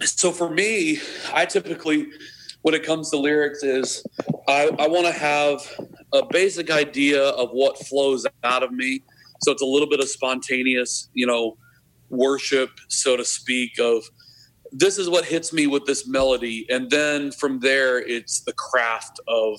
so 0.00 0.32
for 0.32 0.50
me, 0.50 0.98
I 1.32 1.46
typically 1.46 2.08
when 2.62 2.74
it 2.74 2.84
comes 2.84 3.10
to 3.10 3.16
lyrics 3.16 3.62
is 3.62 4.04
I, 4.48 4.70
I 4.78 4.88
want 4.88 5.06
to 5.06 5.12
have 5.12 5.60
a 6.12 6.24
basic 6.26 6.70
idea 6.70 7.22
of 7.22 7.50
what 7.50 7.78
flows 7.78 8.26
out 8.44 8.62
of 8.62 8.72
me. 8.72 9.02
So 9.42 9.52
it's 9.52 9.62
a 9.62 9.66
little 9.66 9.88
bit 9.88 10.00
of 10.00 10.08
spontaneous, 10.08 11.08
you 11.14 11.26
know, 11.26 11.56
worship, 12.10 12.70
so 12.88 13.16
to 13.16 13.24
speak, 13.24 13.78
of 13.78 14.02
this 14.72 14.98
is 14.98 15.08
what 15.08 15.24
hits 15.24 15.52
me 15.52 15.66
with 15.66 15.86
this 15.86 16.06
melody. 16.06 16.66
And 16.68 16.90
then 16.90 17.32
from 17.32 17.60
there, 17.60 17.98
it's 17.98 18.40
the 18.40 18.52
craft 18.52 19.20
of, 19.26 19.58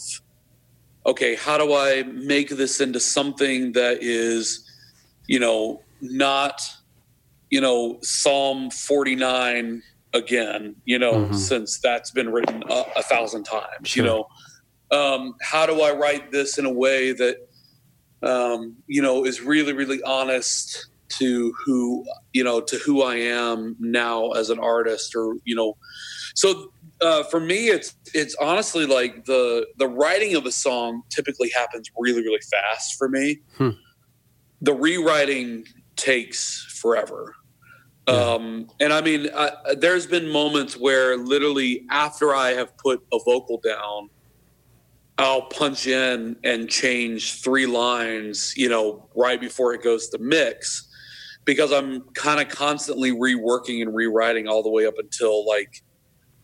okay, 1.05 1.35
how 1.35 1.57
do 1.57 1.73
I 1.73 2.03
make 2.03 2.49
this 2.49 2.79
into 2.79 2.99
something 2.99 3.71
that 3.73 3.99
is, 4.01 4.69
you 5.27 5.39
know, 5.39 5.81
not, 6.01 6.61
you 7.49 7.61
know, 7.61 7.99
Psalm 8.01 8.69
49 8.69 9.81
again, 10.13 10.75
you 10.85 10.99
know, 10.99 11.13
mm-hmm. 11.13 11.35
since 11.35 11.79
that's 11.79 12.11
been 12.11 12.29
written 12.31 12.63
a, 12.69 12.83
a 12.97 13.03
thousand 13.03 13.43
times, 13.43 13.87
sure. 13.87 14.03
you 14.03 14.09
know. 14.09 14.27
Um, 14.91 15.35
how 15.41 15.65
do 15.65 15.81
I 15.81 15.93
write 15.93 16.31
this 16.31 16.57
in 16.57 16.65
a 16.65 16.71
way 16.71 17.13
that, 17.13 17.37
um, 18.23 18.75
you 18.87 19.01
know, 19.01 19.25
is 19.25 19.39
really, 19.39 19.71
really 19.71 20.03
honest 20.03 20.87
to 21.11 21.53
who, 21.65 22.05
you 22.33 22.43
know, 22.43 22.59
to 22.59 22.77
who 22.77 23.01
I 23.01 23.15
am 23.15 23.77
now 23.79 24.31
as 24.31 24.49
an 24.49 24.59
artist 24.59 25.15
or, 25.15 25.35
you 25.45 25.55
know, 25.55 25.77
so 26.35 26.73
uh, 27.01 27.23
for 27.23 27.39
me, 27.39 27.67
it's, 27.67 27.95
it's 28.13 28.35
honestly 28.35 28.85
like 28.85 29.25
the, 29.25 29.65
the 29.77 29.87
writing 29.87 30.35
of 30.35 30.45
a 30.45 30.51
song 30.51 31.03
typically 31.09 31.49
happens 31.55 31.89
really, 31.97 32.21
really 32.21 32.41
fast 32.51 32.97
for 32.97 33.07
me. 33.07 33.39
Hmm. 33.57 33.69
The 34.61 34.73
rewriting 34.73 35.65
takes 35.95 36.65
forever. 36.81 37.33
Um, 38.07 38.67
and 38.79 38.91
I 38.91 39.01
mean, 39.01 39.27
I, 39.35 39.51
there's 39.77 40.07
been 40.07 40.27
moments 40.27 40.75
where 40.75 41.17
literally 41.17 41.85
after 41.89 42.35
I 42.35 42.49
have 42.49 42.75
put 42.77 43.03
a 43.13 43.19
vocal 43.23 43.59
down, 43.63 44.09
I'll 45.17 45.43
punch 45.43 45.85
in 45.87 46.35
and 46.43 46.67
change 46.67 47.41
three 47.41 47.67
lines, 47.67 48.55
you 48.57 48.69
know, 48.69 49.07
right 49.15 49.39
before 49.39 49.73
it 49.73 49.83
goes 49.83 50.09
to 50.09 50.17
mix 50.17 50.87
because 51.45 51.71
I'm 51.71 52.01
kind 52.13 52.39
of 52.39 52.49
constantly 52.49 53.11
reworking 53.11 53.81
and 53.81 53.93
rewriting 53.93 54.47
all 54.47 54.63
the 54.63 54.69
way 54.69 54.85
up 54.85 54.97
until 54.97 55.47
like, 55.47 55.83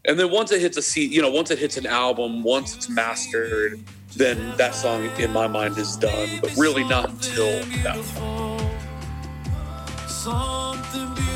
and 0.05 0.19
then 0.19 0.31
once 0.31 0.51
it 0.51 0.61
hits 0.61 0.77
a 0.77 0.81
seat, 0.81 1.11
you 1.11 1.21
know, 1.21 1.29
once 1.29 1.51
it 1.51 1.59
hits 1.59 1.77
an 1.77 1.85
album, 1.85 2.43
once 2.43 2.75
it's 2.75 2.89
mastered, 2.89 3.79
then 4.15 4.55
that 4.57 4.73
song 4.73 5.05
in 5.19 5.31
my 5.33 5.47
mind 5.47 5.77
is 5.77 5.95
done, 5.97 6.29
but 6.41 6.55
really 6.55 6.83
not 6.85 7.09
until 7.09 7.63
that. 7.83 7.97
something 10.07 11.26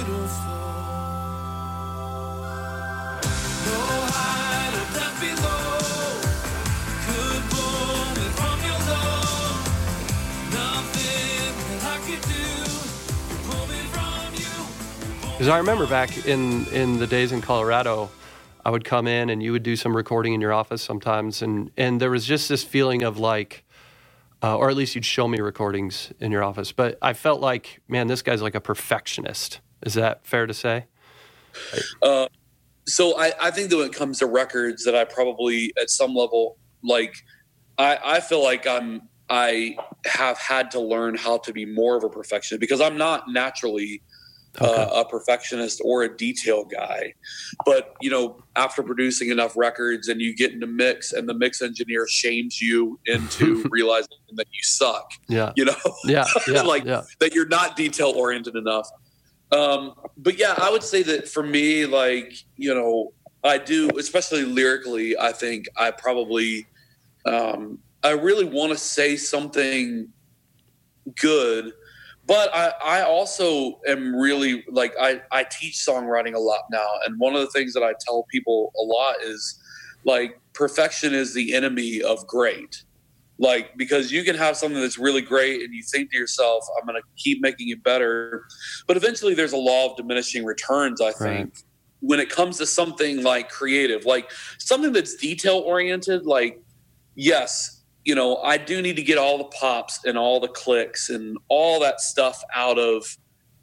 Because 15.42 15.54
I 15.56 15.58
remember 15.58 15.88
back 15.88 16.28
in 16.28 16.68
in 16.68 17.00
the 17.00 17.08
days 17.08 17.32
in 17.32 17.42
Colorado, 17.42 18.12
I 18.64 18.70
would 18.70 18.86
come 18.86 19.08
in 19.08 19.32
and 19.32 19.42
you 19.42 19.54
would 19.54 19.64
do 19.64 19.76
some 19.76 19.98
recording 19.98 20.36
in 20.36 20.40
your 20.40 20.54
office 20.54 20.84
sometimes, 20.84 21.42
and 21.42 21.72
and 21.76 22.00
there 22.00 22.12
was 22.12 22.28
just 22.28 22.48
this 22.48 22.64
feeling 22.64 23.02
of 23.02 23.18
like, 23.18 23.64
uh, 24.44 24.56
or 24.56 24.70
at 24.70 24.76
least 24.76 24.94
you'd 24.94 25.04
show 25.04 25.28
me 25.28 25.40
recordings 25.40 26.14
in 26.20 26.32
your 26.32 26.44
office. 26.44 26.72
But 26.72 27.00
I 27.02 27.14
felt 27.14 27.42
like, 27.42 27.82
man, 27.88 28.06
this 28.06 28.22
guy's 28.22 28.44
like 28.44 28.54
a 28.54 28.62
perfectionist. 28.62 29.62
Is 29.82 29.96
that 29.96 30.24
fair 30.28 30.46
to 30.46 30.54
say? 30.54 30.86
so 32.86 33.18
I, 33.18 33.34
I 33.42 33.50
think 33.50 33.72
that 33.72 33.78
when 33.78 33.88
it 33.88 33.94
comes 33.94 34.20
to 34.20 34.28
records 34.28 34.84
that 34.84 34.94
I 34.94 35.06
probably 35.06 35.74
at 35.82 35.90
some 35.90 36.14
level 36.14 36.60
like 36.84 37.16
I, 37.80 37.98
I 38.04 38.20
feel 38.20 38.44
like 38.44 38.68
I'm 38.68 39.10
I 39.28 39.76
have 40.06 40.38
had 40.38 40.70
to 40.70 40.80
learn 40.80 41.16
how 41.16 41.40
to 41.40 41.52
be 41.52 41.66
more 41.66 41.98
of 41.98 42.04
a 42.04 42.10
perfectionist 42.10 42.60
because 42.60 42.80
I'm 42.80 42.96
not 42.96 43.28
naturally 43.28 44.04
uh, 44.60 44.90
a 44.94 45.06
perfectionist 45.06 45.82
or 45.84 46.04
a 46.04 46.18
detail 46.18 46.66
guy. 46.66 47.14
But 47.66 47.96
you 48.02 48.10
know, 48.10 48.44
after 48.56 48.84
producing 48.84 49.30
enough 49.30 49.56
records 49.56 50.08
and 50.08 50.22
you 50.22 50.36
get 50.36 50.52
into 50.52 50.68
mix 50.68 51.14
and 51.14 51.28
the 51.28 51.34
mix 51.34 51.62
engineer 51.62 52.06
shames 52.08 52.62
you 52.62 53.00
into 53.06 53.66
realizing 53.72 54.10
that 54.36 54.48
you 54.52 54.64
suck. 54.64 55.12
Yeah. 55.28 55.54
You 55.56 55.66
know? 55.66 55.76
Yeah. 56.06 56.26
Yeah. 56.48 56.64
like 56.64 56.84
yeah. 56.84 57.04
that 57.20 57.34
you're 57.34 57.48
not 57.48 57.76
detail 57.76 58.12
oriented 58.16 58.56
enough. 58.56 58.90
Um, 59.52 59.94
but 60.18 60.38
yeah, 60.38 60.56
I 60.58 60.70
would 60.70 60.84
say 60.84 61.04
that 61.04 61.28
for 61.28 61.44
me, 61.44 61.86
like, 61.86 62.34
you 62.58 62.74
know, 62.74 63.14
I 63.44 63.58
do, 63.58 63.90
especially 63.98 64.44
lyrically, 64.44 65.18
I 65.18 65.32
think 65.32 65.68
I 65.78 65.92
probably, 65.92 66.68
um, 67.26 67.80
I 68.04 68.12
really 68.12 68.46
want 68.46 68.72
to 68.72 68.78
say 68.78 69.16
something 69.16 70.10
good, 71.20 71.74
but 72.32 72.50
I, 72.56 72.72
I 72.82 73.02
also 73.02 73.82
am 73.86 74.16
really 74.16 74.64
like, 74.72 74.94
I, 74.98 75.22
I 75.34 75.44
teach 75.44 75.74
songwriting 75.86 76.34
a 76.34 76.40
lot 76.40 76.62
now. 76.72 76.88
And 77.06 77.20
one 77.20 77.36
of 77.36 77.42
the 77.42 77.48
things 77.48 77.74
that 77.74 77.84
I 77.84 77.92
tell 78.00 78.24
people 78.32 78.72
a 78.80 78.84
lot 78.86 79.18
is 79.22 79.62
like, 80.06 80.40
perfection 80.54 81.14
is 81.14 81.34
the 81.34 81.54
enemy 81.54 82.02
of 82.02 82.26
great. 82.28 82.86
Like 83.38 83.76
because 83.76 84.14
you 84.14 84.24
can 84.24 84.38
have 84.38 84.56
something 84.56 84.80
that's 84.80 84.98
really 84.98 85.22
great 85.22 85.60
and 85.62 85.74
you 85.74 85.84
think 85.84 86.12
to 86.12 86.18
yourself 86.18 86.64
i'm 86.80 86.88
going 86.88 87.02
to 87.02 87.06
keep 87.18 87.42
making 87.42 87.68
it 87.68 87.84
better. 87.84 88.46
But 88.88 88.96
eventually 88.96 89.34
there's 89.34 89.52
a 89.52 89.58
law 89.58 89.92
of 89.92 89.98
diminishing 89.98 90.46
returns 90.46 91.02
i 91.02 91.12
think 91.12 91.58
when 92.00 92.22
it 92.22 92.30
comes 92.30 92.58
to 92.60 92.66
something 92.66 93.24
like 93.24 93.50
creative. 93.50 94.06
Like 94.06 94.32
something 94.58 94.94
that's 94.94 95.16
detail 95.16 95.58
oriented 95.66 96.26
like 96.26 96.62
yes 97.16 97.81
you 98.04 98.16
know 98.16 98.38
i 98.38 98.58
do 98.58 98.82
need 98.82 98.96
to 98.96 99.04
get 99.04 99.18
all 99.18 99.38
the 99.38 99.44
pops 99.46 100.04
and 100.06 100.18
all 100.18 100.40
the 100.40 100.48
clicks 100.48 101.10
and 101.10 101.38
all 101.50 101.80
that 101.80 102.02
stuff 102.02 102.42
out 102.56 102.78
of 102.78 103.18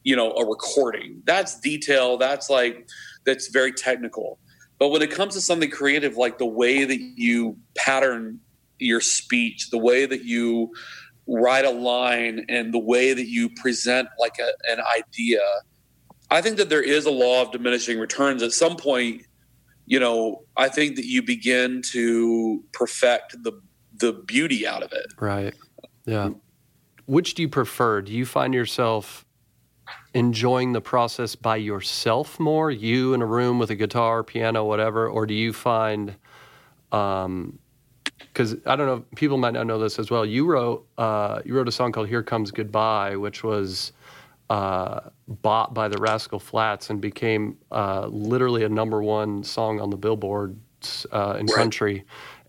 you 0.05 0.15
know 0.15 0.33
a 0.33 0.49
recording 0.49 1.21
that's 1.25 1.59
detail 1.61 2.17
that's 2.17 2.49
like 2.49 2.89
that's 3.25 3.49
very 3.49 3.73
technical 3.73 4.39
but 4.79 4.89
when 4.89 5.03
it 5.03 5.11
comes 5.11 5.35
to 5.35 5.41
something 5.41 5.71
creative 5.71 6.17
like 6.17 6.39
the 6.39 6.47
way 6.47 6.85
that 6.85 7.01
you 7.01 7.57
pattern 7.77 8.41
your 8.79 9.01
speech, 9.01 9.71
the 9.71 9.79
way 9.79 10.07
that 10.07 10.25
you 10.25 10.73
write 11.27 11.65
a 11.65 11.71
line, 11.71 12.45
and 12.49 12.73
the 12.73 12.79
way 12.79 13.13
that 13.13 13.27
you 13.27 13.51
present 13.51 14.09
like 14.19 14.37
a, 14.39 14.73
an 14.73 14.79
idea. 14.97 15.41
I 16.31 16.41
think 16.41 16.57
that 16.59 16.69
there 16.69 16.83
is 16.83 17.07
a 17.07 17.11
law 17.11 17.43
of 17.43 17.53
diminishing 17.53 17.99
returns. 17.99 18.43
At 18.43 18.53
some 18.53 18.77
point, 18.77 19.23
you 19.87 19.99
know, 19.99 20.45
I 20.57 20.69
think 20.69 20.97
that 20.97 21.07
you 21.07 21.23
begin 21.23 21.83
to 21.93 22.63
perfect 22.73 23.43
the 23.43 23.53
the 23.99 24.13
beauty 24.13 24.67
out 24.67 24.83
of 24.83 24.93
it. 24.93 25.07
Right. 25.19 25.55
Yeah. 26.07 26.31
Which 27.07 27.35
do 27.35 27.43
you 27.43 27.49
prefer? 27.49 28.03
Do 28.03 28.13
you 28.13 28.27
find 28.27 28.55
yourself 28.55 29.25
enjoying 30.15 30.73
the 30.73 30.81
process 30.81 31.35
by 31.35 31.57
yourself 31.57 32.39
more, 32.41 32.71
you 32.71 33.15
in 33.15 33.23
a 33.23 33.27
room 33.27 33.59
with 33.59 33.71
a 33.71 33.75
guitar, 33.75 34.23
piano, 34.23 34.65
whatever, 34.65 35.09
or 35.09 35.27
do 35.27 35.35
you 35.35 35.53
find 35.53 36.17
um 36.93 37.59
because 38.19 38.57
I 38.67 38.77
don't 38.77 38.87
know, 38.87 39.05
people 39.17 39.37
might 39.39 39.53
not 39.55 39.67
know 39.67 39.79
this 39.79 39.99
as 39.99 40.11
well. 40.11 40.25
You 40.27 40.47
wrote 40.47 40.87
uh, 40.99 41.41
you 41.45 41.55
wrote 41.55 41.69
a 41.69 41.73
song 41.73 41.93
called 41.93 42.09
"Here 42.09 42.23
Comes 42.23 42.51
Goodbye," 42.51 43.17
which 43.17 43.45
was 43.45 43.93
uh, 44.51 45.01
bought 45.29 45.75
by 45.75 45.89
the 45.89 45.99
Rascal 45.99 46.39
Flatts 46.39 46.91
and 46.91 47.01
became 47.01 47.59
uh, 47.71 48.07
literally 48.09 48.65
a 48.65 48.69
number 48.69 49.03
one 49.03 49.45
song 49.45 49.81
on 49.81 49.91
the 49.91 49.97
Billboards 49.97 51.07
uh, 51.13 51.37
in 51.39 51.47
Right. 51.47 51.55
country. 51.57 52.05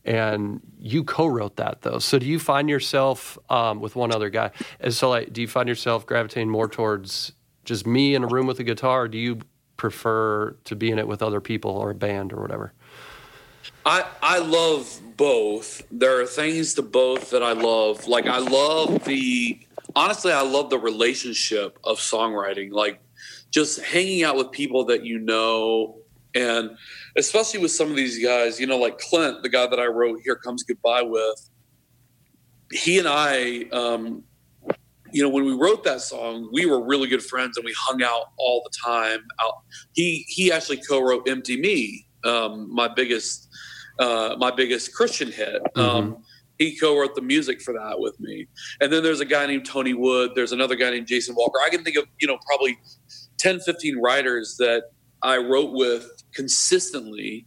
And 0.10 0.60
you 0.80 1.03
co-wrote 1.03 1.57
that 1.57 1.84
though. 1.84 1.99
So 1.99 2.18
do 2.18 2.26
you 2.26 2.39
find 2.39 2.68
yourself 2.68 3.38
um, 3.47 3.80
with 3.80 3.95
one 3.95 4.12
other 4.12 4.32
guy? 4.32 4.49
And 4.80 4.91
so 4.91 5.07
like, 5.07 5.32
do 5.32 5.39
you 5.39 5.47
find 5.47 5.70
yourself 5.70 6.07
gravitating 6.07 6.49
more 6.49 6.68
towards 6.68 7.32
just 7.64 7.86
me 7.86 8.16
in 8.16 8.24
a 8.24 8.28
room 8.28 8.47
with 8.47 8.60
a 8.60 8.64
guitar? 8.64 9.07
Do 9.07 9.20
you 9.20 9.39
prefer 9.78 10.55
to 10.64 10.76
be 10.76 10.89
in 10.89 10.97
it 10.97 11.07
with 11.07 11.22
other 11.22 11.39
people 11.39 11.72
or 11.72 11.91
a 11.91 11.95
band 11.95 12.34
or 12.34 12.41
whatever? 12.41 12.74
I 13.86 14.03
I 14.24 14.39
love 14.39 14.99
both. 15.16 15.84
There 15.91 16.20
are 16.20 16.26
things 16.26 16.74
to 16.74 16.82
both 16.82 17.30
that 17.30 17.43
I 17.43 17.51
love. 17.51 18.07
Like 18.07 18.26
I 18.26 18.39
love 18.39 19.03
the 19.05 19.60
honestly, 19.95 20.32
I 20.32 20.41
love 20.41 20.72
the 20.72 20.80
relationship 20.80 21.78
of 21.84 21.99
songwriting. 21.99 22.72
Like 22.72 22.99
just 23.51 23.80
hanging 23.80 24.24
out 24.24 24.38
with 24.38 24.49
people 24.49 24.86
that 24.86 25.05
you 25.05 25.20
know, 25.20 25.98
and 26.36 26.71
especially 27.17 27.59
with 27.59 27.71
some 27.71 27.89
of 27.89 27.95
these 27.95 28.23
guys, 28.23 28.59
you 28.59 28.67
know, 28.67 28.77
like 28.77 28.97
Clint, 28.99 29.41
the 29.43 29.49
guy 29.49 29.67
that 29.67 29.80
I 29.80 29.86
wrote 29.86 30.19
"Here 30.23 30.36
Comes 30.36 30.63
Goodbye" 30.63 31.03
with. 31.03 31.49
He 32.71 32.99
and 32.99 33.07
I, 33.07 33.65
um, 33.71 34.23
you 35.11 35.23
know, 35.23 35.30
when 35.30 35.45
we 35.45 35.53
wrote 35.53 35.84
that 35.86 36.01
song, 36.01 36.49
we 36.53 36.67
were 36.67 36.84
really 36.84 37.07
good 37.07 37.23
friends, 37.23 37.57
and 37.57 37.65
we 37.65 37.73
hung 37.77 38.03
out 38.03 38.25
all 38.38 38.61
the 38.63 38.77
time. 38.84 39.21
Out, 39.41 39.53
he 39.93 40.25
he 40.27 40.51
actually 40.51 40.82
co-wrote 40.88 41.27
"Empty 41.27 41.59
Me," 41.59 42.05
um, 42.23 42.73
my 42.73 42.88
biggest 42.88 43.49
uh, 43.97 44.36
my 44.38 44.51
biggest 44.51 44.93
Christian 44.93 45.32
hit. 45.32 45.61
Um, 45.75 46.23
he 46.59 46.77
co-wrote 46.77 47.15
the 47.15 47.21
music 47.21 47.61
for 47.61 47.73
that 47.73 47.99
with 47.99 48.19
me. 48.19 48.45
And 48.82 48.91
then 48.91 49.01
there's 49.01 49.21
a 49.21 49.25
guy 49.25 49.45
named 49.45 49.65
Tony 49.65 49.93
Wood. 49.93 50.32
There's 50.36 50.51
another 50.51 50.75
guy 50.75 50.91
named 50.91 51.07
Jason 51.07 51.34
Walker. 51.36 51.57
I 51.65 51.69
can 51.69 51.86
think 51.86 51.97
of, 51.97 52.05
you 52.19 52.27
know, 52.27 52.38
probably 52.45 52.77
10, 53.38 53.61
15 53.61 53.97
writers 53.97 54.57
that 54.59 54.84
I 55.22 55.38
wrote 55.38 55.74
with 55.74 56.09
consistently 56.34 57.45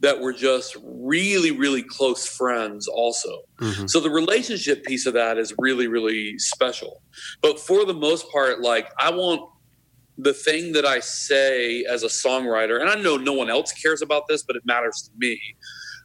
that 0.00 0.20
were 0.20 0.32
just 0.32 0.76
really, 0.84 1.50
really 1.50 1.82
close 1.82 2.24
friends 2.26 2.86
also. 2.86 3.40
So 3.88 3.98
the 3.98 4.10
relationship 4.10 4.84
piece 4.84 5.06
of 5.06 5.14
that 5.14 5.38
is 5.38 5.52
really, 5.58 5.88
really 5.88 6.38
special. 6.38 7.02
But 7.42 7.58
for 7.58 7.84
the 7.84 7.94
most 7.94 8.30
part, 8.30 8.60
like 8.60 8.88
I 8.98 9.10
want 9.10 9.50
the 10.16 10.32
thing 10.34 10.72
that 10.72 10.84
I 10.84 11.00
say 11.00 11.84
as 11.84 12.04
a 12.04 12.06
songwriter, 12.06 12.80
and 12.80 12.88
I 12.88 12.94
know 12.94 13.16
no 13.16 13.32
one 13.32 13.50
else 13.50 13.72
cares 13.72 14.02
about 14.02 14.28
this, 14.28 14.44
but 14.44 14.54
it 14.54 14.62
matters 14.64 15.10
to 15.10 15.10
me. 15.18 15.40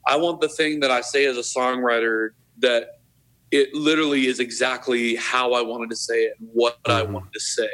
I 0.08 0.18
want 0.18 0.42
the 0.42 0.50
thing 0.50 0.80
that 0.80 0.92
I 0.92 1.02
say 1.02 1.26
as 1.26 1.38
a 1.38 1.42
songwriter 1.42 2.30
that 2.60 3.00
it 3.52 3.74
literally 3.76 4.26
is 4.26 4.40
exactly 4.40 5.16
how 5.16 5.54
I 5.54 5.62
wanted 5.62 5.92
to 5.92 5.96
say 5.96 6.24
it 6.24 6.34
and 6.40 6.50
what 6.52 6.80
I 6.86 7.04
wanted 7.04 7.32
to 7.34 7.40
say. 7.40 7.70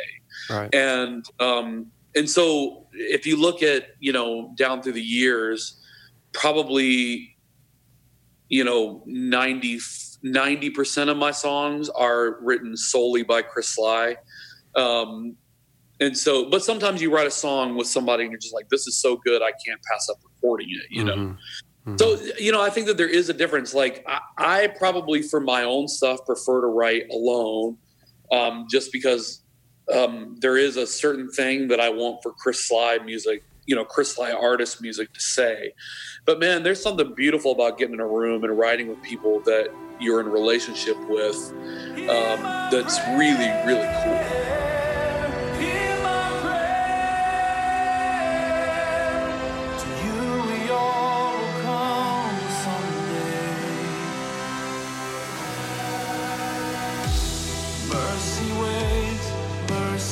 Right. 0.50 0.76
And 0.76 1.26
um, 1.40 1.92
and 2.16 2.30
so 2.30 2.88
if 2.94 3.26
you 3.26 3.40
look 3.40 3.64
at 3.64 3.88
you 4.00 4.12
know 4.12 4.54
down 4.56 4.82
through 4.82 4.94
the 4.94 5.02
years, 5.02 5.80
probably 6.34 7.36
you 8.48 8.64
know 8.64 9.04
90 9.06 10.70
percent 10.72 11.10
of 11.10 11.18
my 11.18 11.32
songs 11.32 11.90
are 11.90 12.40
written 12.42 12.76
solely 12.76 13.24
by 13.24 13.42
Chris 13.42 13.70
Sligh. 13.70 14.16
Um, 14.76 15.36
and 16.00 16.18
so, 16.18 16.50
but 16.50 16.64
sometimes 16.64 17.02
you 17.02 17.14
write 17.14 17.28
a 17.28 17.32
song 17.32 17.76
with 17.76 17.88
somebody 17.88 18.24
and 18.24 18.32
you're 18.32 18.40
just 18.40 18.54
like, 18.54 18.70
this 18.70 18.88
is 18.88 18.98
so 18.98 19.18
good, 19.18 19.42
I 19.42 19.52
can't 19.66 19.82
pass 19.92 20.08
up 20.10 20.18
recording 20.24 20.70
it, 20.70 20.86
you 20.90 21.04
know? 21.04 21.16
Mm-hmm. 21.16 21.98
So, 21.98 22.18
you 22.38 22.52
know, 22.52 22.62
I 22.62 22.70
think 22.70 22.88
that 22.88 22.98
there 22.98 23.10
is 23.10 23.30
a 23.30 23.34
difference. 23.34 23.74
Like, 23.74 24.06
I, 24.08 24.20
I 24.38 24.68
probably, 24.68 25.22
for 25.22 25.42
my 25.42 25.64
own 25.64 25.88
stuff, 25.88 26.26
prefer 26.26 26.62
to 26.62 26.68
write 26.68 27.10
alone 27.12 27.78
um, 28.32 28.68
just 28.70 28.94
because 28.94 29.44
um, 29.94 30.36
there 30.40 30.58
is 30.58 30.78
a 30.78 30.86
certain 30.88 31.30
thing 31.30 31.68
that 31.70 31.80
I 31.80 31.90
want 31.90 32.22
for 32.24 32.32
Chris 32.32 32.68
Sligh 32.68 33.00
music, 33.00 33.44
you 33.66 33.76
know, 33.76 33.86
Chris 33.86 34.16
Sligh 34.16 34.32
artist 34.32 34.82
music 34.82 35.14
to 35.14 35.20
say. 35.20 35.74
But 36.26 36.40
man, 36.40 36.64
there's 36.64 36.82
something 36.82 37.14
beautiful 37.14 37.52
about 37.52 37.78
getting 37.78 37.96
in 37.96 38.00
a 38.00 38.08
room 38.08 38.44
and 38.44 38.58
writing 38.58 38.88
with 38.88 39.02
people 39.02 39.40
that 39.42 39.70
you're 40.00 40.22
in 40.22 40.28
relationship 40.30 40.98
with 41.10 41.36
um, 42.10 42.42
that's 42.72 43.00
really, 43.18 43.50
really 43.66 43.88
cool. 44.04 44.24
Hear 45.60 46.04
my 46.04 46.30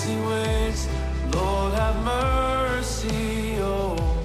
mercy 0.08 0.20
waits. 0.28 0.88
Lord, 1.34 1.74
have 1.74 2.04
mercy. 2.04 3.58
Oh, 3.60 4.24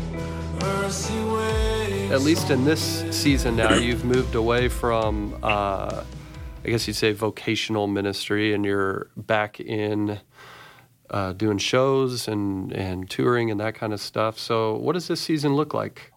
mercy 0.60 1.24
waits. 1.24 2.12
At 2.12 2.22
least 2.22 2.50
in 2.50 2.64
this 2.64 3.04
season 3.10 3.56
now, 3.56 3.74
you've 3.86 4.04
moved 4.04 4.34
away 4.34 4.68
from, 4.68 5.38
uh, 5.42 6.04
I 6.64 6.68
guess 6.68 6.86
you'd 6.86 6.96
say, 6.96 7.12
vocational 7.12 7.86
ministry, 7.86 8.54
and 8.54 8.64
you're 8.64 9.10
back 9.16 9.60
in. 9.60 10.20
Uh, 11.10 11.34
doing 11.34 11.58
shows 11.58 12.26
and, 12.26 12.72
and 12.72 13.10
touring 13.10 13.50
and 13.50 13.60
that 13.60 13.74
kind 13.74 13.92
of 13.92 14.00
stuff. 14.00 14.38
So, 14.38 14.76
what 14.76 14.94
does 14.94 15.08
this 15.08 15.20
season 15.20 15.54
look 15.54 15.74
like? 15.74 16.10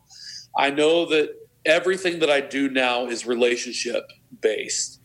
I 0.58 0.70
know 0.70 1.06
that 1.08 1.36
everything 1.66 2.20
that 2.20 2.30
I 2.30 2.40
do 2.40 2.70
now 2.70 3.06
is 3.08 3.26
relationship 3.26 4.10
based. 4.40 5.02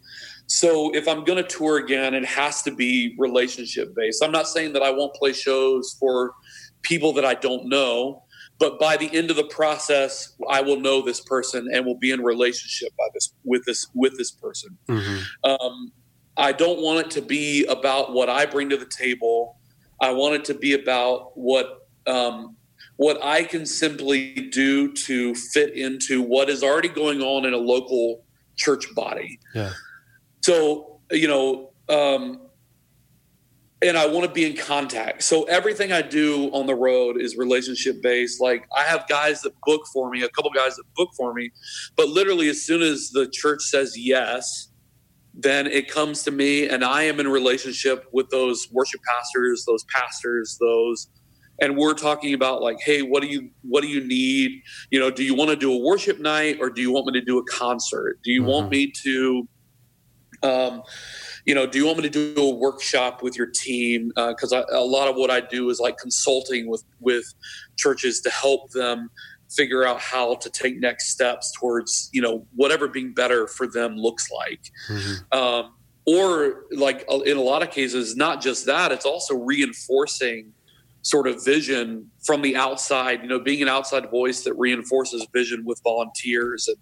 So 0.51 0.93
if 0.97 1.07
I'm 1.07 1.23
going 1.23 1.37
to 1.37 1.49
tour 1.49 1.79
again, 1.79 2.13
it 2.13 2.25
has 2.25 2.61
to 2.63 2.75
be 2.75 3.15
relationship 3.19 3.95
based. 3.95 4.21
I'm 4.21 4.33
not 4.33 4.49
saying 4.49 4.73
that 4.73 4.83
I 4.83 4.91
won't 4.91 5.15
play 5.15 5.33
shows 5.33 5.97
for 6.01 6.35
people 6.83 7.13
that 7.13 7.25
I 7.25 7.35
don't 7.35 7.69
know, 7.69 8.25
but 8.59 8.81
by 8.81 8.97
the 8.97 9.09
end 9.17 9.31
of 9.31 9.37
the 9.37 9.45
process, 9.45 10.33
I 10.49 10.61
will 10.61 10.81
know 10.81 11.03
this 11.03 11.21
person 11.21 11.69
and 11.73 11.87
will 11.87 11.99
be 11.99 12.11
in 12.11 12.21
relationship 12.21 12.89
by 12.99 13.05
this 13.15 13.33
with 13.45 13.65
this 13.65 13.87
with 13.95 14.19
this 14.19 14.33
person. 14.33 14.77
Um, 15.45 15.93
I 16.37 16.51
don't 16.51 16.81
want 16.81 17.07
it 17.07 17.11
to 17.13 17.23
be 17.23 17.65
about 17.67 18.13
what 18.13 18.29
I 18.29 18.45
bring 18.45 18.71
to 18.71 18.77
the 18.77 18.87
table. 18.87 19.57
I 20.01 20.11
want 20.11 20.35
it 20.35 20.45
to 20.47 20.55
be 20.55 20.73
about 20.73 21.39
what 21.39 21.87
um, 22.09 22.57
what 22.97 23.23
I 23.23 23.45
can 23.45 23.65
simply 23.65 24.35
do 24.35 24.93
to 24.93 25.33
fit 25.37 25.75
into 25.75 26.23
what 26.23 26.51
is 26.51 26.65
already 26.65 26.89
going 26.89 27.23
on 27.23 27.45
in 27.45 27.55
a 27.55 27.59
local 27.59 28.25
church 28.57 28.93
body. 28.97 29.39
Yeah. 29.55 29.75
So, 30.51 30.99
you 31.13 31.29
know, 31.29 31.71
um, 31.89 32.41
and 33.83 33.97
I 33.97 34.09
want 34.09 34.27
to 34.27 34.33
be 34.33 34.45
in 34.45 34.57
contact. 34.57 35.23
So 35.23 35.45
everything 35.45 35.93
I 35.93 36.03
do 36.03 36.51
on 36.53 36.67
the 36.67 36.75
road 36.75 37.21
is 37.21 37.37
relationship 37.37 38.03
based. 38.03 38.41
Like 38.41 38.67
I 38.77 38.83
have 38.83 39.07
guys 39.09 39.43
that 39.43 39.53
book 39.65 39.83
for 39.93 40.11
me, 40.11 40.23
a 40.25 40.29
couple 40.31 40.51
guys 40.51 40.75
that 40.75 40.83
book 40.97 41.11
for 41.17 41.33
me, 41.35 41.53
but 41.97 42.09
literally 42.09 42.49
as 42.49 42.63
soon 42.63 42.83
as 42.83 43.11
the 43.11 43.29
church 43.33 43.63
says 43.63 43.95
yes, 43.97 44.73
then 45.35 45.69
it 45.69 45.89
comes 45.89 46.25
to 46.25 46.33
me 46.33 46.69
and 46.69 46.85
I 46.85 47.05
am 47.05 47.21
in 47.21 47.29
relationship 47.29 48.07
with 48.13 48.29
those 48.31 48.67
worship 48.73 49.03
pastors, 49.09 49.65
those 49.69 49.85
pastors, 49.85 50.59
those 50.61 51.11
and 51.61 51.77
we're 51.77 51.95
talking 51.95 52.35
about 52.35 52.61
like 52.61 52.79
hey 52.81 53.03
what 53.03 53.23
do 53.23 53.29
you 53.29 53.51
what 53.63 53.83
do 53.83 53.89
you 53.89 54.03
need 54.03 54.63
you 54.91 54.99
know 54.99 55.11
do 55.11 55.23
you 55.23 55.35
want 55.35 55.51
to 55.51 55.57
do 55.57 55.71
a 55.73 55.79
worship 55.79 56.19
night 56.19 56.57
or 56.59 56.71
do 56.71 56.81
you 56.81 56.91
want 56.91 57.07
me 57.07 57.13
to 57.13 57.21
do 57.21 57.39
a 57.39 57.45
concert 57.45 58.19
do 58.25 58.31
you 58.31 58.43
want 58.43 58.71
me 58.71 58.91
to 58.91 59.47
um, 60.43 60.83
you 61.45 61.55
know, 61.55 61.67
do 61.67 61.79
you 61.79 61.87
want 61.87 61.99
me 61.99 62.09
to 62.09 62.35
do 62.35 62.43
a 62.43 62.55
workshop 62.55 63.23
with 63.23 63.37
your 63.37 63.47
team? 63.47 64.13
Because 64.15 64.53
I 64.53 64.63
a 64.73 64.81
lot 64.81 65.09
of 65.09 65.17
what 65.17 65.31
I 65.31 65.41
do 65.41 65.71
is 65.71 65.81
like 65.81 65.99
consulting 65.99 66.69
with 66.69 66.85
with 67.01 67.25
churches 67.77 68.21
to 68.21 68.31
help 68.31 68.71
them 68.71 69.11
figure 69.51 69.85
out 69.87 70.01
how 70.01 70.37
to 70.37 70.49
take 70.49 70.79
next 70.79 71.11
steps 71.11 71.53
towards 71.59 72.09
you 72.13 72.23
know 72.23 72.47
whatever 72.55 72.89
being 72.89 73.13
better 73.13 73.47
for 73.47 73.67
them 73.67 73.97
looks 73.97 74.29
like. 74.31 74.71
Um, 75.33 75.75
or 76.07 76.65
like 76.73 77.05
uh, 77.11 77.21
in 77.21 77.37
a 77.37 77.43
lot 77.43 77.63
of 77.63 77.71
cases, 77.71 78.17
not 78.17 78.41
just 78.41 78.67
that; 78.67 78.93
it's 78.93 79.07
also 79.07 79.35
reinforcing 79.35 80.53
sort 81.03 81.27
of 81.27 81.45
vision 81.45 82.11
from 82.25 82.43
the 82.43 82.57
outside. 82.57 83.23
You 83.23 83.29
know, 83.29 83.41
being 83.41 83.63
an 83.63 83.69
outside 83.69 84.11
voice 84.11 84.43
that 84.45 84.55
reinforces 84.55 85.27
vision 85.33 85.65
with 85.65 85.81
volunteers 85.83 86.69
and 86.69 86.77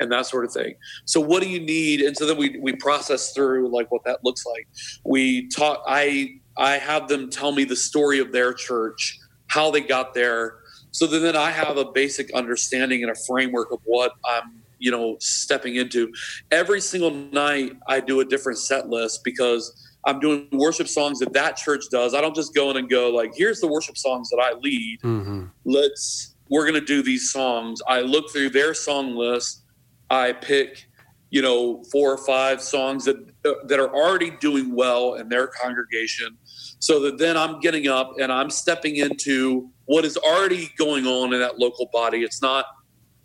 and 0.00 0.12
that 0.12 0.26
sort 0.26 0.44
of 0.44 0.52
thing. 0.52 0.74
So 1.04 1.20
what 1.20 1.42
do 1.42 1.48
you 1.48 1.60
need? 1.60 2.00
And 2.00 2.16
so 2.16 2.26
then 2.26 2.36
we 2.36 2.58
we 2.60 2.74
process 2.76 3.32
through 3.32 3.68
like 3.72 3.90
what 3.90 4.04
that 4.04 4.24
looks 4.24 4.44
like. 4.46 4.68
We 5.04 5.48
talk 5.48 5.82
I 5.86 6.40
I 6.56 6.78
have 6.78 7.08
them 7.08 7.30
tell 7.30 7.52
me 7.52 7.64
the 7.64 7.76
story 7.76 8.18
of 8.18 8.32
their 8.32 8.52
church, 8.52 9.18
how 9.48 9.70
they 9.70 9.80
got 9.80 10.14
there. 10.14 10.58
So 10.92 11.06
then, 11.06 11.22
then 11.22 11.36
I 11.36 11.50
have 11.50 11.76
a 11.76 11.86
basic 11.86 12.32
understanding 12.34 13.02
and 13.02 13.10
a 13.10 13.16
framework 13.26 13.72
of 13.72 13.80
what 13.84 14.12
I'm, 14.24 14.62
you 14.78 14.92
know, 14.92 15.16
stepping 15.18 15.74
into. 15.74 16.12
Every 16.52 16.80
single 16.80 17.10
night 17.10 17.72
I 17.88 17.98
do 18.00 18.20
a 18.20 18.24
different 18.24 18.58
set 18.58 18.88
list 18.88 19.24
because 19.24 19.83
I'm 20.06 20.20
doing 20.20 20.48
worship 20.52 20.88
songs 20.88 21.18
that 21.20 21.32
that 21.32 21.56
church 21.56 21.84
does. 21.90 22.14
I 22.14 22.20
don't 22.20 22.34
just 22.34 22.54
go 22.54 22.70
in 22.70 22.76
and 22.76 22.88
go 22.88 23.10
like, 23.10 23.32
here's 23.34 23.60
the 23.60 23.68
worship 23.68 23.96
songs 23.96 24.28
that 24.30 24.38
I 24.38 24.52
lead. 24.58 25.00
Mm-hmm. 25.02 25.44
let's 25.64 26.34
we're 26.50 26.68
going 26.68 26.78
to 26.78 26.86
do 26.86 27.02
these 27.02 27.32
songs. 27.32 27.80
I 27.88 28.02
look 28.02 28.30
through 28.30 28.50
their 28.50 28.74
song 28.74 29.16
list. 29.16 29.62
I 30.10 30.32
pick 30.32 30.86
you 31.30 31.42
know 31.42 31.82
four 31.90 32.12
or 32.12 32.18
five 32.18 32.62
songs 32.62 33.04
that 33.06 33.16
that 33.42 33.80
are 33.80 33.94
already 33.94 34.30
doing 34.40 34.74
well 34.74 35.14
in 35.14 35.28
their 35.28 35.48
congregation 35.48 36.36
so 36.78 37.00
that 37.00 37.18
then 37.18 37.36
i'm 37.36 37.58
getting 37.58 37.88
up 37.88 38.12
and 38.20 38.30
i'm 38.30 38.48
stepping 38.48 38.96
into 38.96 39.68
what 39.86 40.04
is 40.04 40.16
already 40.16 40.70
going 40.78 41.06
on 41.06 41.32
in 41.32 41.40
that 41.40 41.58
local 41.58 41.88
body. 41.92 42.22
It's 42.22 42.40
not 42.40 42.66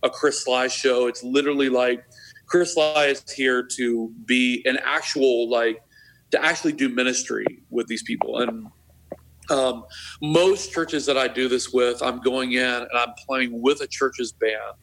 a 0.04 0.10
chris 0.10 0.44
sligh 0.44 0.68
show. 0.68 1.08
It's 1.08 1.24
literally 1.24 1.70
like 1.70 2.04
chris 2.48 2.74
sligh 2.74 3.06
is 3.06 3.24
here 3.32 3.68
to 3.78 4.12
be 4.26 4.64
an 4.66 4.78
actual 4.84 5.50
like 5.50 5.82
to 6.32 6.44
actually 6.44 6.74
do 6.74 6.90
ministry 6.90 7.46
with 7.70 7.88
these 7.88 8.04
people 8.04 8.40
and 8.40 8.68
um, 9.50 9.86
most 10.22 10.72
churches 10.72 11.06
that 11.08 11.18
I 11.18 11.28
do 11.28 11.48
this 11.50 11.72
with, 11.74 12.04
I'm 12.04 12.20
going 12.22 12.52
in 12.52 12.64
and 12.64 12.88
I'm 12.94 13.14
playing 13.28 13.62
with 13.62 13.82
a 13.82 13.88
church's 13.88 14.32
band. 14.32 14.76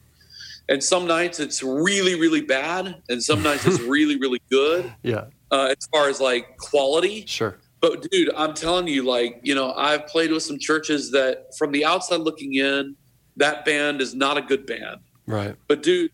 And 0.69 0.83
some 0.83 1.07
nights 1.07 1.39
it's 1.39 1.63
really, 1.63 2.19
really 2.19 2.41
bad, 2.41 3.01
and 3.07 3.23
some 3.23 3.41
nights 3.41 3.65
it's 3.65 3.79
really, 3.95 4.17
really 4.19 4.41
good 4.51 4.93
Yeah. 5.03 5.25
uh, 5.51 5.73
as 5.77 5.87
far 5.93 6.09
as 6.09 6.19
like 6.19 6.57
quality. 6.57 7.25
Sure. 7.25 7.57
But 7.79 8.09
dude, 8.11 8.29
I'm 8.35 8.53
telling 8.53 8.87
you, 8.87 9.03
like, 9.03 9.39
you 9.43 9.55
know, 9.55 9.71
I've 9.73 10.05
played 10.07 10.31
with 10.31 10.43
some 10.43 10.59
churches 10.59 11.11
that 11.11 11.55
from 11.57 11.71
the 11.71 11.85
outside 11.85 12.19
looking 12.19 12.55
in, 12.55 12.97
that 13.37 13.63
band 13.63 14.01
is 14.01 14.13
not 14.15 14.35
a 14.37 14.41
good 14.41 14.65
band. 14.65 14.97
Right. 15.27 15.55
But 15.69 15.83
dude, 15.83 16.11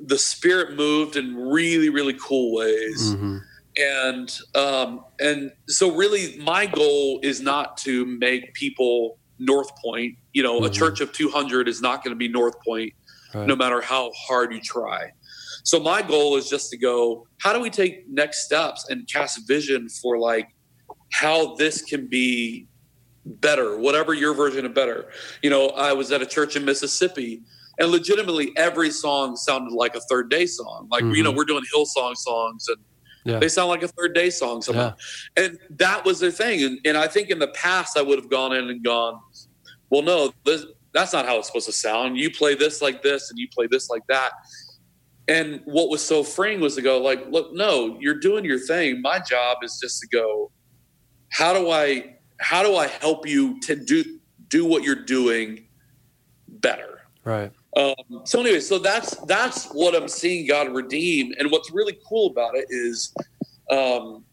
the 0.00 0.16
spirit 0.18 0.74
moved 0.74 1.16
in 1.16 1.36
really, 1.36 1.90
really 1.90 2.14
cool 2.14 2.54
ways 2.54 3.12
hmm 3.12 3.38
and 3.78 4.38
um, 4.54 5.00
and 5.20 5.50
so 5.68 5.94
really 5.94 6.36
my 6.38 6.66
goal 6.66 7.20
is 7.22 7.40
not 7.40 7.76
to 7.78 8.04
make 8.18 8.52
people 8.54 9.18
north 9.38 9.70
point 9.82 10.14
you 10.32 10.42
know 10.42 10.64
a 10.64 10.68
Mhm. 10.70 10.74
church 10.74 11.00
of 11.00 11.12
200 11.12 11.68
is 11.68 11.80
not 11.80 12.04
going 12.04 12.12
to 12.14 12.18
be 12.18 12.28
north 12.28 12.54
point 12.66 12.92
Right. 13.34 13.46
no 13.48 13.56
matter 13.56 13.80
how 13.80 14.12
hard 14.28 14.52
you 14.52 14.60
try 14.60 15.10
so 15.64 15.80
my 15.80 16.02
goal 16.02 16.36
is 16.36 16.50
just 16.50 16.70
to 16.70 16.76
go 16.76 17.26
how 17.40 17.52
do 17.54 17.60
we 17.60 17.70
take 17.70 18.06
next 18.08 18.44
steps 18.44 18.84
and 18.90 19.08
cast 19.10 19.48
vision 19.48 19.88
for 20.02 20.18
like 20.18 20.48
how 21.12 21.54
this 21.54 21.80
can 21.82 22.08
be 22.08 22.68
better 23.24 23.78
whatever 23.78 24.12
your 24.12 24.34
version 24.34 24.66
of 24.66 24.74
better 24.74 25.10
you 25.42 25.48
know 25.48 25.68
i 25.70 25.92
was 25.94 26.12
at 26.12 26.20
a 26.20 26.26
church 26.26 26.56
in 26.56 26.64
mississippi 26.64 27.40
and 27.78 27.90
legitimately 27.90 28.52
every 28.56 28.90
song 28.90 29.34
sounded 29.34 29.72
like 29.74 29.94
a 29.96 30.00
third 30.10 30.28
day 30.28 30.44
song 30.44 30.86
like 30.90 31.04
you 31.04 31.22
know 31.22 31.32
Mhm. 31.32 31.36
we're 31.36 31.44
doing 31.46 31.64
hillsong 31.74 32.14
songs 32.16 32.66
and 32.68 32.76
Yeah. 33.24 33.38
they 33.38 33.48
sound 33.48 33.68
like 33.68 33.82
a 33.82 33.88
third 33.88 34.14
day 34.14 34.30
song 34.30 34.62
somehow. 34.62 34.94
And 35.36 35.58
that 35.70 36.04
was 36.04 36.20
their 36.20 36.30
thing. 36.30 36.64
And, 36.64 36.78
and 36.84 36.96
I 36.96 37.06
think 37.06 37.30
in 37.30 37.38
the 37.38 37.48
past, 37.48 37.96
I 37.96 38.02
would 38.02 38.18
have 38.18 38.30
gone 38.30 38.52
in 38.52 38.68
and 38.68 38.82
gone, 38.82 39.20
well, 39.90 40.02
no, 40.02 40.32
this, 40.44 40.66
that's 40.92 41.12
not 41.12 41.26
how 41.26 41.38
it's 41.38 41.46
supposed 41.46 41.66
to 41.66 41.72
sound. 41.72 42.18
You 42.18 42.30
play 42.30 42.54
this 42.54 42.82
like 42.82 43.02
this 43.02 43.30
and 43.30 43.38
you 43.38 43.48
play 43.48 43.66
this 43.70 43.88
like 43.88 44.02
that. 44.08 44.32
And 45.28 45.60
what 45.64 45.88
was 45.88 46.04
so 46.04 46.24
freeing 46.24 46.60
was 46.60 46.74
to 46.74 46.82
go, 46.82 46.98
like, 46.98 47.24
look, 47.30 47.52
no, 47.52 47.96
you're 48.00 48.18
doing 48.18 48.44
your 48.44 48.58
thing. 48.58 49.00
My 49.00 49.20
job 49.20 49.58
is 49.62 49.78
just 49.80 50.00
to 50.00 50.08
go, 50.08 50.50
how 51.30 51.52
do 51.52 51.70
I 51.70 52.16
how 52.40 52.62
do 52.62 52.76
I 52.76 52.88
help 52.88 53.26
you 53.26 53.58
to 53.60 53.76
do 53.76 54.18
do 54.48 54.66
what 54.66 54.82
you're 54.82 55.04
doing 55.04 55.66
better? 56.48 57.02
Right. 57.24 57.52
Um, 57.76 57.94
so 58.24 58.40
anyway, 58.40 58.60
so 58.60 58.78
that's 58.78 59.16
that's 59.26 59.66
what 59.68 59.94
I'm 59.94 60.08
seeing 60.08 60.46
God 60.46 60.74
redeem, 60.74 61.32
and 61.38 61.50
what's 61.50 61.70
really 61.72 61.96
cool 62.06 62.30
about 62.30 62.54
it 62.54 62.66
is, 62.68 63.14
um, 63.70 64.24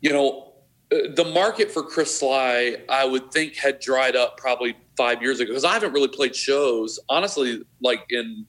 you 0.00 0.10
know, 0.10 0.52
uh, 0.92 0.96
the 1.16 1.24
market 1.24 1.70
for 1.70 1.82
Chris 1.82 2.16
Sligh, 2.20 2.76
I 2.88 3.04
would 3.04 3.32
think 3.32 3.56
had 3.56 3.80
dried 3.80 4.14
up 4.14 4.36
probably 4.36 4.76
five 4.96 5.20
years 5.20 5.40
ago 5.40 5.50
because 5.50 5.64
I 5.64 5.72
haven't 5.72 5.92
really 5.92 6.08
played 6.08 6.34
shows 6.36 6.98
honestly, 7.08 7.62
like 7.82 8.04
in, 8.10 8.46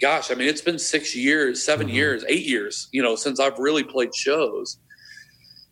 gosh, 0.00 0.30
I 0.30 0.34
mean 0.34 0.48
it's 0.48 0.60
been 0.60 0.78
six 0.78 1.16
years, 1.16 1.62
7 1.62 1.88
Mhm. 1.88 1.94
years, 1.94 2.24
eight 2.28 2.44
years, 2.46 2.88
you 2.92 3.02
know, 3.02 3.16
since 3.16 3.40
I've 3.40 3.58
really 3.58 3.82
played 3.84 4.14
shows. 4.14 4.78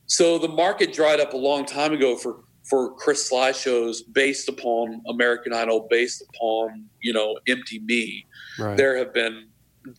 So 0.06 0.38
the 0.38 0.48
market 0.48 0.94
dried 0.94 1.20
up 1.20 1.34
a 1.34 1.36
long 1.36 1.66
time 1.66 1.92
ago 1.92 2.16
for 2.16 2.44
for 2.68 2.94
Chris 2.94 3.28
Sligh 3.28 3.52
shows 3.52 4.02
based 4.02 4.48
upon 4.48 5.02
American 5.08 5.52
Idol, 5.52 5.86
based 5.88 6.22
upon 6.28 6.86
you 7.00 7.12
know 7.12 7.38
Empty 7.48 7.80
Me. 7.80 8.26
Right. 8.58 8.76
There 8.76 8.96
have 8.96 9.12
been 9.12 9.48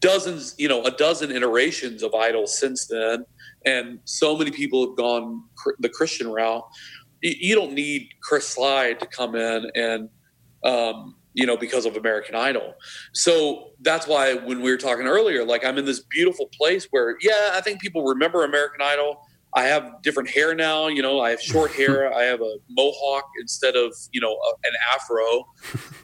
dozens, 0.02 0.56
you 0.58 0.68
know, 0.68 0.84
a 0.84 0.92
dozen 0.92 1.32
iterations 1.32 2.04
of 2.04 2.14
Idol 2.14 2.48
since 2.48 2.88
then, 2.88 3.26
and 3.66 4.00
so 4.06 4.38
many 4.38 4.52
people 4.52 4.88
have 4.88 4.96
gone 4.96 5.44
cr- 5.58 5.72
the 5.80 5.90
Christian 5.90 6.28
route. 6.30 6.64
You, 7.22 7.34
you 7.40 7.56
don't 7.56 7.74
need 7.74 8.10
Chris 8.22 8.48
Sligh 8.48 8.94
to 8.94 9.06
come 9.06 9.36
in 9.36 9.70
and. 9.76 10.10
Um, 10.64 11.16
you 11.34 11.46
know, 11.46 11.56
because 11.56 11.86
of 11.86 11.96
American 11.96 12.36
Idol. 12.36 12.74
So 13.14 13.70
that's 13.82 14.08
why 14.08 14.34
when 14.34 14.62
we 14.62 14.72
were 14.72 14.78
talking 14.78 15.06
earlier, 15.06 15.46
like 15.46 15.64
I'm 15.64 15.78
in 15.78 15.86
this 15.86 16.02
beautiful 16.02 16.48
place 16.48 16.88
where, 16.90 17.16
yeah, 17.22 17.52
I 17.54 17.62
think 17.62 17.80
people 17.80 18.04
remember 18.04 18.44
American 18.44 18.82
Idol, 18.82 19.22
I 19.54 19.64
have 19.64 20.02
different 20.04 20.30
hair 20.30 20.54
now. 20.54 20.88
You 20.88 21.02
know, 21.02 21.22
I 21.22 21.32
have 21.32 21.42
short 21.42 21.72
hair. 21.72 22.14
I 22.18 22.24
have 22.24 22.42
a 22.42 22.56
mohawk 22.70 23.26
instead 23.40 23.76
of 23.76 23.96
you 24.12 24.22
know 24.22 24.34
a, 24.34 24.68
an 24.68 24.74
afro. 24.94 25.48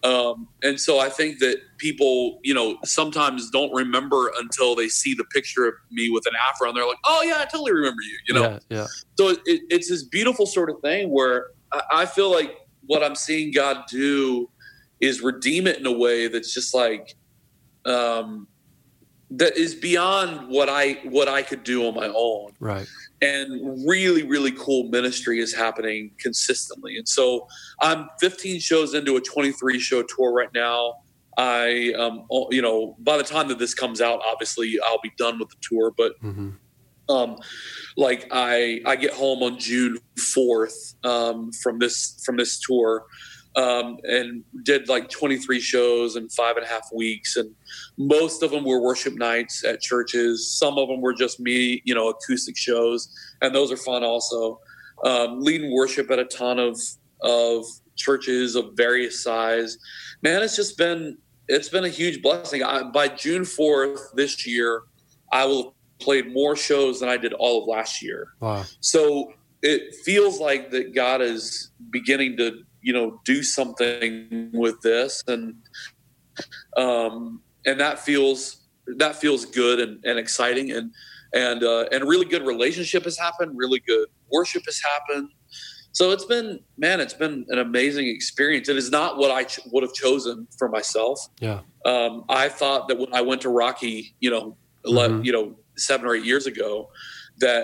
Um, 0.03 0.47
and 0.63 0.79
so 0.79 0.99
I 0.99 1.09
think 1.09 1.39
that 1.39 1.57
people, 1.77 2.39
you 2.43 2.53
know, 2.53 2.77
sometimes 2.83 3.49
don't 3.49 3.73
remember 3.73 4.31
until 4.39 4.75
they 4.75 4.87
see 4.87 5.13
the 5.13 5.25
picture 5.25 5.65
of 5.67 5.73
me 5.91 6.09
with 6.09 6.25
an 6.25 6.33
afro, 6.49 6.69
and 6.69 6.77
they're 6.77 6.87
like, 6.87 6.97
"Oh 7.05 7.21
yeah, 7.23 7.37
I 7.39 7.45
totally 7.45 7.73
remember 7.73 8.01
you." 8.01 8.17
You 8.27 8.33
know, 8.33 8.49
yeah, 8.51 8.59
yeah, 8.69 8.87
so 9.17 9.29
it, 9.29 9.39
it's 9.45 9.89
this 9.89 10.03
beautiful 10.03 10.45
sort 10.45 10.69
of 10.69 10.79
thing 10.81 11.09
where 11.09 11.47
I, 11.71 11.81
I 11.93 12.05
feel 12.05 12.31
like 12.31 12.55
what 12.87 13.03
I'm 13.03 13.15
seeing 13.15 13.51
God 13.51 13.85
do 13.89 14.49
is 14.99 15.21
redeem 15.21 15.67
it 15.67 15.77
in 15.77 15.85
a 15.85 15.91
way 15.91 16.27
that's 16.27 16.53
just 16.53 16.73
like 16.73 17.15
um, 17.85 18.47
that 19.31 19.57
is 19.57 19.75
beyond 19.75 20.49
what 20.49 20.69
I 20.69 20.93
what 21.03 21.27
I 21.27 21.41
could 21.41 21.63
do 21.63 21.87
on 21.87 21.95
my 21.95 22.07
own 22.07 22.51
right. 22.59 22.87
And 23.25 23.87
really 23.87 24.23
really 24.23 24.51
cool 24.51 24.81
ministry 24.89 25.39
is 25.39 25.53
happening 25.53 26.11
consistently. 26.19 26.97
And 26.97 27.07
so 27.07 27.47
i'm 27.81 28.07
15 28.19 28.59
shows 28.59 28.93
into 28.93 29.15
a 29.15 29.21
23 29.21 29.79
show 29.79 30.03
tour 30.03 30.31
right 30.33 30.53
now. 30.53 30.95
I 31.37 31.93
um 31.97 32.25
you 32.51 32.61
know 32.61 32.95
by 32.99 33.17
the 33.17 33.23
time 33.23 33.47
that 33.49 33.59
this 33.59 33.73
comes 33.73 33.99
out 33.99 34.21
obviously 34.25 34.67
i'll 34.85 35.01
be 35.01 35.11
done 35.17 35.37
with 35.39 35.49
the 35.49 35.59
tour 35.61 35.91
but 36.01 36.13
hmm 36.21 36.51
um 37.07 37.37
like 37.97 38.27
i 38.31 38.81
i 38.85 38.95
get 38.95 39.13
home 39.13 39.43
on 39.43 39.59
june 39.59 39.97
4th 40.17 40.95
um 41.03 41.51
from 41.61 41.79
this 41.79 42.21
from 42.25 42.37
this 42.37 42.59
tour 42.59 43.03
um 43.55 43.97
and 44.03 44.43
did 44.63 44.89
like 44.89 45.09
23 45.09 45.59
shows 45.59 46.15
in 46.15 46.27
five 46.29 46.57
and 46.57 46.65
a 46.65 46.69
half 46.69 46.89
weeks. 46.93 47.37
And 47.37 47.53
most 47.97 48.43
of 48.43 48.51
them 48.51 48.65
were 48.65 48.81
worship 48.81 49.15
nights 49.15 49.63
at 49.63 49.81
churches. 49.81 50.51
Some 50.59 50.77
of 50.77 50.89
them 50.89 51.01
were 51.01 51.13
just 51.13 51.39
me 51.39 51.81
you 51.85 51.95
know 51.95 52.09
acoustic 52.09 52.57
shows. 52.57 53.09
And 53.41 53.53
those 53.55 53.71
are 53.71 53.77
fun 53.77 54.03
also. 54.03 54.59
Um, 55.03 55.41
leading 55.41 55.73
worship 55.73 56.09
at 56.11 56.19
a 56.19 56.25
ton 56.25 56.59
of 56.59 56.79
of 57.21 57.65
churches 57.95 58.55
of 58.55 58.71
various 58.75 59.23
size. 59.23 59.77
Man 60.21 60.41
it's 60.41 60.55
just 60.55 60.77
been 60.77 61.17
it's 61.47 61.69
been 61.69 61.85
a 61.85 61.89
huge 61.89 62.21
blessing. 62.21 62.63
I, 62.63 62.83
by 62.83 63.07
june 63.07 63.43
4th 63.43 63.99
this 64.15 64.47
year 64.47 64.81
i 65.31 65.45
will 65.45 65.63
have 65.63 65.73
played 65.99 66.33
more 66.33 66.55
shows 66.55 66.99
than 66.99 67.09
i 67.09 67.17
did 67.17 67.33
all 67.33 67.61
of 67.61 67.67
last 67.67 68.01
year. 68.01 68.29
Wow. 68.39 68.63
so 68.79 69.33
it 69.61 69.95
feels 70.03 70.39
like 70.39 70.71
that 70.71 70.93
god 70.93 71.21
is 71.21 71.71
beginning 71.89 72.37
to 72.37 72.63
you 72.85 72.93
know 72.93 73.19
do 73.25 73.41
something 73.43 74.49
with 74.53 74.79
this 74.81 75.23
and 75.27 75.55
um 76.77 77.41
and 77.65 77.79
that 77.79 77.99
feels 77.99 78.67
that 78.97 79.15
feels 79.15 79.45
good 79.45 79.79
and, 79.79 80.03
and 80.05 80.19
exciting 80.19 80.71
and 80.71 80.91
and 81.33 81.63
uh, 81.63 81.85
and 81.91 82.03
really 82.05 82.25
good 82.25 82.45
relationship 82.45 83.03
has 83.03 83.17
happened 83.17 83.51
really 83.55 83.81
good 83.87 84.07
worship 84.31 84.61
has 84.65 84.79
happened 84.93 85.29
so 85.91 86.11
it's 86.11 86.25
been 86.25 86.59
man 86.77 86.99
it's 86.99 87.13
been 87.13 87.45
an 87.49 87.59
amazing 87.59 88.07
experience 88.07 88.69
it 88.69 88.77
is 88.77 88.91
not 88.91 89.17
what 89.17 89.31
i 89.31 89.43
ch- 89.43 89.59
would 89.71 89.83
have 89.83 89.93
chosen 89.93 90.47
for 90.59 90.69
myself 90.69 91.19
Yeah. 91.39 91.61
um, 91.85 92.23
I 92.29 92.49
thought 92.49 92.87
that 92.89 92.97
when 92.99 93.13
I 93.13 93.21
went 93.21 93.41
to 93.41 93.49
Rocky, 93.49 94.15
you 94.19 94.29
know, 94.31 94.57
Mhm. 94.85 95.25
you 95.25 95.31
know, 95.31 95.45
seven 95.77 96.05
or 96.07 96.15
eight 96.15 96.25
years 96.25 96.45
ago, 96.47 96.89
that 97.39 97.63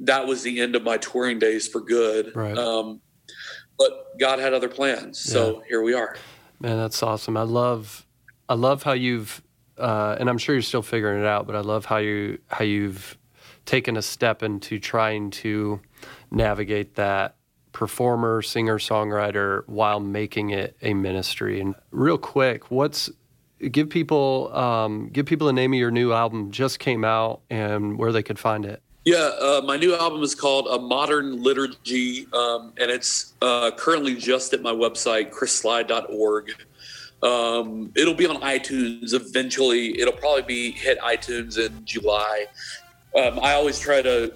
that 0.00 0.26
was 0.26 0.42
the 0.42 0.60
end 0.64 0.74
of 0.76 0.82
my 0.82 0.96
touring 0.98 1.38
days 1.38 1.68
for 1.68 1.80
good. 1.80 2.24
Right. 2.34 2.56
Um, 2.56 3.00
but 3.78 4.18
God 4.18 4.38
had 4.38 4.54
other 4.54 4.68
plans, 4.68 5.18
so 5.18 5.62
here 5.68 5.82
we 5.82 5.94
are. 5.94 6.16
Man, 6.60 6.76
that's 6.78 7.02
awesome. 7.02 7.36
I 7.36 7.42
love, 7.42 8.06
I 8.48 8.54
love 8.54 8.82
how 8.82 8.92
you've, 8.92 9.42
uh, 9.78 10.16
and 10.18 10.28
I'm 10.28 10.38
sure 10.38 10.54
you're 10.54 10.62
still 10.62 10.82
figuring 10.82 11.20
it 11.20 11.26
out, 11.26 11.46
but 11.46 11.56
I 11.56 11.60
love 11.60 11.84
how 11.84 11.98
you 11.98 12.38
how 12.48 12.64
you've 12.64 13.18
taken 13.66 13.96
a 13.96 14.02
step 14.02 14.42
into 14.42 14.78
trying 14.78 15.30
to 15.30 15.80
navigate 16.30 16.94
that 16.96 17.36
performer, 17.72 18.40
singer, 18.40 18.78
songwriter 18.78 19.62
while 19.66 20.00
making 20.00 20.50
it 20.50 20.76
a 20.80 20.94
ministry. 20.94 21.60
And 21.60 21.74
real 21.90 22.18
quick, 22.18 22.70
what's 22.70 23.10
give 23.70 23.90
people 23.90 24.54
um, 24.56 25.08
give 25.08 25.26
people 25.26 25.46
the 25.46 25.52
name 25.52 25.72
of 25.72 25.78
your 25.78 25.90
new 25.90 26.12
album 26.12 26.50
just 26.50 26.78
came 26.78 27.04
out 27.04 27.42
and 27.50 27.98
where 27.98 28.12
they 28.12 28.22
could 28.22 28.38
find 28.38 28.64
it. 28.64 28.82
Yeah, 29.04 29.16
uh, 29.18 29.60
my 29.62 29.76
new 29.76 29.94
album 29.94 30.22
is 30.22 30.34
called 30.34 30.66
A 30.66 30.78
Modern 30.78 31.42
Liturgy, 31.42 32.26
um, 32.32 32.72
and 32.78 32.90
it's 32.90 33.34
uh, 33.42 33.70
currently 33.72 34.14
just 34.14 34.54
at 34.54 34.62
my 34.62 34.72
website, 34.72 35.30
chrissligh.org. 35.30 36.54
Um, 37.22 37.92
it'll 37.96 38.14
be 38.14 38.26
on 38.26 38.36
iTunes 38.40 39.12
eventually. 39.12 40.00
It'll 40.00 40.14
probably 40.14 40.42
be 40.42 40.72
hit 40.72 40.98
iTunes 41.00 41.58
in 41.58 41.84
July. 41.84 42.46
Um, 43.14 43.40
I 43.40 43.52
always 43.52 43.78
try 43.78 44.00
to 44.00 44.32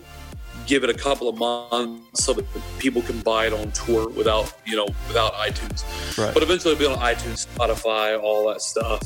give 0.66 0.84
it 0.84 0.90
a 0.90 0.94
couple 0.94 1.28
of 1.30 1.38
months 1.38 2.24
so 2.24 2.34
that 2.34 2.44
people 2.78 3.00
can 3.00 3.20
buy 3.20 3.46
it 3.46 3.54
on 3.54 3.72
tour 3.72 4.10
without, 4.10 4.52
you 4.66 4.76
know, 4.76 4.86
without 5.06 5.32
iTunes. 5.34 5.82
Right. 6.18 6.32
But 6.34 6.42
eventually 6.42 6.74
it'll 6.74 6.94
be 6.94 6.94
on 6.94 7.02
iTunes, 7.02 7.46
Spotify, 7.46 8.20
all 8.22 8.48
that 8.48 8.60
stuff. 8.60 9.00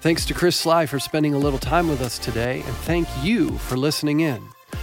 Thanks 0.00 0.24
to 0.26 0.34
Chris 0.34 0.56
Sligh 0.56 0.86
for 0.86 1.00
spending 1.00 1.34
a 1.34 1.38
little 1.38 1.58
time 1.58 1.88
with 1.88 2.00
us 2.00 2.18
today, 2.18 2.62
and 2.64 2.76
thank 2.76 3.08
you 3.20 3.58
for 3.58 3.76
listening 3.76 4.20
in. 4.20 4.40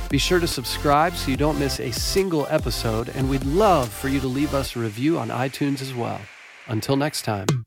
Be 0.09 0.17
sure 0.17 0.39
to 0.39 0.47
subscribe 0.47 1.15
so 1.15 1.31
you 1.31 1.37
don't 1.37 1.57
miss 1.57 1.79
a 1.79 1.91
single 1.91 2.45
episode, 2.49 3.09
and 3.09 3.29
we'd 3.29 3.45
love 3.45 3.89
for 3.89 4.09
you 4.09 4.19
to 4.19 4.27
leave 4.27 4.53
us 4.53 4.75
a 4.75 4.79
review 4.79 5.17
on 5.17 5.29
iTunes 5.29 5.81
as 5.81 5.93
well. 5.93 6.19
Until 6.67 6.97
next 6.97 7.21
time. 7.21 7.64